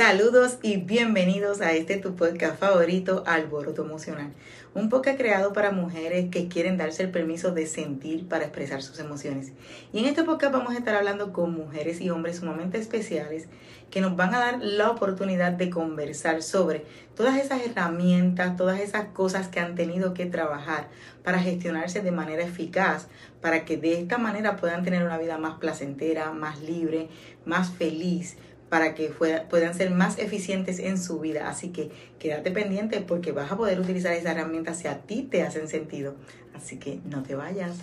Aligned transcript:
Saludos 0.00 0.56
y 0.62 0.78
bienvenidos 0.78 1.60
a 1.60 1.72
este 1.72 1.98
tu 1.98 2.16
podcast 2.16 2.58
favorito, 2.58 3.22
Alboroto 3.26 3.84
Emocional. 3.84 4.32
Un 4.72 4.88
podcast 4.88 5.18
creado 5.18 5.52
para 5.52 5.72
mujeres 5.72 6.30
que 6.30 6.48
quieren 6.48 6.78
darse 6.78 7.02
el 7.02 7.10
permiso 7.10 7.50
de 7.52 7.66
sentir 7.66 8.26
para 8.26 8.44
expresar 8.44 8.80
sus 8.80 8.98
emociones. 8.98 9.52
Y 9.92 9.98
en 9.98 10.06
este 10.06 10.24
podcast 10.24 10.54
vamos 10.54 10.72
a 10.72 10.78
estar 10.78 10.94
hablando 10.94 11.34
con 11.34 11.52
mujeres 11.52 12.00
y 12.00 12.08
hombres 12.08 12.36
sumamente 12.36 12.78
especiales 12.78 13.48
que 13.90 14.00
nos 14.00 14.16
van 14.16 14.34
a 14.34 14.38
dar 14.38 14.58
la 14.62 14.90
oportunidad 14.90 15.52
de 15.52 15.68
conversar 15.68 16.42
sobre 16.42 16.86
todas 17.14 17.36
esas 17.36 17.60
herramientas, 17.66 18.56
todas 18.56 18.80
esas 18.80 19.08
cosas 19.08 19.48
que 19.48 19.60
han 19.60 19.74
tenido 19.74 20.14
que 20.14 20.24
trabajar 20.24 20.88
para 21.22 21.40
gestionarse 21.40 22.00
de 22.00 22.10
manera 22.10 22.42
eficaz, 22.42 23.08
para 23.42 23.66
que 23.66 23.76
de 23.76 24.00
esta 24.00 24.16
manera 24.16 24.56
puedan 24.56 24.82
tener 24.82 25.02
una 25.02 25.18
vida 25.18 25.36
más 25.36 25.58
placentera, 25.58 26.32
más 26.32 26.62
libre, 26.62 27.08
más 27.44 27.68
feliz 27.68 28.38
para 28.70 28.94
que 28.94 29.12
puedan 29.50 29.74
ser 29.74 29.90
más 29.90 30.18
eficientes 30.18 30.78
en 30.78 30.96
su 30.96 31.20
vida. 31.20 31.50
Así 31.50 31.70
que 31.70 31.90
quédate 32.18 32.50
pendiente 32.50 33.00
porque 33.02 33.32
vas 33.32 33.52
a 33.52 33.56
poder 33.56 33.78
utilizar 33.80 34.14
esas 34.14 34.36
herramientas 34.36 34.78
si 34.78 34.88
a 34.88 35.00
ti 35.02 35.28
te 35.30 35.42
hacen 35.42 35.68
sentido. 35.68 36.14
Así 36.54 36.78
que 36.78 37.00
no 37.04 37.22
te 37.22 37.34
vayas. 37.34 37.76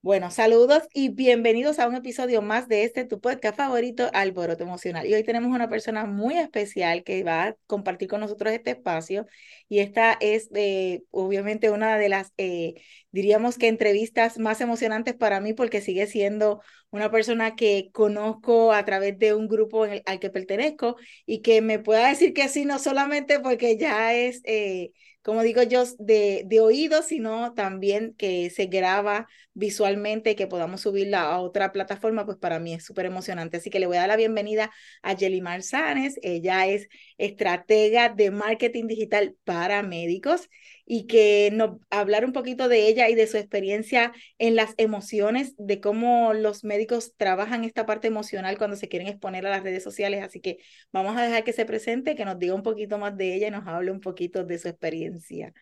Bueno, 0.00 0.30
saludos 0.30 0.84
y 0.94 1.08
bienvenidos 1.08 1.78
a 1.80 1.88
un 1.88 1.96
episodio 1.96 2.40
más 2.40 2.68
de 2.68 2.84
este 2.84 3.04
tu 3.04 3.20
podcast 3.20 3.56
favorito, 3.56 4.08
Alboroto 4.14 4.62
Emocional. 4.62 5.06
Y 5.06 5.12
hoy 5.12 5.24
tenemos 5.24 5.50
una 5.52 5.68
persona 5.68 6.06
muy 6.06 6.38
especial 6.38 7.02
que 7.02 7.24
va 7.24 7.44
a 7.44 7.56
compartir 7.66 8.08
con 8.08 8.20
nosotros 8.20 8.52
este 8.52 8.70
espacio. 8.70 9.26
Y 9.68 9.80
esta 9.80 10.16
es 10.20 10.48
eh, 10.54 11.02
obviamente 11.10 11.70
una 11.70 11.98
de 11.98 12.08
las, 12.08 12.32
eh, 12.38 12.74
diríamos 13.10 13.58
que 13.58 13.66
entrevistas 13.68 14.38
más 14.38 14.60
emocionantes 14.60 15.14
para 15.16 15.40
mí 15.40 15.52
porque 15.52 15.80
sigue 15.80 16.06
siendo 16.06 16.62
una 16.90 17.10
persona 17.10 17.56
que 17.56 17.90
conozco 17.92 18.72
a 18.72 18.84
través 18.84 19.18
de 19.18 19.34
un 19.34 19.48
grupo 19.48 19.84
al 19.84 20.20
que 20.20 20.30
pertenezco 20.30 20.96
y 21.26 21.42
que 21.42 21.60
me 21.60 21.80
pueda 21.80 22.08
decir 22.08 22.32
que 22.32 22.48
sí, 22.48 22.64
no 22.64 22.78
solamente 22.78 23.40
porque 23.40 23.76
ya 23.76 24.14
es... 24.14 24.42
Eh, 24.44 24.92
como 25.22 25.42
digo 25.42 25.62
yo, 25.62 25.84
de, 25.98 26.44
de 26.46 26.60
oído, 26.60 27.02
sino 27.02 27.52
también 27.52 28.14
que 28.16 28.48
se 28.48 28.66
graba 28.66 29.28
visualmente, 29.58 30.36
que 30.36 30.46
podamos 30.46 30.82
subirla 30.82 31.22
a 31.22 31.40
otra 31.40 31.72
plataforma, 31.72 32.24
pues 32.24 32.38
para 32.38 32.60
mí 32.60 32.74
es 32.74 32.84
súper 32.84 33.06
emocionante. 33.06 33.56
Así 33.56 33.70
que 33.70 33.80
le 33.80 33.86
voy 33.86 33.96
a 33.96 34.00
dar 34.00 34.08
la 34.08 34.16
bienvenida 34.16 34.70
a 35.02 35.16
Jelly 35.16 35.40
Marzanes. 35.40 36.18
Ella 36.22 36.68
es 36.68 36.88
estratega 37.18 38.08
de 38.08 38.30
marketing 38.30 38.86
digital 38.86 39.34
para 39.44 39.82
médicos 39.82 40.48
y 40.90 41.06
que 41.06 41.50
nos 41.52 41.76
hablar 41.90 42.24
un 42.24 42.32
poquito 42.32 42.68
de 42.68 42.88
ella 42.88 43.08
y 43.10 43.16
de 43.16 43.26
su 43.26 43.36
experiencia 43.36 44.12
en 44.38 44.54
las 44.54 44.74
emociones, 44.78 45.54
de 45.58 45.80
cómo 45.80 46.32
los 46.34 46.62
médicos 46.64 47.14
trabajan 47.16 47.64
esta 47.64 47.84
parte 47.84 48.06
emocional 48.06 48.56
cuando 48.58 48.76
se 48.76 48.88
quieren 48.88 49.08
exponer 49.08 49.44
a 49.46 49.50
las 49.50 49.64
redes 49.64 49.82
sociales. 49.82 50.24
Así 50.24 50.40
que 50.40 50.58
vamos 50.92 51.16
a 51.16 51.22
dejar 51.22 51.42
que 51.42 51.52
se 51.52 51.66
presente, 51.66 52.14
que 52.14 52.24
nos 52.24 52.38
diga 52.38 52.54
un 52.54 52.62
poquito 52.62 52.96
más 52.96 53.16
de 53.16 53.34
ella 53.34 53.48
y 53.48 53.50
nos 53.50 53.66
hable 53.66 53.90
un 53.90 54.00
poquito 54.00 54.44
de 54.44 54.58
su 54.58 54.68
experiencia. 54.68 55.52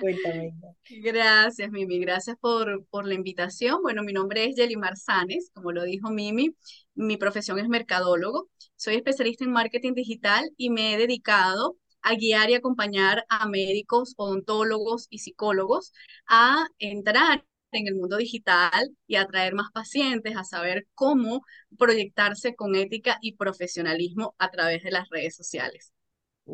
Cuéntame. 0.00 0.52
Gracias, 1.00 1.70
Mimi. 1.70 2.00
Gracias 2.00 2.36
por, 2.38 2.84
por 2.86 3.06
la 3.06 3.14
invitación. 3.14 3.35
Bueno, 3.82 4.02
mi 4.02 4.12
nombre 4.12 4.46
es 4.46 4.56
Yeli 4.56 4.76
Marzanes, 4.76 5.50
como 5.54 5.70
lo 5.72 5.82
dijo 5.84 6.10
Mimi. 6.10 6.56
Mi 6.94 7.16
profesión 7.18 7.58
es 7.58 7.68
mercadólogo. 7.68 8.48
Soy 8.76 8.94
especialista 8.94 9.44
en 9.44 9.52
marketing 9.52 9.92
digital 9.92 10.50
y 10.56 10.70
me 10.70 10.94
he 10.94 10.98
dedicado 10.98 11.76
a 12.00 12.14
guiar 12.14 12.48
y 12.50 12.54
acompañar 12.54 13.26
a 13.28 13.46
médicos, 13.46 14.14
odontólogos 14.16 15.06
y 15.10 15.18
psicólogos 15.18 15.92
a 16.26 16.66
entrar 16.78 17.44
en 17.72 17.86
el 17.88 17.94
mundo 17.96 18.16
digital 18.16 18.96
y 19.06 19.16
atraer 19.16 19.54
más 19.54 19.70
pacientes, 19.72 20.34
a 20.36 20.44
saber 20.44 20.86
cómo 20.94 21.42
proyectarse 21.78 22.54
con 22.54 22.74
ética 22.74 23.18
y 23.20 23.36
profesionalismo 23.36 24.34
a 24.38 24.50
través 24.50 24.82
de 24.82 24.92
las 24.92 25.08
redes 25.10 25.36
sociales. 25.36 25.92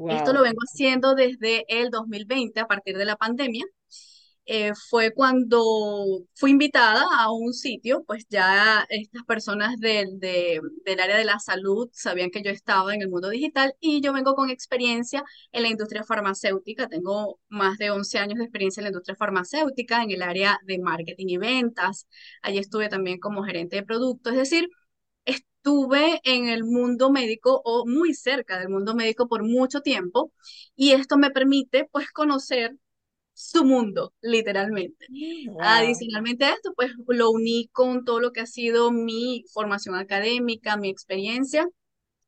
Esto 0.09 0.33
lo 0.33 0.43
vengo 0.43 0.61
haciendo 0.63 1.15
desde 1.15 1.65
el 1.69 1.91
2020, 1.91 2.59
a 2.61 2.67
partir 2.67 2.97
de 2.97 3.05
la 3.05 3.17
pandemia, 3.17 3.65
eh, 4.47 4.73
fue 4.91 5.13
cuando 5.13 5.63
fui 6.35 6.51
invitada 6.51 7.05
a 7.19 7.31
un 7.33 7.53
sitio, 7.55 8.05
pues 8.07 8.27
ya 8.29 8.85
estas 8.89 9.23
personas 9.25 9.79
del, 9.79 10.19
del 10.21 11.01
área 11.01 11.17
de 11.17 11.25
la 11.25 11.39
salud 11.39 11.89
sabían 11.93 12.31
que 12.31 12.43
yo 12.43 12.51
estaba 12.51 12.95
en 12.95 13.03
el 13.03 13.09
mundo 13.09 13.29
digital 13.31 13.75
y 13.81 14.01
yo 14.01 14.13
vengo 14.13 14.35
con 14.35 14.51
experiencia 14.51 15.25
en 15.53 15.63
la 15.63 15.69
industria 15.69 16.05
farmacéutica. 16.05 16.89
Tengo 16.89 17.39
más 17.49 17.79
de 17.79 17.91
11 17.91 18.19
años 18.19 18.39
de 18.39 18.45
experiencia 18.45 18.81
en 18.81 18.85
la 18.85 18.91
industria 18.91 19.17
farmacéutica, 19.17 20.03
en 20.03 20.11
el 20.11 20.23
área 20.23 20.59
de 20.67 20.79
marketing 20.79 21.27
y 21.29 21.37
ventas. 21.39 22.07
Allí 22.43 22.59
estuve 22.59 22.89
también 22.89 23.19
como 23.19 23.45
gerente 23.45 23.77
de 23.77 23.83
producto, 23.85 24.31
es 24.31 24.37
decir, 24.37 24.69
estuve 25.25 26.21
en 26.25 26.49
el 26.49 26.65
mundo 26.65 27.11
médico 27.11 27.61
o 27.65 27.87
muy 27.87 28.15
cerca 28.15 28.59
del 28.59 28.69
mundo 28.69 28.95
médico 28.95 29.29
por 29.29 29.43
mucho 29.45 29.81
tiempo 29.81 30.33
y 30.77 30.93
esto 30.93 31.17
me 31.19 31.31
permite 31.31 31.89
pues 31.93 32.11
conocer 32.11 32.77
su 33.35 33.65
mundo, 33.65 34.13
literalmente. 34.21 35.07
Mm, 35.09 35.57
Adicionalmente 35.61 36.45
a 36.45 36.53
esto, 36.55 36.73
pues 36.75 36.93
lo 37.09 37.31
uní 37.31 37.69
con 37.73 38.05
todo 38.05 38.21
lo 38.21 38.33
que 38.33 38.41
ha 38.43 38.47
sido 38.47 38.91
mi 38.93 39.45
formación 39.53 39.95
académica, 39.97 40.77
mi 40.77 40.89
experiencia 40.91 41.67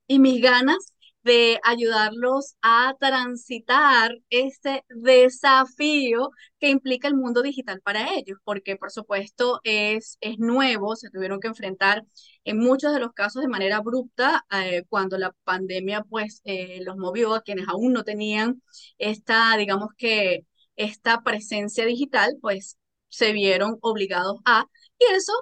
y 0.07 0.19
mis 0.19 0.43
ganas 0.43 0.79
de 1.23 1.59
ayudarlos 1.65 2.55
a 2.61 2.95
transitar 3.01 4.13
este 4.29 4.85
desafío 4.91 6.31
que 6.61 6.69
implica 6.69 7.09
el 7.09 7.15
mundo 7.17 7.41
digital 7.43 7.81
para 7.83 8.13
ellos, 8.15 8.39
porque 8.45 8.77
por 8.77 8.91
supuesto 8.91 9.61
es, 9.65 10.19
es 10.21 10.39
nuevo, 10.39 10.97
se 10.97 11.09
tuvieron 11.11 11.41
que 11.41 11.49
enfrentar 11.49 12.05
en 12.45 12.59
muchos 12.59 12.93
de 12.93 13.01
los 13.01 13.13
casos 13.13 13.41
de 13.43 13.49
manera 13.49 13.79
abrupta 13.79 14.45
eh, 14.53 14.85
cuando 14.89 15.17
la 15.19 15.33
pandemia 15.45 16.03
pues 16.03 16.43
eh, 16.45 16.81
los 16.85 16.97
movió 16.99 17.35
a 17.35 17.43
quienes 17.43 17.69
aún 17.69 17.95
no 17.95 18.05
tenían 18.05 18.63
esta, 18.99 19.57
digamos 19.57 19.89
que, 19.97 20.45
esta 20.77 21.23
presencia 21.23 21.85
digital, 21.87 22.37
pues 22.41 22.79
se 23.09 23.33
vieron 23.33 23.79
obligados 23.81 24.41
a, 24.45 24.67
y 24.99 25.05
eso 25.15 25.33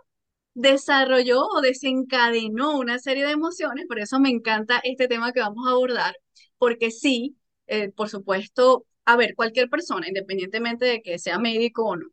desarrolló 0.55 1.43
o 1.47 1.61
desencadenó 1.63 2.79
una 2.79 2.99
serie 2.99 3.25
de 3.25 3.33
emociones, 3.33 3.87
por 3.89 3.99
eso 3.99 4.21
me 4.21 4.31
encanta 4.31 4.81
este 4.85 5.09
tema 5.09 5.33
que 5.33 5.41
vamos 5.41 5.67
a 5.67 5.73
abordar, 5.73 6.15
porque 6.59 6.91
sí, 6.91 7.37
eh, 7.67 7.91
por 7.91 8.09
supuesto, 8.09 8.87
a 9.05 9.17
ver, 9.17 9.35
cualquier 9.35 9.69
persona, 9.71 10.07
independientemente 10.09 10.85
de 10.87 11.03
que 11.03 11.19
sea 11.19 11.39
médico 11.39 11.85
o 11.87 11.97
no, 11.97 12.07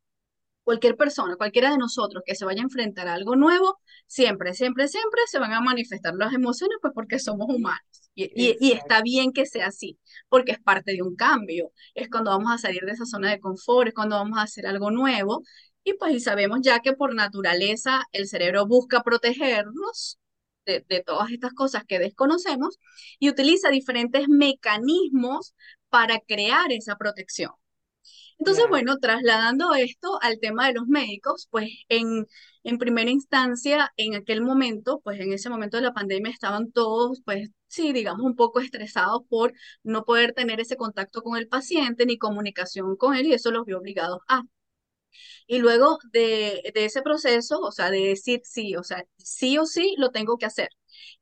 cualquier 0.64 0.96
persona, 0.96 1.36
cualquiera 1.36 1.72
de 1.72 1.78
nosotros 1.78 2.24
que 2.26 2.36
se 2.36 2.46
vaya 2.46 2.62
a 2.62 2.64
enfrentar 2.64 3.08
a 3.08 3.14
algo 3.16 3.36
nuevo, 3.36 3.80
siempre, 4.08 4.54
siempre, 4.54 4.88
siempre 4.88 5.22
se 5.28 5.40
van 5.40 5.54
a 5.54 5.62
manifestar 5.62 6.16
las 6.16 6.34
emociones, 6.34 6.78
pues 6.82 6.94
porque 6.94 7.20
somos 7.20 7.48
humanos. 7.50 8.09
Y, 8.26 8.58
y, 8.60 8.72
está 8.74 9.02
bien 9.02 9.32
que 9.32 9.46
sea 9.46 9.68
así, 9.68 9.98
porque 10.30 10.52
es 10.54 10.60
parte 10.60 10.94
de 10.94 11.02
un 11.02 11.16
cambio. 11.16 11.72
Es 11.96 12.10
cuando 12.10 12.32
vamos 12.32 12.52
a 12.54 12.58
salir 12.58 12.82
de 12.82 12.92
esa 12.92 13.06
zona 13.06 13.30
de 13.32 13.40
confort, 13.40 13.90
es 13.90 13.94
cuando 13.94 14.16
vamos 14.18 14.38
a 14.40 14.44
hacer 14.44 14.68
algo 14.68 14.92
nuevo. 14.92 15.44
Y 15.84 15.94
pues 15.94 16.14
y 16.14 16.20
sabemos 16.20 16.60
ya 16.62 16.80
que 16.82 16.94
por 16.94 17.16
naturaleza 17.16 18.04
el 18.12 18.28
cerebro 18.28 18.68
busca 18.68 19.02
protegernos 19.04 20.20
de, 20.66 20.86
de 20.88 21.04
todas 21.04 21.32
estas 21.32 21.54
cosas 21.54 21.84
que 21.86 22.00
desconocemos 22.00 22.78
y 23.20 23.30
utiliza 23.30 23.70
diferentes 23.70 24.28
mecanismos 24.28 25.56
para 25.90 26.20
crear 26.20 26.72
esa 26.72 26.98
protección. 26.98 27.52
Entonces, 28.40 28.66
bueno, 28.70 28.98
trasladando 29.00 29.74
esto 29.76 30.18
al 30.22 30.40
tema 30.40 30.68
de 30.68 30.74
los 30.74 30.88
médicos, 30.88 31.48
pues 31.52 31.70
en, 31.90 32.26
en 32.64 32.78
primera 32.78 33.12
instancia, 33.12 33.92
en 33.98 34.16
aquel 34.16 34.42
momento, 34.42 35.02
pues 35.04 35.20
en 35.20 35.34
ese 35.34 35.50
momento 35.50 35.78
de 35.78 35.84
la 35.84 35.94
pandemia 35.94 36.32
estaban 36.32 36.72
todos, 36.72 37.22
pues 37.26 37.50
sí, 37.68 37.92
digamos, 37.94 38.26
un 38.26 38.36
poco 38.38 38.60
estresados 38.62 39.22
por 39.30 39.54
no 39.84 40.06
poder 40.06 40.34
tener 40.34 40.60
ese 40.62 40.78
contacto 40.78 41.22
con 41.22 41.38
el 41.38 41.48
paciente 41.50 42.06
ni 42.06 42.18
comunicación 42.18 42.96
con 42.96 43.16
él 43.16 43.28
y 43.28 43.34
eso 43.34 43.52
los 43.52 43.66
vio 43.66 43.78
obligados 43.80 44.20
a. 44.30 44.44
Y 45.48 45.60
luego 45.60 45.98
de, 46.12 46.72
de 46.74 46.86
ese 46.86 47.02
proceso, 47.02 47.60
o 47.60 47.72
sea, 47.72 47.90
de 47.92 48.00
decir 48.08 48.42
sí, 48.44 48.76
o 48.76 48.84
sea, 48.84 49.04
sí 49.18 49.58
o 49.58 49.66
sí 49.66 49.96
lo 49.98 50.12
tengo 50.12 50.38
que 50.38 50.46
hacer. 50.46 50.70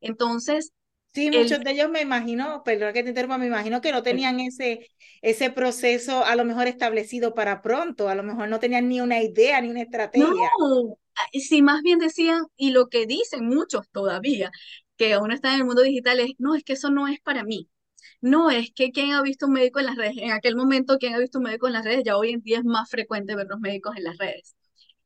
Entonces, 0.02 0.72
Sí, 1.18 1.32
muchos 1.32 1.64
de 1.64 1.72
ellos 1.72 1.90
me 1.90 2.02
imagino, 2.02 2.62
perdón 2.64 2.94
que 2.94 3.02
te 3.02 3.10
interrumpa, 3.10 3.40
me 3.40 3.48
imagino 3.48 3.82
que 3.82 3.92
no 3.92 4.04
tenían 4.04 4.40
ese, 4.40 4.88
ese 5.24 5.50
proceso 5.50 6.24
a 6.24 6.36
lo 6.36 6.46
mejor 6.46 6.68
establecido 6.68 7.34
para 7.34 7.64
pronto, 7.64 8.08
a 8.08 8.14
lo 8.14 8.22
mejor 8.22 8.50
no 8.50 8.60
tenían 8.60 8.88
ni 8.88 9.02
una 9.02 9.20
idea 9.24 9.60
ni 9.60 9.70
una 9.70 9.82
estrategia. 9.82 10.48
No, 10.48 10.98
sí, 11.34 11.64
más 11.64 11.82
bien 11.82 11.98
decían, 11.98 12.44
y 12.56 12.70
lo 12.70 12.86
que 12.88 13.08
dicen 13.08 13.48
muchos 13.48 13.90
todavía, 13.90 14.52
que 14.96 15.18
uno 15.18 15.34
está 15.34 15.54
en 15.56 15.62
el 15.62 15.66
mundo 15.66 15.82
digital 15.82 16.20
es, 16.20 16.34
no, 16.38 16.54
es 16.54 16.64
que 16.64 16.74
eso 16.74 16.92
no 16.92 17.08
es 17.08 17.20
para 17.22 17.44
mí. 17.44 17.68
No, 18.22 18.52
es 18.52 18.72
que 18.76 18.92
quien 18.92 19.14
ha 19.14 19.24
visto 19.24 19.48
un 19.48 19.54
médico 19.54 19.80
en 19.80 19.88
las 19.88 19.96
redes, 19.96 20.18
en 20.18 20.32
aquel 20.32 20.56
momento 20.56 21.00
quien 21.00 21.16
ha 21.16 21.20
visto 21.20 21.40
un 21.40 21.46
médico 21.46 21.66
en 21.68 21.74
las 21.74 21.84
redes, 21.86 22.04
ya 22.06 22.16
hoy 22.16 22.32
en 22.32 22.42
día 22.42 22.60
es 22.60 22.64
más 22.66 22.90
frecuente 22.90 23.36
ver 23.36 23.48
los 23.50 23.60
médicos 23.60 23.96
en 23.98 24.04
las 24.04 24.18
redes. 24.20 24.56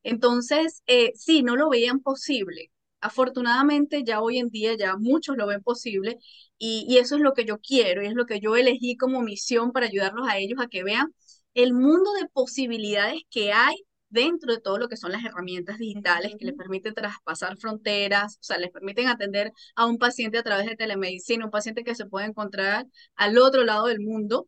Entonces, 0.03 0.83
eh, 0.87 1.11
sí, 1.15 1.43
no 1.43 1.55
lo 1.55 1.69
veían 1.69 2.01
posible 2.01 2.71
afortunadamente 3.01 4.03
ya 4.03 4.21
hoy 4.21 4.37
en 4.39 4.49
día 4.49 4.75
ya 4.77 4.95
muchos 4.97 5.37
lo 5.37 5.47
ven 5.47 5.61
posible 5.63 6.17
y, 6.57 6.85
y, 6.87 6.97
eso 6.99 7.15
es 7.15 7.21
lo 7.21 7.33
que 7.33 7.45
yo 7.45 7.59
quiero 7.59 8.03
y 8.03 8.07
es 8.07 8.13
lo 8.13 8.25
que 8.25 8.39
yo 8.39 8.55
elegí 8.55 8.95
como 8.97 9.21
misión 9.21 9.71
para 9.71 9.87
ayudarlos 9.87 10.27
a 10.27 10.37
ellos 10.37 10.59
a 10.61 10.67
que 10.67 10.83
vean 10.83 11.13
el 11.53 11.73
mundo 11.73 12.13
de 12.13 12.27
posibilidades 12.29 13.21
que 13.29 13.51
hay 13.53 13.75
dentro 14.11 14.53
de 14.53 14.59
todo 14.61 14.77
lo 14.77 14.89
que 14.89 14.97
son 14.97 15.11
las 15.11 15.23
herramientas 15.23 15.79
digitales 15.79 16.35
que 16.37 16.45
le 16.45 16.53
permiten 16.53 16.93
traspasar 16.93 17.57
fronteras, 17.57 18.35
o 18.35 18.43
sea, 18.43 18.57
les 18.57 18.69
permiten 18.71 19.07
atender 19.07 19.51
a 19.75 19.85
un 19.85 19.97
paciente 19.97 20.37
a 20.37 20.43
través 20.43 20.67
de 20.67 20.75
telemedicina, 20.75 21.45
un 21.45 21.51
paciente 21.51 21.83
que 21.83 21.95
se 21.95 22.05
puede 22.05 22.27
encontrar 22.27 22.85
al 23.15 23.37
otro 23.37 23.63
lado 23.63 23.87
del 23.87 24.01
mundo, 24.01 24.47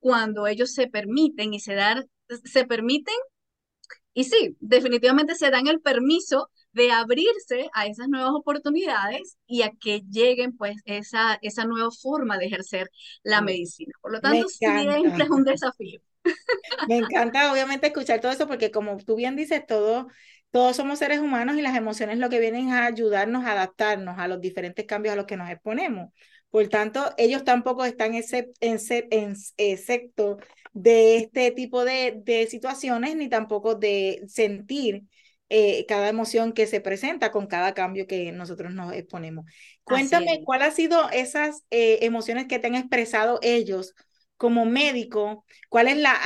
cuando 0.00 0.46
ellos 0.46 0.72
se 0.72 0.88
permiten 0.88 1.54
y 1.54 1.60
se 1.60 1.74
dan, 1.74 2.04
se 2.44 2.66
permiten, 2.66 3.14
y 4.14 4.24
sí, 4.24 4.56
definitivamente 4.60 5.34
se 5.34 5.50
dan 5.50 5.66
el 5.66 5.80
permiso 5.80 6.50
de 6.74 6.90
abrirse 6.90 7.70
a 7.72 7.86
esas 7.86 8.08
nuevas 8.08 8.32
oportunidades 8.34 9.38
y 9.46 9.62
a 9.62 9.70
que 9.80 10.02
lleguen 10.10 10.56
pues 10.56 10.76
esa, 10.84 11.38
esa 11.40 11.64
nueva 11.64 11.90
forma 11.90 12.36
de 12.38 12.46
ejercer 12.46 12.90
la 13.22 13.40
medicina. 13.40 13.92
Por 14.02 14.12
lo 14.12 14.20
tanto, 14.20 14.48
siempre 14.48 15.24
es 15.24 15.30
un 15.30 15.44
desafío. 15.44 16.00
Me 16.88 16.96
encanta 16.96 17.52
obviamente 17.52 17.86
escuchar 17.86 18.20
todo 18.20 18.32
eso 18.32 18.48
porque 18.48 18.70
como 18.70 18.96
tú 18.96 19.16
bien 19.16 19.36
dices, 19.36 19.64
todo, 19.66 20.08
todos 20.50 20.76
somos 20.76 20.98
seres 20.98 21.20
humanos 21.20 21.56
y 21.56 21.62
las 21.62 21.76
emociones 21.76 22.18
lo 22.18 22.30
que 22.30 22.40
vienen 22.40 22.72
a 22.72 22.86
ayudarnos 22.86 23.44
a 23.44 23.52
adaptarnos 23.52 24.18
a 24.18 24.28
los 24.28 24.40
diferentes 24.40 24.86
cambios 24.86 25.12
a 25.12 25.16
los 25.16 25.26
que 25.26 25.36
nos 25.36 25.50
exponemos. 25.50 26.10
Por 26.50 26.68
tanto, 26.68 27.12
ellos 27.16 27.44
tampoco 27.44 27.84
están 27.84 28.14
excepto 28.14 28.54
de 30.72 31.16
este 31.16 31.50
tipo 31.50 31.84
de, 31.84 32.20
de 32.24 32.46
situaciones 32.46 33.16
ni 33.16 33.28
tampoco 33.28 33.74
de 33.74 34.22
sentir 34.28 35.02
eh, 35.50 35.84
cada 35.86 36.08
emoción 36.08 36.52
que 36.52 36.66
se 36.66 36.80
presenta 36.80 37.30
con 37.30 37.46
cada 37.46 37.74
cambio 37.74 38.06
que 38.06 38.32
nosotros 38.32 38.72
nos 38.72 38.92
exponemos. 38.92 39.44
Cuéntame, 39.84 40.42
¿cuál 40.44 40.62
ha 40.62 40.70
sido 40.70 41.10
esas 41.10 41.62
eh, 41.70 41.98
emociones 42.02 42.46
que 42.46 42.58
te 42.58 42.66
han 42.68 42.74
expresado 42.74 43.38
ellos 43.42 43.94
como 44.36 44.64
médico? 44.64 45.44
¿Cuál 45.68 45.88
es 45.88 45.96
la, 45.98 46.18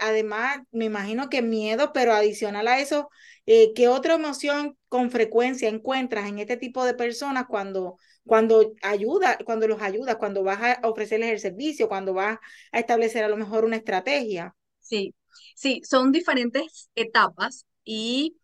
además, 0.00 0.60
me 0.70 0.86
imagino 0.86 1.28
que 1.28 1.42
miedo, 1.42 1.92
pero 1.92 2.12
adicional 2.12 2.66
a 2.68 2.80
eso, 2.80 3.10
eh, 3.46 3.72
¿qué 3.74 3.88
otra 3.88 4.14
emoción 4.14 4.76
con 4.88 5.10
frecuencia 5.10 5.68
encuentras 5.68 6.28
en 6.28 6.38
este 6.38 6.56
tipo 6.56 6.84
de 6.84 6.94
personas 6.94 7.46
cuando, 7.48 7.98
cuando 8.24 8.72
ayuda, 8.82 9.38
cuando 9.44 9.68
los 9.68 9.82
ayudas, 9.82 10.16
cuando 10.16 10.42
vas 10.42 10.60
a 10.62 10.88
ofrecerles 10.88 11.30
el 11.30 11.40
servicio, 11.40 11.88
cuando 11.88 12.14
vas 12.14 12.38
a 12.72 12.78
establecer 12.78 13.24
a 13.24 13.28
lo 13.28 13.36
mejor 13.36 13.64
una 13.64 13.76
estrategia? 13.76 14.54
Sí, 14.80 15.14
sí, 15.54 15.82
son 15.84 16.12
diferentes 16.12 16.90
etapas 16.94 17.66
y 17.84 18.36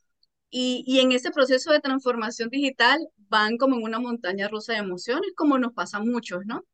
y, 0.51 1.01
en 1.01 1.13
ese 1.13 1.31
proceso 1.31 1.73
de 1.73 1.81
transformación 1.81 2.49
digital 2.51 2.99
van 3.29 3.59
como 3.59 3.77
en 3.77 3.83
una 3.83 3.99
montaña 4.01 4.49
rusa 4.49 4.73
de 4.75 4.79
emociones, 4.81 5.33
como 5.37 5.59
nos 5.59 5.73
pasa 5.75 5.99
a 5.99 6.01
muchos, 6.05 6.45
¿no? 6.47 6.65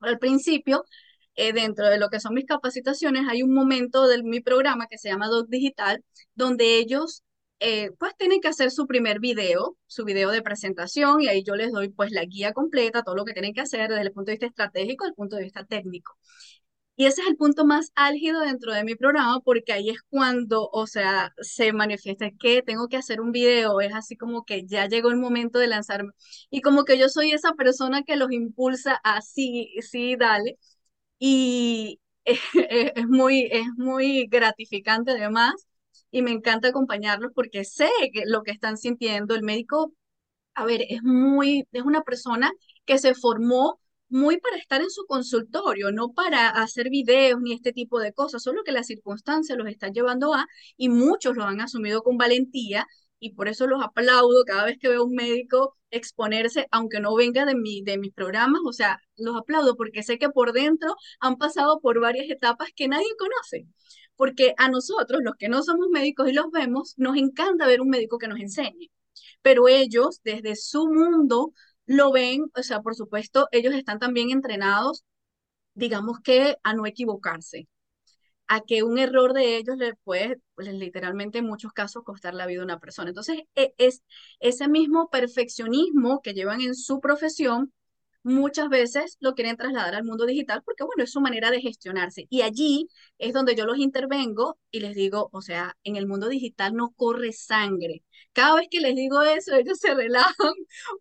Al 0.00 0.18
principio, 0.18 0.84
eh, 1.36 1.52
dentro 1.52 1.88
de 1.88 1.98
lo 1.98 2.08
que 2.10 2.20
son 2.20 2.34
mis 2.34 2.46
capacitaciones, 2.46 3.26
hay 3.28 3.42
un 3.42 3.54
momento 3.54 4.06
de 4.08 4.22
mi 4.22 4.40
programa 4.40 4.86
que 4.88 4.98
se 4.98 5.08
llama 5.10 5.28
Doc 5.28 5.48
Digital, 5.48 6.04
donde 6.34 6.78
ellos 6.78 7.22
eh, 7.60 7.92
pues 7.98 8.12
tienen 8.18 8.40
que 8.40 8.48
hacer 8.48 8.72
su 8.72 8.86
primer 8.88 9.20
video, 9.20 9.76
su 9.86 10.04
video 10.04 10.30
de 10.30 10.42
presentación, 10.42 11.22
y 11.22 11.28
ahí 11.28 11.44
yo 11.44 11.54
les 11.54 11.72
doy 11.72 11.90
pues 11.90 12.10
la 12.10 12.24
guía 12.24 12.52
completa, 12.52 13.02
todo 13.04 13.14
lo 13.14 13.24
que 13.24 13.34
tienen 13.34 13.54
que 13.54 13.60
hacer 13.60 13.88
desde 13.88 14.02
el 14.02 14.12
punto 14.12 14.30
de 14.30 14.34
vista 14.34 14.46
estratégico, 14.46 15.06
el 15.06 15.14
punto 15.14 15.36
de 15.36 15.44
vista 15.44 15.64
técnico. 15.64 16.16
Y 17.02 17.06
ese 17.06 17.22
es 17.22 17.26
el 17.28 17.36
punto 17.36 17.64
más 17.64 17.90
álgido 17.96 18.40
dentro 18.42 18.72
de 18.72 18.84
mi 18.84 18.94
programa 18.94 19.40
porque 19.40 19.72
ahí 19.72 19.90
es 19.90 20.00
cuando, 20.08 20.68
o 20.70 20.86
sea, 20.86 21.32
se 21.40 21.72
manifiesta 21.72 22.30
que 22.38 22.62
tengo 22.62 22.86
que 22.86 22.96
hacer 22.96 23.20
un 23.20 23.32
video, 23.32 23.80
es 23.80 23.92
así 23.92 24.16
como 24.16 24.44
que 24.44 24.64
ya 24.66 24.86
llegó 24.86 25.10
el 25.10 25.16
momento 25.16 25.58
de 25.58 25.66
lanzarme. 25.66 26.12
Y 26.48 26.60
como 26.60 26.84
que 26.84 26.98
yo 26.98 27.08
soy 27.08 27.32
esa 27.32 27.54
persona 27.54 28.04
que 28.04 28.14
los 28.16 28.30
impulsa 28.30 29.00
así, 29.02 29.74
sí, 29.80 30.14
dale. 30.16 30.58
Y 31.18 32.00
es, 32.24 33.08
muy, 33.08 33.48
es 33.52 33.66
muy 33.76 34.26
gratificante 34.28 35.12
además 35.12 35.54
y 36.12 36.22
me 36.22 36.30
encanta 36.32 36.68
acompañarlos 36.68 37.32
porque 37.34 37.64
sé 37.64 37.90
que 38.12 38.24
lo 38.26 38.42
que 38.44 38.52
están 38.52 38.78
sintiendo 38.78 39.34
el 39.34 39.42
médico, 39.42 39.92
a 40.54 40.64
ver, 40.66 40.82
es 40.88 41.02
muy, 41.02 41.66
es 41.72 41.82
una 41.82 42.02
persona 42.02 42.52
que 42.86 42.98
se 42.98 43.14
formó 43.14 43.80
muy 44.12 44.38
para 44.38 44.56
estar 44.56 44.80
en 44.82 44.90
su 44.90 45.04
consultorio, 45.06 45.90
no 45.92 46.12
para 46.12 46.48
hacer 46.50 46.90
videos 46.90 47.40
ni 47.40 47.52
este 47.54 47.72
tipo 47.72 47.98
de 48.00 48.12
cosas, 48.12 48.42
solo 48.42 48.62
que 48.64 48.72
las 48.72 48.86
circunstancias 48.86 49.58
los 49.58 49.68
están 49.68 49.92
llevando 49.92 50.34
a, 50.34 50.46
y 50.76 50.88
muchos 50.88 51.36
lo 51.36 51.44
han 51.44 51.60
asumido 51.60 52.02
con 52.02 52.18
valentía, 52.18 52.86
y 53.18 53.34
por 53.34 53.48
eso 53.48 53.66
los 53.66 53.82
aplaudo 53.82 54.44
cada 54.44 54.64
vez 54.64 54.78
que 54.78 54.88
veo 54.88 55.02
a 55.02 55.04
un 55.04 55.14
médico 55.14 55.76
exponerse, 55.90 56.66
aunque 56.70 57.00
no 57.00 57.14
venga 57.14 57.44
de, 57.46 57.54
mi, 57.54 57.82
de 57.82 57.98
mis 57.98 58.12
programas, 58.12 58.60
o 58.66 58.72
sea, 58.72 58.98
los 59.16 59.36
aplaudo 59.36 59.76
porque 59.76 60.02
sé 60.02 60.18
que 60.18 60.28
por 60.28 60.52
dentro 60.52 60.96
han 61.20 61.36
pasado 61.36 61.80
por 61.80 62.00
varias 62.00 62.28
etapas 62.30 62.68
que 62.74 62.88
nadie 62.88 63.06
conoce. 63.18 63.66
Porque 64.16 64.54
a 64.58 64.68
nosotros, 64.68 65.20
los 65.22 65.34
que 65.38 65.48
no 65.48 65.62
somos 65.62 65.88
médicos 65.90 66.28
y 66.28 66.32
los 66.32 66.50
vemos, 66.50 66.94
nos 66.96 67.16
encanta 67.16 67.66
ver 67.66 67.80
un 67.80 67.88
médico 67.90 68.18
que 68.18 68.28
nos 68.28 68.40
enseñe. 68.40 68.90
Pero 69.42 69.68
ellos, 69.68 70.20
desde 70.24 70.56
su 70.56 70.86
mundo, 70.88 71.52
lo 71.86 72.12
ven, 72.12 72.44
o 72.56 72.62
sea, 72.62 72.80
por 72.82 72.94
supuesto, 72.94 73.48
ellos 73.52 73.74
están 73.74 73.98
también 73.98 74.30
entrenados, 74.30 75.04
digamos 75.74 76.20
que 76.20 76.58
a 76.64 76.74
no 76.74 76.86
equivocarse, 76.86 77.68
a 78.48 78.60
que 78.62 78.82
un 78.82 78.98
error 78.98 79.32
de 79.34 79.56
ellos 79.56 79.76
le 79.78 79.94
puede, 80.04 80.40
pues, 80.54 80.68
literalmente 80.74 81.38
en 81.38 81.46
muchos 81.46 81.72
casos, 81.72 82.04
costar 82.04 82.34
la 82.34 82.46
vida 82.46 82.62
a 82.62 82.64
una 82.64 82.80
persona. 82.80 83.10
Entonces, 83.10 83.40
e, 83.54 83.74
es 83.78 84.02
ese 84.40 84.68
mismo 84.68 85.10
perfeccionismo 85.10 86.20
que 86.22 86.34
llevan 86.34 86.60
en 86.60 86.74
su 86.74 87.00
profesión, 87.00 87.72
muchas 88.22 88.68
veces 88.68 89.16
lo 89.20 89.34
quieren 89.34 89.56
trasladar 89.56 89.94
al 89.94 90.04
mundo 90.04 90.26
digital 90.26 90.62
porque, 90.64 90.84
bueno, 90.84 91.02
es 91.04 91.12
su 91.12 91.20
manera 91.20 91.50
de 91.50 91.60
gestionarse. 91.60 92.26
Y 92.30 92.42
allí 92.42 92.88
es 93.18 93.32
donde 93.32 93.54
yo 93.54 93.66
los 93.66 93.78
intervengo 93.78 94.58
y 94.70 94.80
les 94.80 94.94
digo, 94.94 95.28
o 95.32 95.42
sea, 95.42 95.76
en 95.84 95.96
el 95.96 96.06
mundo 96.06 96.28
digital 96.28 96.74
no 96.74 96.90
corre 96.92 97.32
sangre. 97.32 98.04
Cada 98.32 98.56
vez 98.56 98.68
que 98.70 98.80
les 98.80 98.94
digo 98.96 99.22
eso, 99.22 99.54
ellos 99.56 99.78
se 99.78 99.94
relajan 99.94 100.52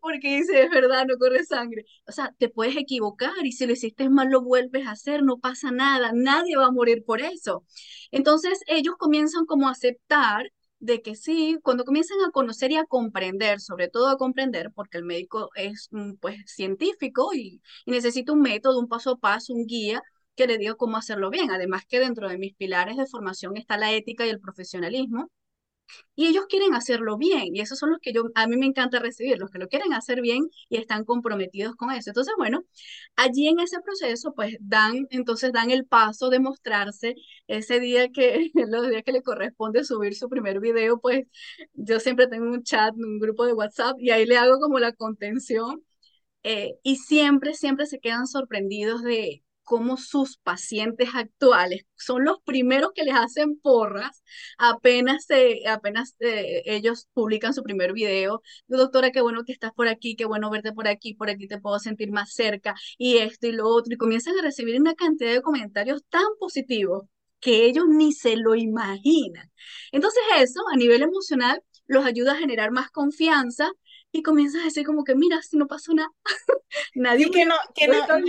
porque 0.02 0.38
dicen, 0.38 0.58
es 0.58 0.70
verdad, 0.70 1.06
no 1.08 1.18
corre 1.18 1.44
sangre. 1.46 1.86
O 2.08 2.12
sea, 2.12 2.34
te 2.38 2.50
puedes 2.50 2.76
equivocar 2.78 3.32
y 3.44 3.52
si 3.52 3.66
lo 3.66 3.74
hiciste 3.74 4.10
mal, 4.10 4.30
lo 4.30 4.42
vuelves 4.42 4.88
a 4.88 4.92
hacer, 4.92 5.24
no 5.24 5.40
pasa 5.40 5.72
nada, 5.72 6.12
nadie 6.14 6.58
va 6.58 6.68
a 6.68 6.72
morir 6.72 7.04
por 7.06 7.22
eso. 7.22 7.66
Entonces, 8.12 8.60
ellos 8.68 8.96
comienzan 8.98 9.46
como 9.46 9.68
a 9.68 9.72
aceptar 9.72 10.52
de 10.82 11.02
que 11.02 11.16
sí, 11.16 11.58
cuando 11.64 11.86
comienzan 11.86 12.18
a 12.28 12.32
conocer 12.32 12.72
y 12.72 12.78
a 12.78 12.86
comprender, 12.86 13.62
sobre 13.62 13.88
todo 13.90 14.10
a 14.10 14.18
comprender, 14.18 14.72
porque 14.74 14.98
el 14.98 15.06
médico 15.06 15.50
es 15.56 15.88
mm, 15.92 16.14
pues 16.16 16.38
científico 16.48 17.30
y, 17.34 17.62
y 17.86 17.92
necesita 17.92 18.34
un 18.34 18.42
método, 18.42 18.80
un 18.80 18.90
paso 18.90 19.12
a 19.12 19.18
paso, 19.18 19.54
un 19.54 19.66
guía 19.68 20.02
que 20.36 20.48
le 20.48 20.58
diga 20.58 20.76
cómo 20.76 20.98
hacerlo 20.98 21.30
bien. 21.30 21.52
Además 21.52 21.86
que 21.88 22.00
dentro 22.00 22.28
de 22.30 22.38
mis 22.38 22.56
pilares 22.56 22.98
de 22.98 23.06
formación 23.08 23.58
está 23.58 23.78
la 23.78 23.92
ética 23.94 24.26
y 24.26 24.30
el 24.30 24.40
profesionalismo 24.40 25.30
y 26.16 26.28
ellos 26.28 26.46
quieren 26.48 26.74
hacerlo 26.74 27.18
bien 27.18 27.56
y 27.56 27.62
esos 27.62 27.80
son 27.80 27.92
los 27.92 28.00
que 28.00 28.14
yo 28.14 28.24
a 28.36 28.48
mí 28.48 28.58
me 28.58 28.66
encanta 28.66 29.00
recibir, 29.00 29.38
los 29.40 29.50
que 29.52 29.60
lo 29.60 29.68
quieren 29.68 29.94
hacer 29.94 30.22
bien 30.22 30.50
y 30.70 30.78
están 30.78 31.06
comprometidos 31.06 31.76
con 31.76 31.92
eso. 31.92 32.10
Entonces, 32.12 32.34
bueno, 32.38 32.64
allí 33.16 33.48
en 33.48 33.60
ese 33.60 33.80
proceso 33.82 34.34
pues 34.34 34.58
dan 34.60 35.08
entonces 35.12 35.52
dan 35.54 35.72
el 35.72 35.86
paso 35.86 36.30
de 36.30 36.40
mostrarse 36.40 37.16
ese 37.48 37.80
día 37.80 38.10
que 38.10 38.52
los 38.68 38.90
días 38.90 39.04
que 39.04 39.12
le 39.12 39.22
corresponde 39.24 39.84
subir 39.84 40.16
su 40.16 40.30
primer 40.30 40.60
video, 40.60 41.00
pues 41.00 41.26
yo 41.74 42.00
siempre 42.00 42.28
tengo 42.28 42.46
un 42.52 42.64
chat, 42.64 42.94
un 42.96 43.20
grupo 43.20 43.46
de 43.46 43.54
WhatsApp 43.54 43.98
y 44.00 44.12
ahí 44.12 44.26
le 44.26 44.38
hago 44.38 44.60
como 44.60 44.80
la 44.80 44.94
contención 44.94 45.84
eh, 46.44 46.76
y 46.84 46.98
siempre 46.98 47.54
siempre 47.54 47.86
se 47.86 48.00
quedan 48.00 48.28
sorprendidos 48.28 49.04
de 49.04 49.44
cómo 49.72 49.96
sus 49.96 50.36
pacientes 50.36 51.08
actuales 51.16 51.86
son 51.96 52.26
los 52.26 52.42
primeros 52.44 52.92
que 52.94 53.06
les 53.06 53.16
hacen 53.16 53.58
porras 53.58 54.22
apenas, 54.58 55.28
apenas 55.66 56.14
eh, 56.20 56.62
ellos 56.66 57.08
publican 57.14 57.54
su 57.54 57.64
primer 57.64 57.94
video. 57.94 58.42
Doctora, 58.68 59.12
qué 59.12 59.22
bueno 59.22 59.46
que 59.46 59.54
estás 59.54 59.72
por 59.72 59.88
aquí, 59.88 60.18
qué 60.18 60.26
bueno 60.26 60.50
verte 60.50 60.74
por 60.74 60.90
aquí, 60.90 61.14
por 61.14 61.30
aquí 61.30 61.48
te 61.48 61.58
puedo 61.58 61.80
sentir 61.80 62.12
más 62.12 62.34
cerca 62.34 62.76
y 62.98 63.20
esto 63.20 63.48
y 63.48 63.54
lo 63.54 63.70
otro. 63.70 63.94
Y 63.94 63.98
comienzan 63.98 64.38
a 64.38 64.42
recibir 64.42 64.78
una 64.78 64.94
cantidad 64.94 65.32
de 65.32 65.42
comentarios 65.42 66.04
tan 66.10 66.26
positivos 66.38 67.04
que 67.40 67.64
ellos 67.64 67.86
ni 67.88 68.12
se 68.12 68.36
lo 68.36 68.56
imaginan. 68.56 69.50
Entonces 69.94 70.22
eso 70.38 70.60
a 70.74 70.76
nivel 70.76 71.02
emocional 71.02 71.64
los 71.88 72.04
ayuda 72.06 72.34
a 72.34 72.38
generar 72.38 72.72
más 72.72 72.92
confianza 72.92 73.72
y 74.12 74.22
comienzas 74.22 74.64
a 74.64 74.66
decir 74.66 74.86
como 74.86 75.06
que, 75.06 75.16
mira, 75.16 75.42
si 75.42 75.56
no 75.56 75.68
pasó 75.68 75.94
nada, 75.94 76.10
nadie... 76.94 77.32
que 77.32 77.46
no, 77.46 77.56
que 77.74 77.88
no, 77.88 78.06
no 78.20 78.26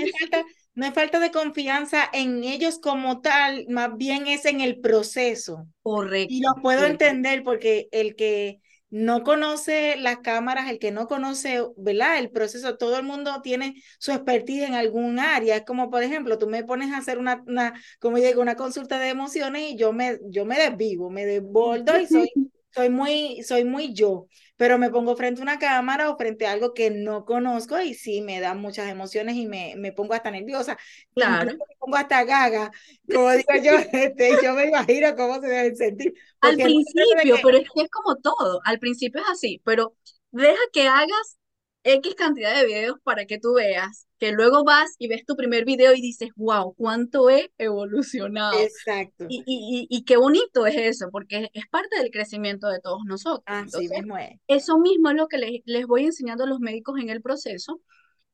hay 0.81 0.91
falta 0.93 1.21
de 1.21 1.31
confianza 1.31 2.09
en 2.13 2.45
ellos 2.45 2.79
como 2.79 3.21
tal, 3.21 3.67
más 3.69 3.97
bien 3.97 4.27
es 4.27 4.45
en 4.47 4.61
el 4.61 4.81
proceso. 4.81 5.67
Correcto. 5.83 6.33
Y 6.33 6.41
lo 6.41 6.55
puedo 6.63 6.87
entender 6.87 7.43
porque 7.43 7.89
el 7.93 8.17
que 8.17 8.61
no 8.89 9.23
conoce 9.23 9.97
las 9.97 10.19
cámaras, 10.19 10.71
el 10.71 10.79
que 10.79 10.91
no 10.91 11.09
conoce, 11.09 11.63
¿verdad? 11.77 12.19
El 12.19 12.31
proceso, 12.31 12.77
todo 12.77 12.99
el 12.99 13.05
mundo 13.05 13.41
tiene 13.43 13.83
su 13.99 14.13
expertise 14.13 14.65
en 14.65 14.75
algún 14.75 15.19
área. 15.19 15.57
Es 15.57 15.65
como, 15.65 15.91
por 15.91 16.03
ejemplo, 16.03 16.39
tú 16.39 16.47
me 16.47 16.63
pones 16.63 16.93
a 16.93 16.99
hacer 16.99 17.19
una, 17.19 17.43
una 17.47 17.75
como 18.01 18.19
digo, 18.19 18.43
una 18.43 18.55
consulta 18.57 18.99
de 18.99 19.09
emociones 19.09 19.73
y 19.73 19.77
yo 19.77 19.93
me, 19.93 20.19
yo 20.29 20.45
me 20.45 20.59
desvivo, 20.59 21.11
me 21.11 21.25
desbordo 21.25 21.99
y 21.99 22.07
soy, 22.07 22.31
soy 22.71 22.91
muy, 22.91 23.43
soy 23.43 23.65
muy 23.65 23.95
yo 23.95 24.29
pero 24.63 24.79
me 24.79 24.91
pongo 24.91 25.17
frente 25.17 25.41
a 25.41 25.43
una 25.43 25.59
cámara 25.59 26.09
o 26.09 26.17
frente 26.17 26.47
a 26.47 26.53
algo 26.53 26.73
que 26.73 26.89
no 26.89 27.25
conozco 27.25 27.81
y 27.81 27.95
sí 27.95 28.23
me 28.23 28.39
da 28.39 28.55
muchas 28.55 28.89
emociones 28.89 29.35
y 29.35 29.49
me, 29.49 29.75
me 29.77 29.91
pongo 29.91 30.15
hasta 30.15 30.31
nerviosa. 30.31 30.79
Claro. 31.17 31.51
Me 31.51 31.77
pongo 31.81 31.97
hasta 31.97 32.23
gaga, 32.23 32.71
como 33.13 33.33
digo 33.33 33.55
yo, 33.61 33.73
este, 33.93 34.37
yo 34.41 34.55
me 34.55 34.67
imagino 34.67 35.17
cómo 35.17 35.41
se 35.41 35.49
debe 35.49 35.75
sentir. 35.75 36.15
Al 36.43 36.55
principio, 36.55 37.39
pero 37.43 37.59
es 37.59 37.69
que 37.75 37.83
es 37.83 37.91
como 37.91 38.15
todo, 38.19 38.61
al 38.65 38.79
principio 38.79 39.21
es 39.21 39.31
así, 39.31 39.61
pero 39.65 39.97
deja 40.31 40.63
que 40.73 40.87
hagas 40.87 41.39
X 41.83 42.15
cantidad 42.15 42.55
de 42.55 42.65
videos 42.65 43.01
para 43.03 43.27
que 43.27 43.41
tú 43.41 43.55
veas, 43.55 44.07
que 44.23 44.31
luego 44.31 44.63
vas 44.63 44.95
y 45.01 45.09
ves 45.09 45.25
tu 45.27 45.35
primer 45.35 45.65
video 45.65 45.95
y 45.95 46.01
dices, 46.01 46.31
wow, 46.37 46.75
cuánto 46.77 47.29
he 47.29 47.51
evolucionado. 47.59 48.57
Exacto. 48.57 49.27
Y, 49.29 49.43
y, 49.45 49.89
y, 49.91 50.05
qué 50.05 50.17
bonito 50.17 50.65
es 50.65 50.77
eso, 50.77 51.09
porque 51.11 51.51
es 51.53 51.67
parte 51.67 51.99
del 51.99 52.13
crecimiento 52.13 52.69
de 52.69 52.79
todos 52.79 53.01
nosotros. 53.05 53.43
Así 53.47 53.89
mismo 53.89 54.17
es. 54.17 54.39
Eso 54.47 54.79
mismo 54.79 55.11
es 55.11 55.17
lo 55.17 55.27
que 55.27 55.39
les, 55.39 55.63
les 55.65 55.89
voy 55.89 56.05
enseñando 56.05 56.45
a 56.45 56.47
los 56.47 56.61
médicos 56.61 57.01
en 57.01 57.09
el 57.09 57.21
proceso, 57.21 57.81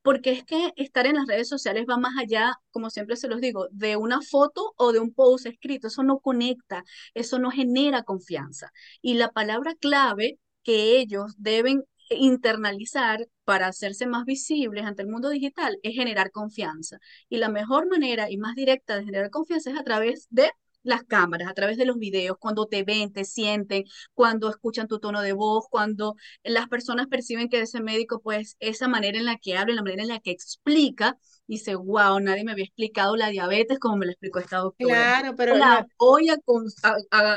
porque 0.02 0.32
es 0.32 0.44
que 0.44 0.74
estar 0.76 1.06
en 1.06 1.16
las 1.16 1.26
redes 1.26 1.48
sociales 1.48 1.86
va 1.88 1.96
más 1.96 2.18
allá, 2.18 2.56
como 2.70 2.90
siempre 2.90 3.16
se 3.16 3.28
los 3.28 3.40
digo, 3.40 3.68
de 3.70 3.96
una 3.96 4.20
foto 4.20 4.74
o 4.76 4.92
de 4.92 5.00
un 5.00 5.14
post 5.14 5.46
escrito. 5.46 5.86
Eso 5.86 6.02
no 6.02 6.18
conecta, 6.18 6.84
eso 7.14 7.38
no 7.38 7.50
genera 7.50 8.02
confianza. 8.02 8.72
Y 9.00 9.14
la 9.14 9.30
palabra 9.30 9.74
clave 9.80 10.38
que 10.62 10.98
ellos 10.98 11.32
deben 11.38 11.84
internalizar 12.10 13.26
para 13.44 13.66
hacerse 13.68 14.06
más 14.06 14.24
visibles 14.24 14.84
ante 14.84 15.02
el 15.02 15.08
mundo 15.08 15.28
digital 15.30 15.78
es 15.82 15.94
generar 15.94 16.30
confianza. 16.30 16.98
Y 17.28 17.38
la 17.38 17.48
mejor 17.48 17.88
manera 17.88 18.30
y 18.30 18.36
más 18.38 18.54
directa 18.54 18.96
de 18.96 19.04
generar 19.04 19.30
confianza 19.30 19.70
es 19.70 19.78
a 19.78 19.84
través 19.84 20.26
de 20.30 20.50
las 20.82 21.02
cámaras, 21.04 21.48
a 21.48 21.54
través 21.54 21.76
de 21.76 21.84
los 21.84 21.98
videos, 21.98 22.38
cuando 22.38 22.66
te 22.66 22.82
ven, 22.82 23.12
te 23.12 23.24
sienten, 23.24 23.84
cuando 24.14 24.48
escuchan 24.48 24.88
tu 24.88 24.98
tono 25.00 25.20
de 25.22 25.32
voz, 25.32 25.66
cuando 25.70 26.14
las 26.44 26.68
personas 26.68 27.08
perciben 27.08 27.48
que 27.48 27.60
ese 27.60 27.80
médico, 27.82 28.20
pues 28.22 28.56
esa 28.60 28.88
manera 28.88 29.18
en 29.18 29.26
la 29.26 29.36
que 29.38 29.56
habla, 29.56 29.74
la 29.74 29.82
manera 29.82 30.02
en 30.02 30.08
la 30.08 30.20
que 30.20 30.30
explica, 30.30 31.18
dice, 31.46 31.74
wow, 31.74 32.20
nadie 32.20 32.44
me 32.44 32.52
había 32.52 32.64
explicado 32.64 33.16
la 33.16 33.28
diabetes 33.28 33.78
como 33.78 33.96
me 33.96 34.06
lo 34.06 34.12
explicó 34.12 34.38
esta 34.38 34.58
doctora. 34.58 35.02
Claro, 35.02 35.34
pero 35.36 35.54
la 35.56 35.86
voy 35.98 36.28
a, 36.30 36.36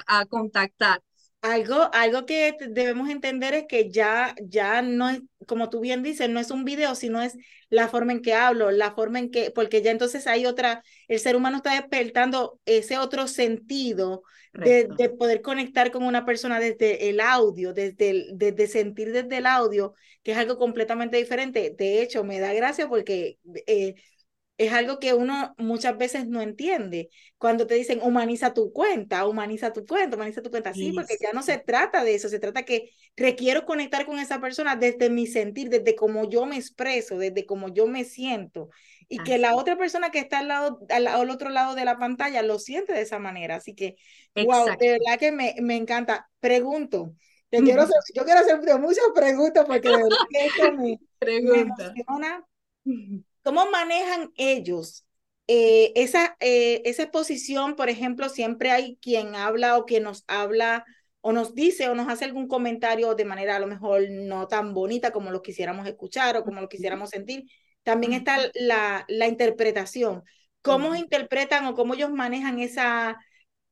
a 0.08 0.26
contactar 0.26 1.02
algo, 1.42 1.90
algo 1.94 2.26
que 2.26 2.56
debemos 2.70 3.10
entender 3.10 3.54
es 3.54 3.66
que 3.68 3.90
ya, 3.90 4.36
ya 4.42 4.82
no 4.82 5.10
es, 5.10 5.22
como 5.48 5.70
tú 5.70 5.80
bien 5.80 6.04
dices, 6.04 6.30
no 6.30 6.40
es 6.40 6.52
un 6.52 6.66
video, 6.66 6.94
sino 6.96 7.22
es 7.22 7.36
la 7.70 7.88
forma 7.88 8.12
en 8.12 8.22
que 8.22 8.34
hablo, 8.34 8.70
la 8.70 8.92
forma 8.92 9.20
en 9.20 9.32
que, 9.32 9.50
porque 9.50 9.82
ya 9.82 9.92
entonces 9.92 10.28
hay 10.28 10.46
otra, 10.46 10.84
el 11.08 11.20
ser 11.20 11.36
humano 11.36 11.58
está 11.58 11.74
despertando 11.74 12.60
ese 12.66 12.98
otro 12.98 13.28
sentido 13.28 14.24
de, 14.54 14.90
de, 14.98 15.10
poder 15.10 15.42
conectar 15.42 15.92
con 15.92 16.04
una 16.04 16.26
persona 16.26 16.60
desde 16.60 17.10
el 17.10 17.22
audio, 17.22 17.74
desde, 17.74 18.28
desde 18.34 18.68
sentir 18.68 19.12
desde 19.14 19.38
el 19.38 19.46
audio, 19.46 19.94
que 20.24 20.34
es 20.34 20.38
algo 20.38 20.58
completamente 20.58 21.18
diferente. 21.18 21.74
De 21.78 22.02
hecho, 22.02 22.24
me 22.26 22.40
da 22.40 22.54
gracia 22.54 22.90
porque 22.90 23.38
eh, 23.66 23.96
es 24.58 24.72
algo 24.74 25.00
que 25.00 25.14
uno 25.14 25.56
muchas 25.58 25.98
veces 25.98 26.28
no 26.28 26.40
entiende. 26.42 27.10
Cuando 27.38 27.66
te 27.66 27.74
dicen 27.74 28.00
humaniza 28.04 28.54
tu 28.54 28.72
cuenta, 28.72 29.26
humaniza 29.26 29.74
tu 29.74 29.86
cuenta, 29.86 30.16
humaniza 30.16 30.42
tu 30.44 30.52
cuenta, 30.52 30.74
sí, 30.74 30.92
porque 30.94 31.18
ya 31.20 31.32
no 31.34 31.42
se 31.42 31.58
trata 31.58 32.04
de 32.04 32.14
eso, 32.14 32.30
se 32.30 32.40
trata 32.40 32.64
que 32.64 32.92
requiero 33.16 33.66
conectar 33.66 34.06
con 34.06 34.20
esa 34.20 34.40
persona 34.40 34.76
desde 34.76 35.10
mi 35.10 35.26
sentir, 35.26 35.70
desde 35.70 35.96
cómo 35.96 36.30
yo 36.30 36.46
me 36.46 36.58
expreso, 36.58 37.18
desde 37.18 37.46
cómo 37.46 37.70
yo 37.70 37.88
me 37.88 38.04
siento, 38.04 38.70
y 39.08 39.18
que 39.24 39.40
la 39.40 39.56
otra 39.56 39.78
persona 39.78 40.12
que 40.12 40.20
está 40.20 40.40
al 40.40 40.48
lado, 40.48 40.80
al, 40.90 41.30
otro 41.32 41.50
lado 41.50 41.74
de 41.74 41.86
la 41.86 41.98
pantalla 41.98 42.44
lo 42.44 42.60
siente 42.60 42.94
de 42.94 43.02
esa 43.02 43.18
manera. 43.18 43.56
Así 43.56 43.74
que, 43.74 43.96
wow, 44.36 44.78
de 44.80 44.92
verdad 44.92 45.20
que 45.20 45.32
me, 45.32 45.56
me 45.60 45.76
encanta. 45.76 46.30
Pregunto, 46.40 47.16
te 47.50 47.62
quiero 47.64 47.82
hacer, 47.96 47.98
yo 48.14 48.24
quiero 48.26 48.42
hacer 48.42 48.60
muchas 48.80 49.06
preguntas 49.16 49.66
porque 49.66 49.90
de 49.90 49.98
verdad 49.98 50.18
que 50.30 50.46
esto 50.46 50.72
me, 50.74 51.00
me 51.42 51.62
emociona. 51.62 52.46
¿Cómo 53.44 53.70
manejan 53.72 54.32
ellos 54.36 55.06
eh, 55.48 55.92
esa, 55.96 56.38
eh, 56.40 56.82
esa 56.86 57.04
exposición? 57.04 57.76
Por 57.76 57.90
ejemplo, 57.90 58.30
siempre 58.30 58.72
hay 58.72 58.98
quien 59.02 59.36
habla 59.36 59.78
o 59.78 59.86
quien 59.86 60.04
nos 60.04 60.24
habla 60.28 60.86
o 61.22 61.34
nos 61.34 61.54
dice 61.56 61.90
o 61.90 61.96
nos 61.96 62.08
hace 62.08 62.26
algún 62.26 62.48
comentario 62.48 63.14
de 63.16 63.26
manera 63.26 63.56
a 63.56 63.60
lo 63.60 63.68
mejor 63.68 64.04
no 64.10 64.48
tan 64.48 64.74
bonita 64.74 65.12
como 65.12 65.32
lo 65.32 65.42
quisiéramos 65.42 65.88
escuchar 65.88 66.38
o 66.38 66.44
como 66.44 66.62
lo 66.62 66.70
quisiéramos 66.70 67.10
sentir. 67.10 67.46
También 67.84 68.14
está 68.14 68.38
la, 68.54 69.06
la 69.08 69.28
interpretación. 69.28 70.24
¿Cómo 70.62 70.96
interpretan 70.96 71.66
o 71.66 71.74
cómo 71.74 71.96
ellos 71.96 72.12
manejan 72.12 72.60
esa, 72.60 73.18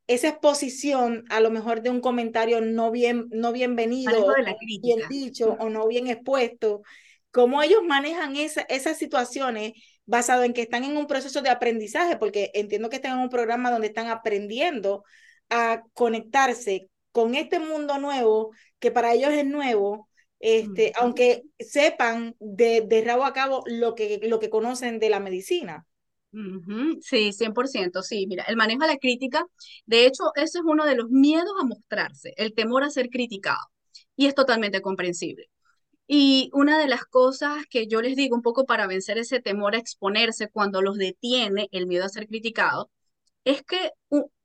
esa 0.08 0.30
exposición 0.30 1.26
a 1.30 1.40
lo 1.40 1.52
mejor 1.52 1.82
de 1.82 1.90
un 1.92 2.02
comentario 2.02 2.62
no 2.62 2.92
bien, 2.92 3.28
no 3.32 3.52
bienvenido, 3.52 4.44
bien 4.82 5.08
dicho 5.08 5.56
o 5.60 5.70
no 5.70 5.88
bien 5.88 6.08
expuesto? 6.08 6.82
Cómo 7.32 7.62
ellos 7.62 7.82
manejan 7.86 8.36
esa, 8.36 8.62
esas 8.62 8.98
situaciones 8.98 9.74
basado 10.06 10.44
en 10.44 10.54
que 10.54 10.62
están 10.62 10.84
en 10.84 10.98
un 10.98 11.08
proceso 11.08 11.42
de 11.42 11.50
aprendizaje, 11.50 12.18
porque 12.18 12.52
entiendo 12.54 12.90
que 12.90 12.96
están 12.96 13.18
en 13.18 13.24
un 13.24 13.30
programa 13.30 13.72
donde 13.72 13.88
están 13.88 14.08
aprendiendo 14.08 15.04
a 15.50 15.84
conectarse 15.94 16.90
con 17.12 17.36
este 17.36 17.60
mundo 17.60 18.00
nuevo, 18.00 18.52
que 18.80 18.92
para 18.92 19.14
ellos 19.14 19.32
es 19.32 19.46
nuevo, 19.46 20.10
este, 20.40 20.94
aunque 20.96 21.44
sepan 21.60 22.36
de, 22.40 22.82
de, 22.88 23.04
rabo 23.04 23.26
a 23.26 23.34
cabo 23.34 23.64
lo 23.66 23.94
que, 23.94 24.20
lo 24.24 24.40
que 24.40 24.50
conocen 24.50 25.00
de 25.00 25.10
la 25.10 25.20
medicina. 25.20 25.86
Sí, 27.02 27.32
100%, 27.34 28.02
sí. 28.04 28.26
Mira, 28.28 28.44
el 28.48 28.56
manejo 28.56 28.82
de 28.82 28.88
la 28.88 28.98
crítica, 28.98 29.46
de 29.86 30.06
hecho, 30.06 30.32
ese 30.36 30.60
es 30.60 30.64
uno 30.64 30.86
de 30.86 30.96
los 30.96 31.10
miedos 31.10 31.52
a 31.60 31.66
mostrarse, 31.66 32.34
el 32.38 32.54
temor 32.54 32.84
a 32.84 32.90
ser 32.90 33.10
criticado. 33.10 33.68
Y 34.16 34.28
es 34.28 34.36
totalmente 34.36 34.82
comprensible. 34.82 35.50
Y 36.12 36.50
una 36.54 36.80
de 36.80 36.88
las 36.88 37.06
cosas 37.06 37.66
que 37.70 37.86
yo 37.88 38.02
les 38.02 38.16
digo 38.16 38.36
un 38.36 38.42
poco 38.42 38.66
para 38.66 38.88
vencer 38.88 39.20
ese 39.20 39.42
temor 39.42 39.76
a 39.76 39.78
exponerse 39.78 40.50
cuando 40.50 40.82
los 40.82 40.98
detiene 40.98 41.70
el 41.72 41.86
miedo 41.86 42.04
a 42.04 42.10
ser 42.10 42.28
criticado, 42.28 42.90
es 43.44 43.62
que 43.64 43.92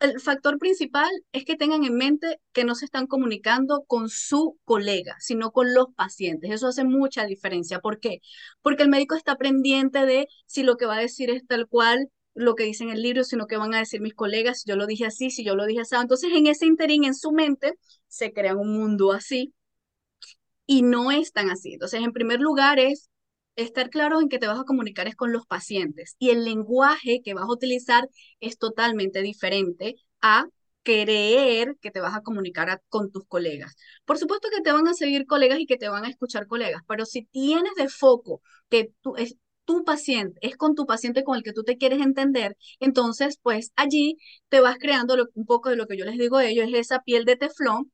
el 0.01 0.21
factor 0.21 0.59
principal 0.59 1.11
es 1.33 1.47
que 1.47 1.57
tengan 1.57 1.85
en 1.85 1.95
mente 1.97 2.39
que 2.53 2.65
no 2.65 2.75
se 2.75 2.85
están 2.85 3.07
comunicando 3.07 3.85
con 3.87 4.11
su 4.11 4.59
colega, 4.65 5.17
sino 5.21 5.53
con 5.53 5.73
los 5.73 5.87
pacientes. 5.97 6.51
Eso 6.51 6.69
hace 6.69 6.85
mucha 6.85 7.25
diferencia. 7.25 7.81
¿Por 7.81 7.99
qué? 7.99 8.21
Porque 8.61 8.83
el 8.83 8.91
médico 8.91 9.15
está 9.15 9.37
pendiente 9.37 10.05
de 10.05 10.29
si 10.47 10.65
lo 10.65 10.77
que 10.77 10.85
va 10.85 10.97
a 10.97 11.01
decir 11.01 11.31
es 11.31 11.47
tal 11.47 11.67
cual 11.67 12.11
lo 12.35 12.57
que 12.57 12.65
dice 12.65 12.85
en 12.85 12.91
el 12.91 13.01
libro, 13.03 13.25
sino 13.25 13.47
que 13.47 13.57
van 13.57 13.73
a 13.73 13.79
decir 13.79 14.03
mis 14.03 14.15
colegas, 14.15 14.61
si 14.61 14.69
yo 14.69 14.77
lo 14.77 14.87
dije 14.87 15.07
así, 15.07 15.31
si 15.31 15.45
yo 15.45 15.55
lo 15.55 15.65
dije 15.65 15.81
así. 15.81 15.97
Entonces, 15.97 16.31
en 16.35 16.47
ese 16.47 16.67
interín, 16.67 17.05
en 17.05 17.15
su 17.15 17.33
mente, 17.33 17.73
se 18.07 18.35
crea 18.35 18.55
un 18.55 18.77
mundo 18.77 19.13
así 19.13 19.55
y 20.67 20.83
no 20.83 21.11
es 21.11 21.33
tan 21.33 21.51
así. 21.51 21.75
Entonces, 21.75 22.03
en 22.03 22.13
primer 22.13 22.41
lugar 22.41 22.79
es 22.79 23.11
estar 23.57 23.91
claro 23.91 24.21
en 24.21 24.29
que 24.29 24.39
te 24.39 24.47
vas 24.49 24.59
a 24.61 24.65
comunicar 24.65 25.07
es 25.07 25.15
con 25.17 25.33
los 25.33 25.47
pacientes 25.47 26.17
y 26.19 26.31
el 26.31 26.45
lenguaje 26.45 27.21
que 27.25 27.35
vas 27.35 27.45
a 27.45 27.53
utilizar 27.53 28.09
es 28.41 28.59
totalmente 28.59 29.23
diferente 29.23 29.97
a 30.21 30.47
creer 30.83 31.77
que 31.81 31.91
te 31.91 32.01
vas 32.01 32.15
a 32.17 32.21
comunicar 32.23 32.83
con 32.89 33.11
tus 33.11 33.25
colegas. 33.27 33.75
Por 34.05 34.19
supuesto 34.19 34.49
que 34.55 34.61
te 34.61 34.73
van 34.73 34.87
a 34.89 34.95
seguir 34.95 35.27
colegas 35.27 35.59
y 35.61 35.67
que 35.67 35.77
te 35.79 35.89
van 35.89 36.05
a 36.05 36.09
escuchar 36.11 36.47
colegas, 36.47 36.83
pero 36.87 37.07
si 37.07 37.23
tienes 37.25 37.75
de 37.77 37.89
foco 37.89 38.43
que 38.69 38.93
tú, 39.01 39.17
es 39.17 39.37
tu 39.65 39.83
paciente, 39.85 40.39
es 40.43 40.57
con 40.57 40.75
tu 40.75 40.85
paciente 40.87 41.25
con 41.25 41.37
el 41.37 41.43
que 41.43 41.53
tú 41.55 41.63
te 41.65 41.79
quieres 41.79 42.01
entender, 42.03 42.57
entonces 42.81 43.39
pues 43.43 43.73
allí 43.77 44.19
te 44.51 44.61
vas 44.61 44.77
creando 44.79 45.17
un 45.35 45.47
poco 45.47 45.71
de 45.71 45.77
lo 45.77 45.87
que 45.87 45.97
yo 45.97 46.05
les 46.05 46.19
digo 46.19 46.37
a 46.37 46.45
ellos, 46.45 46.69
es 46.69 46.75
esa 46.75 47.01
piel 47.01 47.25
de 47.25 47.37
teflón 47.37 47.91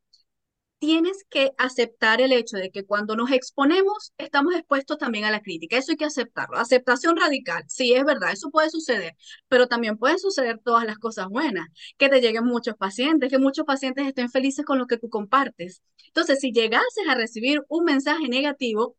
tienes 0.81 1.25
que 1.29 1.53
aceptar 1.59 2.21
el 2.21 2.33
hecho 2.33 2.57
de 2.57 2.71
que 2.71 2.87
cuando 2.87 3.15
nos 3.15 3.31
exponemos 3.31 4.13
estamos 4.19 4.55
expuestos 4.55 4.99
también 4.99 5.25
a 5.27 5.31
la 5.31 5.43
crítica. 5.43 5.77
Eso 5.77 5.93
hay 5.93 5.99
que 5.99 6.07
aceptarlo. 6.07 6.59
Aceptación 6.59 7.17
radical. 7.17 7.65
Sí, 7.69 7.93
es 7.95 8.05
verdad, 8.05 8.33
eso 8.33 8.51
puede 8.51 8.71
suceder, 8.71 9.15
pero 9.49 9.69
también 9.69 9.99
pueden 9.99 10.19
suceder 10.19 10.59
todas 10.65 10.85
las 10.87 10.99
cosas 10.99 11.29
buenas, 11.29 11.69
que 11.99 12.09
te 12.09 12.21
lleguen 12.21 12.47
muchos 12.47 12.77
pacientes, 12.77 13.31
que 13.31 13.39
muchos 13.39 13.67
pacientes 13.67 14.07
estén 14.07 14.31
felices 14.31 14.65
con 14.65 14.79
lo 14.79 14.87
que 14.87 14.97
tú 14.99 15.09
compartes. 15.11 15.83
Entonces, 16.07 16.41
si 16.41 16.53
llegases 16.53 17.07
a 17.09 17.15
recibir 17.15 17.63
un 17.69 17.85
mensaje 17.85 18.29
negativo, 18.29 18.97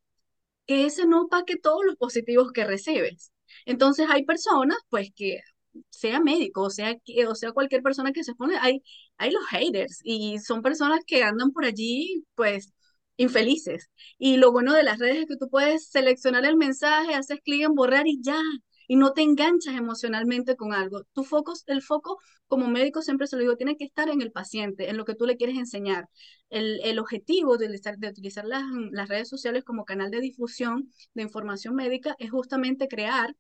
que 0.68 0.86
ese 0.86 1.06
no 1.08 1.28
paque 1.30 1.58
todos 1.58 1.82
los 1.86 1.96
positivos 1.98 2.52
que 2.54 2.66
recibes. 2.66 3.32
Entonces, 3.66 4.08
hay 4.10 4.24
personas, 4.26 4.78
pues, 4.90 5.10
que 5.16 5.42
sea 5.90 6.20
médico, 6.20 6.70
sea, 6.70 6.96
o 7.28 7.36
sea 7.36 7.52
cualquier 7.52 7.82
persona 7.84 8.12
que 8.14 8.24
se 8.24 8.32
expone, 8.32 8.58
hay, 8.60 8.84
hay 9.18 9.32
los 9.32 9.46
haters 9.48 10.00
y 10.04 10.40
son 10.40 10.62
personas 10.62 11.02
que 11.06 11.24
andan 11.24 11.52
por 11.52 11.66
allí, 11.66 12.26
pues, 12.36 12.74
infelices. 13.18 13.90
Y 14.18 14.38
lo 14.38 14.52
bueno 14.52 14.74
de 14.74 14.84
las 14.84 15.00
redes 15.00 15.18
es 15.20 15.26
que 15.28 15.38
tú 15.38 15.50
puedes 15.50 15.88
seleccionar 15.90 16.46
el 16.46 16.58
mensaje, 16.58 17.16
haces 17.16 17.40
clic 17.44 17.64
en 17.64 17.76
borrar 17.76 18.08
y 18.08 18.22
ya, 18.22 18.40
y 18.88 18.96
no 18.98 19.14
te 19.14 19.22
enganchas 19.22 19.76
emocionalmente 19.76 20.56
con 20.56 20.74
algo. 20.74 21.04
Tu 21.14 21.24
foco, 21.24 21.54
el 21.68 21.82
foco 21.82 22.18
como 22.48 22.68
médico 22.68 23.02
siempre 23.02 23.28
se 23.28 23.36
lo 23.38 23.42
digo, 23.42 23.56
tiene 23.56 23.78
que 23.78 23.86
estar 23.86 24.10
en 24.10 24.22
el 24.22 24.32
paciente, 24.32 24.90
en 24.90 24.98
lo 24.98 25.06
que 25.06 25.16
tú 25.16 25.26
le 25.26 25.38
quieres 25.38 25.58
enseñar. 25.58 26.10
El, 26.50 26.82
el 26.84 27.00
objetivo 27.00 27.58
de 27.58 27.66
utilizar, 27.68 27.98
de 27.98 28.10
utilizar 28.10 28.46
las, 28.46 28.64
las 28.92 29.08
redes 29.08 29.30
sociales 29.30 29.64
como 29.64 29.86
canal 29.86 30.12
de 30.12 30.20
difusión 30.20 30.92
de 31.14 31.24
información 31.24 31.76
médica 31.76 32.16
es 32.20 32.32
justamente 32.32 32.88
crear 32.90 33.36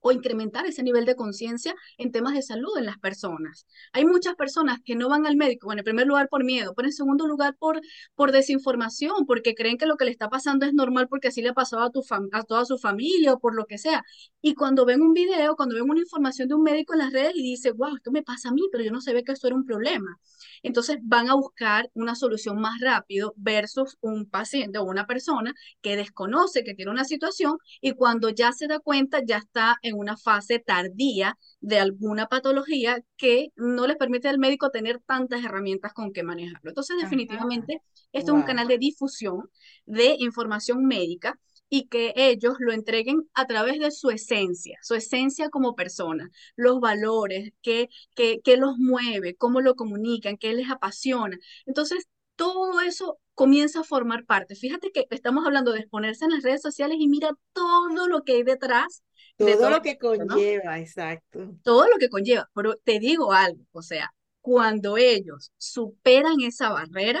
o 0.00 0.12
incrementar 0.12 0.66
ese 0.66 0.82
nivel 0.82 1.04
de 1.04 1.14
conciencia 1.14 1.74
en 1.98 2.12
temas 2.12 2.34
de 2.34 2.42
salud 2.42 2.76
en 2.78 2.86
las 2.86 2.98
personas. 2.98 3.66
Hay 3.92 4.04
muchas 4.04 4.34
personas 4.34 4.78
que 4.84 4.94
no 4.94 5.08
van 5.08 5.26
al 5.26 5.36
médico, 5.36 5.66
bueno, 5.66 5.80
en 5.80 5.84
primer 5.84 6.06
lugar 6.06 6.28
por 6.28 6.44
miedo, 6.44 6.74
pero 6.74 6.88
en 6.88 6.92
segundo 6.92 7.26
lugar 7.26 7.56
por, 7.58 7.80
por 8.14 8.32
desinformación, 8.32 9.26
porque 9.26 9.54
creen 9.54 9.78
que 9.78 9.86
lo 9.86 9.96
que 9.96 10.04
le 10.04 10.10
está 10.10 10.28
pasando 10.28 10.66
es 10.66 10.72
normal 10.74 11.08
porque 11.08 11.28
así 11.28 11.42
le 11.42 11.52
pasó 11.52 11.80
a, 11.80 11.90
tu 11.90 12.02
a 12.32 12.42
toda 12.44 12.64
su 12.64 12.78
familia 12.78 13.34
o 13.34 13.38
por 13.38 13.54
lo 13.54 13.66
que 13.66 13.78
sea. 13.78 14.02
Y 14.40 14.54
cuando 14.54 14.84
ven 14.84 15.02
un 15.02 15.12
video, 15.12 15.56
cuando 15.56 15.74
ven 15.74 15.88
una 15.88 16.00
información 16.00 16.48
de 16.48 16.54
un 16.54 16.62
médico 16.62 16.94
en 16.94 17.00
las 17.00 17.12
redes 17.12 17.32
y 17.34 17.42
dice, 17.42 17.72
wow, 17.72 17.96
esto 17.96 18.10
me 18.10 18.22
pasa 18.22 18.48
a 18.50 18.52
mí, 18.52 18.62
pero 18.72 18.84
yo 18.84 18.90
no 18.92 19.00
sabía 19.00 19.22
que 19.22 19.32
esto 19.32 19.46
era 19.46 19.56
un 19.56 19.64
problema. 19.64 20.18
Entonces 20.62 20.98
van 21.02 21.30
a 21.30 21.34
buscar 21.34 21.90
una 21.94 22.14
solución 22.14 22.60
más 22.60 22.80
rápido 22.80 23.34
versus 23.36 23.96
un 24.00 24.28
paciente 24.28 24.78
o 24.78 24.84
una 24.84 25.06
persona 25.06 25.54
que 25.80 25.96
desconoce 25.96 26.64
que 26.64 26.74
tiene 26.74 26.90
una 26.90 27.04
situación 27.04 27.56
y 27.80 27.92
cuando 27.92 28.28
ya 28.30 28.52
se 28.52 28.66
da 28.66 28.78
cuenta 28.78 29.20
ya 29.24 29.38
está 29.38 29.78
en 29.82 29.96
una 29.96 30.16
fase 30.16 30.58
tardía 30.58 31.38
de 31.60 31.78
alguna 31.78 32.26
patología 32.26 33.02
que 33.16 33.48
no 33.56 33.86
les 33.86 33.96
permite 33.96 34.28
al 34.28 34.38
médico 34.38 34.70
tener 34.70 35.00
tantas 35.06 35.44
herramientas 35.44 35.92
con 35.92 36.12
que 36.12 36.22
manejarlo. 36.22 36.70
Entonces, 36.70 36.96
definitivamente, 37.00 37.82
esto 38.12 38.32
es 38.32 38.36
un 38.36 38.42
canal 38.42 38.68
de 38.68 38.78
difusión 38.78 39.50
de 39.86 40.16
información 40.18 40.84
médica 40.84 41.38
y 41.70 41.86
que 41.86 42.12
ellos 42.16 42.56
lo 42.58 42.72
entreguen 42.72 43.30
a 43.32 43.46
través 43.46 43.78
de 43.78 43.90
su 43.92 44.10
esencia, 44.10 44.78
su 44.82 44.94
esencia 44.94 45.48
como 45.48 45.74
persona, 45.74 46.28
los 46.56 46.80
valores, 46.80 47.52
qué, 47.62 47.88
qué, 48.14 48.40
qué 48.44 48.56
los 48.56 48.76
mueve, 48.76 49.36
cómo 49.36 49.60
lo 49.60 49.76
comunican, 49.76 50.36
qué 50.36 50.52
les 50.52 50.70
apasiona. 50.70 51.38
Entonces, 51.64 52.08
todo 52.34 52.80
eso 52.80 53.18
comienza 53.34 53.80
a 53.80 53.84
formar 53.84 54.24
parte. 54.26 54.56
Fíjate 54.56 54.90
que 54.92 55.06
estamos 55.10 55.46
hablando 55.46 55.72
de 55.72 55.80
exponerse 55.80 56.24
en 56.24 56.32
las 56.32 56.42
redes 56.42 56.60
sociales 56.60 56.96
y 57.00 57.08
mira 57.08 57.30
todo 57.52 58.08
lo 58.08 58.22
que 58.24 58.32
hay 58.32 58.42
detrás. 58.42 59.02
Todo, 59.36 59.48
de 59.48 59.56
todo 59.56 59.70
lo 59.70 59.82
que 59.82 59.96
conlleva, 59.96 60.78
exacto. 60.78 61.54
Todo 61.62 61.86
lo 61.88 61.98
que 61.98 62.08
conlleva. 62.08 62.50
Pero 62.54 62.74
te 62.82 62.98
digo 62.98 63.32
algo, 63.32 63.62
o 63.72 63.82
sea, 63.82 64.12
cuando 64.40 64.96
ellos 64.96 65.52
superan 65.56 66.40
esa 66.40 66.70
barrera, 66.70 67.20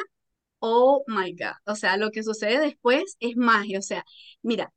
oh 0.60 1.04
my 1.08 1.32
God, 1.32 1.54
o 1.66 1.74
sea, 1.76 1.96
lo 1.96 2.10
que 2.10 2.22
sucede 2.22 2.60
después 2.60 3.16
es 3.20 3.36
magia, 3.36 3.78
o 3.78 3.82
sea, 3.82 4.04
mira, 4.42 4.72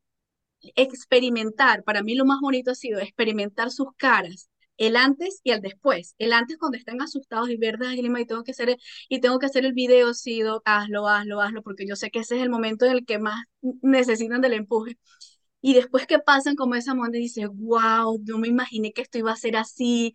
experimentar, 0.76 1.84
para 1.84 2.04
mí 2.04 2.16
lo 2.16 2.26
más 2.26 2.40
bonito 2.42 2.72
ha 2.72 2.76
sido 2.76 3.00
experimentar 3.00 3.72
sus 3.72 3.88
caras, 3.98 4.50
el 4.78 4.96
antes 4.96 5.40
y 5.44 5.52
el 5.52 5.62
después. 5.62 6.16
El 6.18 6.34
antes 6.34 6.58
cuando 6.58 6.78
están 6.78 7.02
asustados 7.02 7.50
y 7.50 7.58
verdad, 7.58 7.92
y 7.94 8.26
tengo 8.26 8.44
que 8.44 8.52
hacer 8.52 8.78
y 9.10 9.20
tengo 9.22 9.40
que 9.40 9.46
hacer 9.46 9.66
el 9.66 9.74
video, 9.74 10.14
sí, 10.14 10.42
hazlo, 10.66 11.08
hazlo, 11.08 11.42
hazlo, 11.42 11.62
porque 11.64 11.86
yo 11.88 11.96
sé 11.96 12.10
que 12.12 12.20
ese 12.20 12.38
es 12.38 12.42
el 12.44 12.50
momento 12.50 12.86
en 12.86 12.94
el 12.94 13.06
que 13.06 13.20
más 13.20 13.44
necesitan 13.82 14.42
del 14.42 14.54
empuje. 14.54 14.98
Y 15.62 15.74
después 15.76 16.08
que 16.08 16.20
pasan 16.20 16.56
como 16.56 16.76
esa 16.76 16.94
monte 16.94 17.18
dice, 17.18 17.48
wow, 17.48 18.20
no 18.26 18.38
me 18.38 18.50
imaginé 18.50 18.92
que 18.94 19.02
esto 19.02 19.18
iba 19.18 19.32
a 19.32 19.36
ser 19.38 19.56
así. 19.56 20.14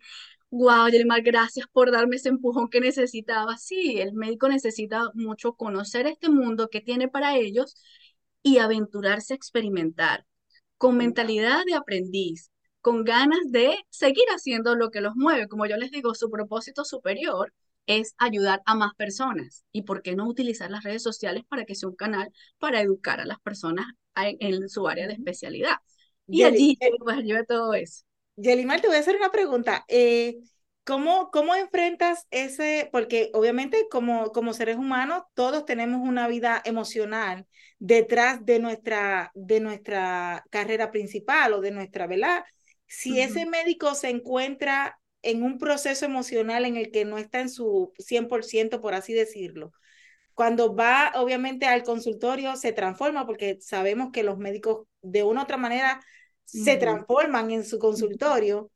Wow, 0.51 0.87
Yelimar, 0.89 1.21
gracias 1.21 1.67
por 1.71 1.91
darme 1.91 2.15
ese 2.15 2.29
empujón 2.29 2.69
que 2.69 2.81
necesitaba. 2.81 3.57
Sí, 3.57 3.99
el 4.01 4.13
médico 4.13 4.49
necesita 4.49 5.11
mucho 5.13 5.53
conocer 5.53 6.07
este 6.07 6.29
mundo 6.29 6.69
que 6.69 6.81
tiene 6.81 7.07
para 7.07 7.37
ellos 7.37 7.75
y 8.41 8.57
aventurarse 8.57 9.33
a 9.33 9.35
experimentar 9.35 10.25
con 10.77 10.97
mentalidad 10.97 11.65
de 11.65 11.75
aprendiz, 11.75 12.51
con 12.81 13.03
ganas 13.03 13.39
de 13.49 13.77
seguir 13.89 14.25
haciendo 14.29 14.75
lo 14.75 14.89
que 14.89 15.01
los 15.01 15.15
mueve. 15.15 15.47
Como 15.47 15.67
yo 15.67 15.77
les 15.77 15.91
digo, 15.91 16.15
su 16.15 16.31
propósito 16.31 16.83
superior 16.83 17.53
es 17.85 18.15
ayudar 18.17 18.61
a 18.65 18.75
más 18.75 18.95
personas. 18.95 19.65
¿Y 19.71 19.83
por 19.83 20.01
qué 20.01 20.15
no 20.15 20.27
utilizar 20.27 20.71
las 20.71 20.83
redes 20.83 21.03
sociales 21.03 21.43
para 21.47 21.65
que 21.65 21.75
sea 21.75 21.89
un 21.89 21.95
canal 21.95 22.31
para 22.57 22.81
educar 22.81 23.19
a 23.19 23.25
las 23.25 23.39
personas 23.39 23.85
en, 24.15 24.67
su 24.69 24.87
área 24.87 25.07
de 25.07 25.13
especialidad? 25.13 25.77
Y 26.27 26.43
allí 26.43 26.77
eh, 26.81 26.91
pues 26.99 27.19
lleva 27.23 27.43
todo 27.43 27.73
eso. 27.75 28.03
Yelimar, 28.41 28.81
te 28.81 28.87
voy 28.87 28.95
a 28.97 28.99
hacer 28.99 29.15
una 29.15 29.31
pregunta. 29.31 29.85
Eh, 29.87 30.37
¿cómo, 30.83 31.29
¿Cómo 31.31 31.55
enfrentas 31.55 32.25
ese? 32.31 32.89
Porque 32.91 33.29
obviamente 33.33 33.87
como, 33.91 34.31
como 34.31 34.53
seres 34.53 34.77
humanos 34.77 35.23
todos 35.33 35.65
tenemos 35.65 36.07
una 36.07 36.27
vida 36.27 36.61
emocional 36.65 37.45
detrás 37.79 38.45
de 38.45 38.59
nuestra, 38.59 39.31
de 39.35 39.59
nuestra 39.59 40.43
carrera 40.49 40.91
principal 40.91 41.53
o 41.53 41.61
de 41.61 41.71
nuestra, 41.71 42.07
¿verdad? 42.07 42.43
Si 42.87 43.19
ese 43.19 43.45
médico 43.45 43.93
se 43.93 44.09
encuentra 44.09 44.99
en 45.21 45.43
un 45.43 45.57
proceso 45.57 46.05
emocional 46.05 46.65
en 46.65 46.77
el 46.77 46.91
que 46.91 47.05
no 47.05 47.17
está 47.17 47.41
en 47.41 47.49
su 47.49 47.93
100%, 47.99 48.81
por 48.81 48.93
así 48.93 49.13
decirlo, 49.13 49.73
cuando 50.33 50.73
va 50.73 51.11
obviamente 51.15 51.65
al 51.65 51.83
consultorio 51.83 52.55
se 52.55 52.71
transforma 52.71 53.25
porque 53.25 53.57
sabemos 53.59 54.11
que 54.13 54.23
los 54.23 54.37
médicos 54.37 54.87
de 55.01 55.23
una 55.23 55.41
u 55.41 55.43
otra 55.43 55.57
manera 55.57 55.99
se 56.51 56.77
transforman 56.77 57.51
en 57.51 57.63
su 57.63 57.79
consultorio, 57.79 58.71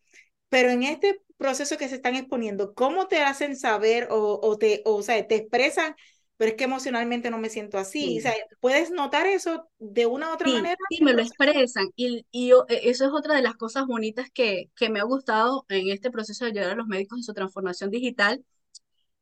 pero 0.49 0.69
en 0.69 0.83
este 0.83 1.21
proceso 1.37 1.77
que 1.77 1.89
se 1.89 1.95
están 1.95 2.15
exponiendo, 2.15 2.73
¿cómo 2.73 3.07
te 3.07 3.21
hacen 3.21 3.55
saber 3.55 4.07
o, 4.11 4.39
o 4.41 4.57
te, 4.57 4.81
o, 4.85 5.01
sea, 5.01 5.27
te 5.27 5.35
expresan 5.35 5.95
pero 6.37 6.51
es 6.51 6.57
que 6.57 6.63
emocionalmente 6.63 7.29
no 7.29 7.37
me 7.37 7.49
siento 7.49 7.77
así. 7.77 8.17
O 8.17 8.21
sea, 8.21 8.33
¿puedes 8.59 8.91
notar 8.91 9.27
eso 9.27 9.69
de 9.79 10.05
una 10.07 10.29
u 10.29 10.33
otra 10.33 10.49
manera? 10.49 10.75
Sí, 10.89 11.03
me 11.03 11.13
lo 11.13 11.21
expresan. 11.21 11.85
Y, 11.95 12.25
y 12.31 12.51
e, 12.51 12.89
eso 12.89 13.05
es 13.05 13.11
otra 13.13 13.35
de 13.35 13.41
las 13.41 13.55
cosas 13.55 13.85
bonitas 13.85 14.29
que, 14.33 14.69
que 14.75 14.89
me 14.89 14.99
ha 14.99 15.03
gustado 15.03 15.65
en 15.69 15.89
este 15.89 16.11
proceso 16.11 16.43
de 16.43 16.51
ayudar 16.51 16.71
a 16.71 16.75
los 16.75 16.87
médicos 16.87 17.19
en 17.19 17.23
su 17.23 17.33
transformación 17.33 17.91
digital. 17.91 18.43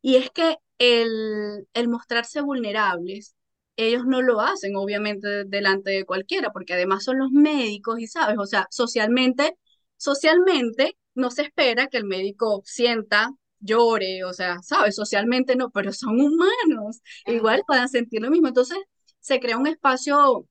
Y 0.01 0.15
es 0.15 0.31
que 0.31 0.57
el, 0.79 1.67
el 1.73 1.87
mostrarse 1.89 2.41
vulnerables, 2.41 3.35
ellos 3.75 4.03
no 4.05 4.21
lo 4.21 4.41
hacen, 4.41 4.75
obviamente, 4.75 5.45
delante 5.45 5.91
de 5.91 6.05
cualquiera, 6.05 6.51
porque 6.51 6.73
además 6.73 7.03
son 7.03 7.19
los 7.19 7.31
médicos 7.31 7.99
y, 7.99 8.07
¿sabes? 8.07 8.37
O 8.39 8.45
sea, 8.45 8.67
socialmente, 8.71 9.57
socialmente 9.97 10.97
no 11.15 11.31
se 11.31 11.43
espera 11.43 11.87
que 11.87 11.97
el 11.97 12.05
médico 12.05 12.61
sienta 12.65 13.31
llore, 13.59 14.23
o 14.23 14.33
sea, 14.33 14.59
¿sabes? 14.63 14.95
Socialmente 14.95 15.55
no, 15.55 15.69
pero 15.71 15.91
son 15.93 16.19
humanos, 16.21 17.01
igual 17.25 17.63
puedan 17.67 17.89
sentir 17.89 18.21
lo 18.21 18.29
mismo. 18.31 18.47
Entonces, 18.47 18.77
se 19.19 19.39
crea 19.39 19.57
un 19.57 19.67
espacio, 19.67 20.47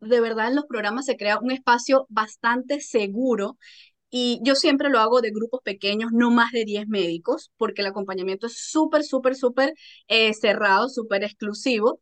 de 0.00 0.20
verdad 0.20 0.48
en 0.48 0.56
los 0.56 0.66
programas 0.66 1.06
se 1.06 1.16
crea 1.16 1.38
un 1.40 1.50
espacio 1.52 2.06
bastante 2.10 2.80
seguro 2.80 3.58
y 4.10 4.40
yo 4.44 4.56
siempre 4.56 4.90
lo 4.90 5.00
hago 5.00 5.20
de 5.20 5.30
grupos 5.32 5.60
pequeños, 5.64 6.12
no 6.12 6.30
más 6.32 6.52
de 6.52 6.64
10 6.64 6.88
médicos, 6.88 7.52
porque 7.58 7.82
el 7.82 7.88
acompañamiento 7.88 8.46
es 8.48 8.58
súper, 8.70 9.04
súper, 9.04 9.36
súper 9.36 9.74
eh, 10.08 10.34
cerrado, 10.34 10.88
súper 10.88 11.24
exclusivo. 11.24 12.00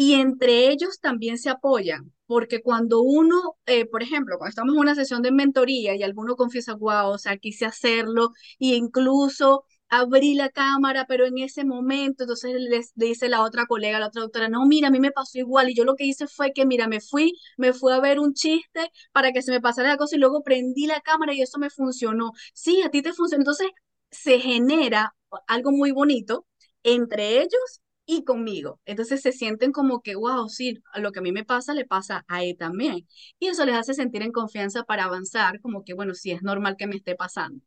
Y 0.00 0.14
entre 0.14 0.68
ellos 0.70 0.98
también 1.00 1.36
se 1.38 1.50
apoyan, 1.50 2.12
porque 2.26 2.62
cuando 2.62 3.02
uno, 3.02 3.56
eh, 3.66 3.84
por 3.84 4.02
ejemplo, 4.02 4.38
cuando 4.38 4.48
estamos 4.50 4.74
en 4.74 4.80
una 4.80 4.94
sesión 4.94 5.20
de 5.22 5.30
mentoría 5.30 5.94
y 5.94 6.02
alguno 6.02 6.36
confiesa, 6.36 6.74
wow, 6.74 7.08
o 7.10 7.18
sea, 7.18 7.36
quise 7.36 7.66
hacerlo, 7.66 8.30
e 8.58 8.68
incluso 8.76 9.64
abrí 9.90 10.34
la 10.34 10.48
cámara, 10.48 11.04
pero 11.06 11.26
en 11.26 11.36
ese 11.38 11.64
momento, 11.64 12.22
entonces 12.24 12.54
le 12.54 12.80
dice 12.94 13.28
la 13.28 13.42
otra 13.42 13.66
colega, 13.66 13.98
la 13.98 14.06
otra 14.06 14.22
doctora, 14.22 14.48
no, 14.48 14.64
mira, 14.66 14.88
a 14.88 14.90
mí 14.90 15.00
me 15.00 15.10
pasó 15.10 15.38
igual, 15.38 15.68
y 15.68 15.74
yo 15.74 15.84
lo 15.84 15.96
que 15.96 16.04
hice 16.06 16.26
fue 16.28 16.52
que, 16.54 16.64
mira, 16.64 16.86
me 16.88 17.00
fui, 17.00 17.34
me 17.58 17.72
fui 17.74 17.92
a 17.92 18.00
ver 18.00 18.20
un 18.20 18.32
chiste 18.34 18.90
para 19.12 19.32
que 19.32 19.42
se 19.42 19.50
me 19.52 19.60
pasara 19.60 19.88
la 19.90 19.96
cosa, 19.98 20.16
y 20.16 20.18
luego 20.18 20.42
prendí 20.42 20.86
la 20.86 21.00
cámara 21.02 21.34
y 21.34 21.42
eso 21.42 21.58
me 21.58 21.68
funcionó. 21.70 22.32
Sí, 22.54 22.80
a 22.82 22.90
ti 22.90 23.02
te 23.02 23.12
funcionó. 23.12 23.42
Entonces, 23.42 23.68
se 24.10 24.40
genera 24.40 25.14
algo 25.46 25.72
muy 25.72 25.90
bonito 25.92 26.46
entre 26.82 27.42
ellos 27.42 27.80
y 28.10 28.24
conmigo. 28.24 28.80
Entonces 28.86 29.22
se 29.22 29.30
sienten 29.32 29.70
como 29.72 30.02
que, 30.02 30.16
wow, 30.16 30.48
sí, 30.48 30.82
lo 30.96 31.12
que 31.12 31.20
a 31.20 31.22
mí 31.22 31.30
me 31.30 31.44
pasa 31.44 31.74
le 31.74 31.84
pasa 31.86 32.24
a 32.28 32.42
él 32.42 32.56
también. 32.58 33.06
Y 33.38 33.46
eso 33.48 33.64
les 33.64 33.76
hace 33.76 33.94
sentir 33.94 34.22
en 34.22 34.32
confianza 34.32 34.82
para 34.84 35.04
avanzar, 35.04 35.60
como 35.60 35.84
que, 35.84 35.94
bueno, 35.94 36.14
sí, 36.14 36.32
es 36.32 36.42
normal 36.42 36.76
que 36.76 36.88
me 36.88 36.96
esté 36.96 37.14
pasando. 37.14 37.62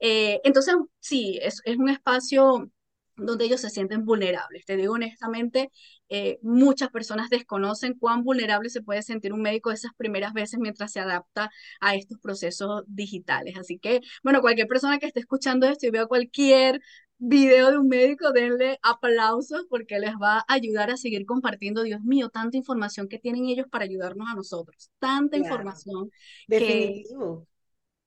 Eh, 0.00 0.40
entonces, 0.44 0.74
sí, 1.00 1.38
es, 1.42 1.62
un 1.78 1.88
espacio 1.88 2.70
donde 3.16 3.44
ellos 3.46 3.60
se 3.60 3.70
sienten 3.70 4.04
vulnerables. 4.04 4.64
Te 4.66 4.76
digo 4.76 4.94
honestamente, 4.94 5.70
eh, 6.08 6.38
muchas 6.42 6.90
personas 6.90 7.30
desconocen 7.30 7.94
cuán 7.94 8.24
vulnerable 8.24 8.68
se 8.70 8.82
puede 8.82 9.02
sentir 9.02 9.32
un 9.32 9.42
médico 9.42 9.70
esas 9.70 9.92
primeras 9.96 10.32
veces 10.34 10.58
mientras 10.60 10.92
se 10.92 11.00
adapta 11.00 11.50
a 11.80 11.94
estos 11.94 12.18
procesos 12.20 12.82
digitales. 12.88 13.56
Así 13.56 13.78
que, 13.78 14.00
bueno, 14.24 14.40
cualquier 14.40 14.66
persona 14.66 14.98
que 14.98 15.06
esté 15.06 15.20
escuchando 15.20 15.66
esto 15.66 15.86
y 15.86 15.90
vea 15.90 16.06
cualquier 16.06 16.80
video 17.18 17.70
de 17.70 17.78
un 17.78 17.88
médico, 17.88 18.32
denle 18.32 18.78
aplausos 18.82 19.66
porque 19.68 19.98
les 19.98 20.14
va 20.14 20.38
a 20.38 20.44
ayudar 20.48 20.90
a 20.90 20.96
seguir 20.96 21.24
compartiendo, 21.26 21.82
Dios 21.82 22.02
mío, 22.02 22.28
tanta 22.28 22.56
información 22.56 23.08
que 23.08 23.18
tienen 23.18 23.46
ellos 23.46 23.66
para 23.70 23.84
ayudarnos 23.84 24.28
a 24.30 24.34
nosotros, 24.34 24.90
tanta 24.98 25.36
información. 25.36 26.10
Definitivo. 26.46 27.46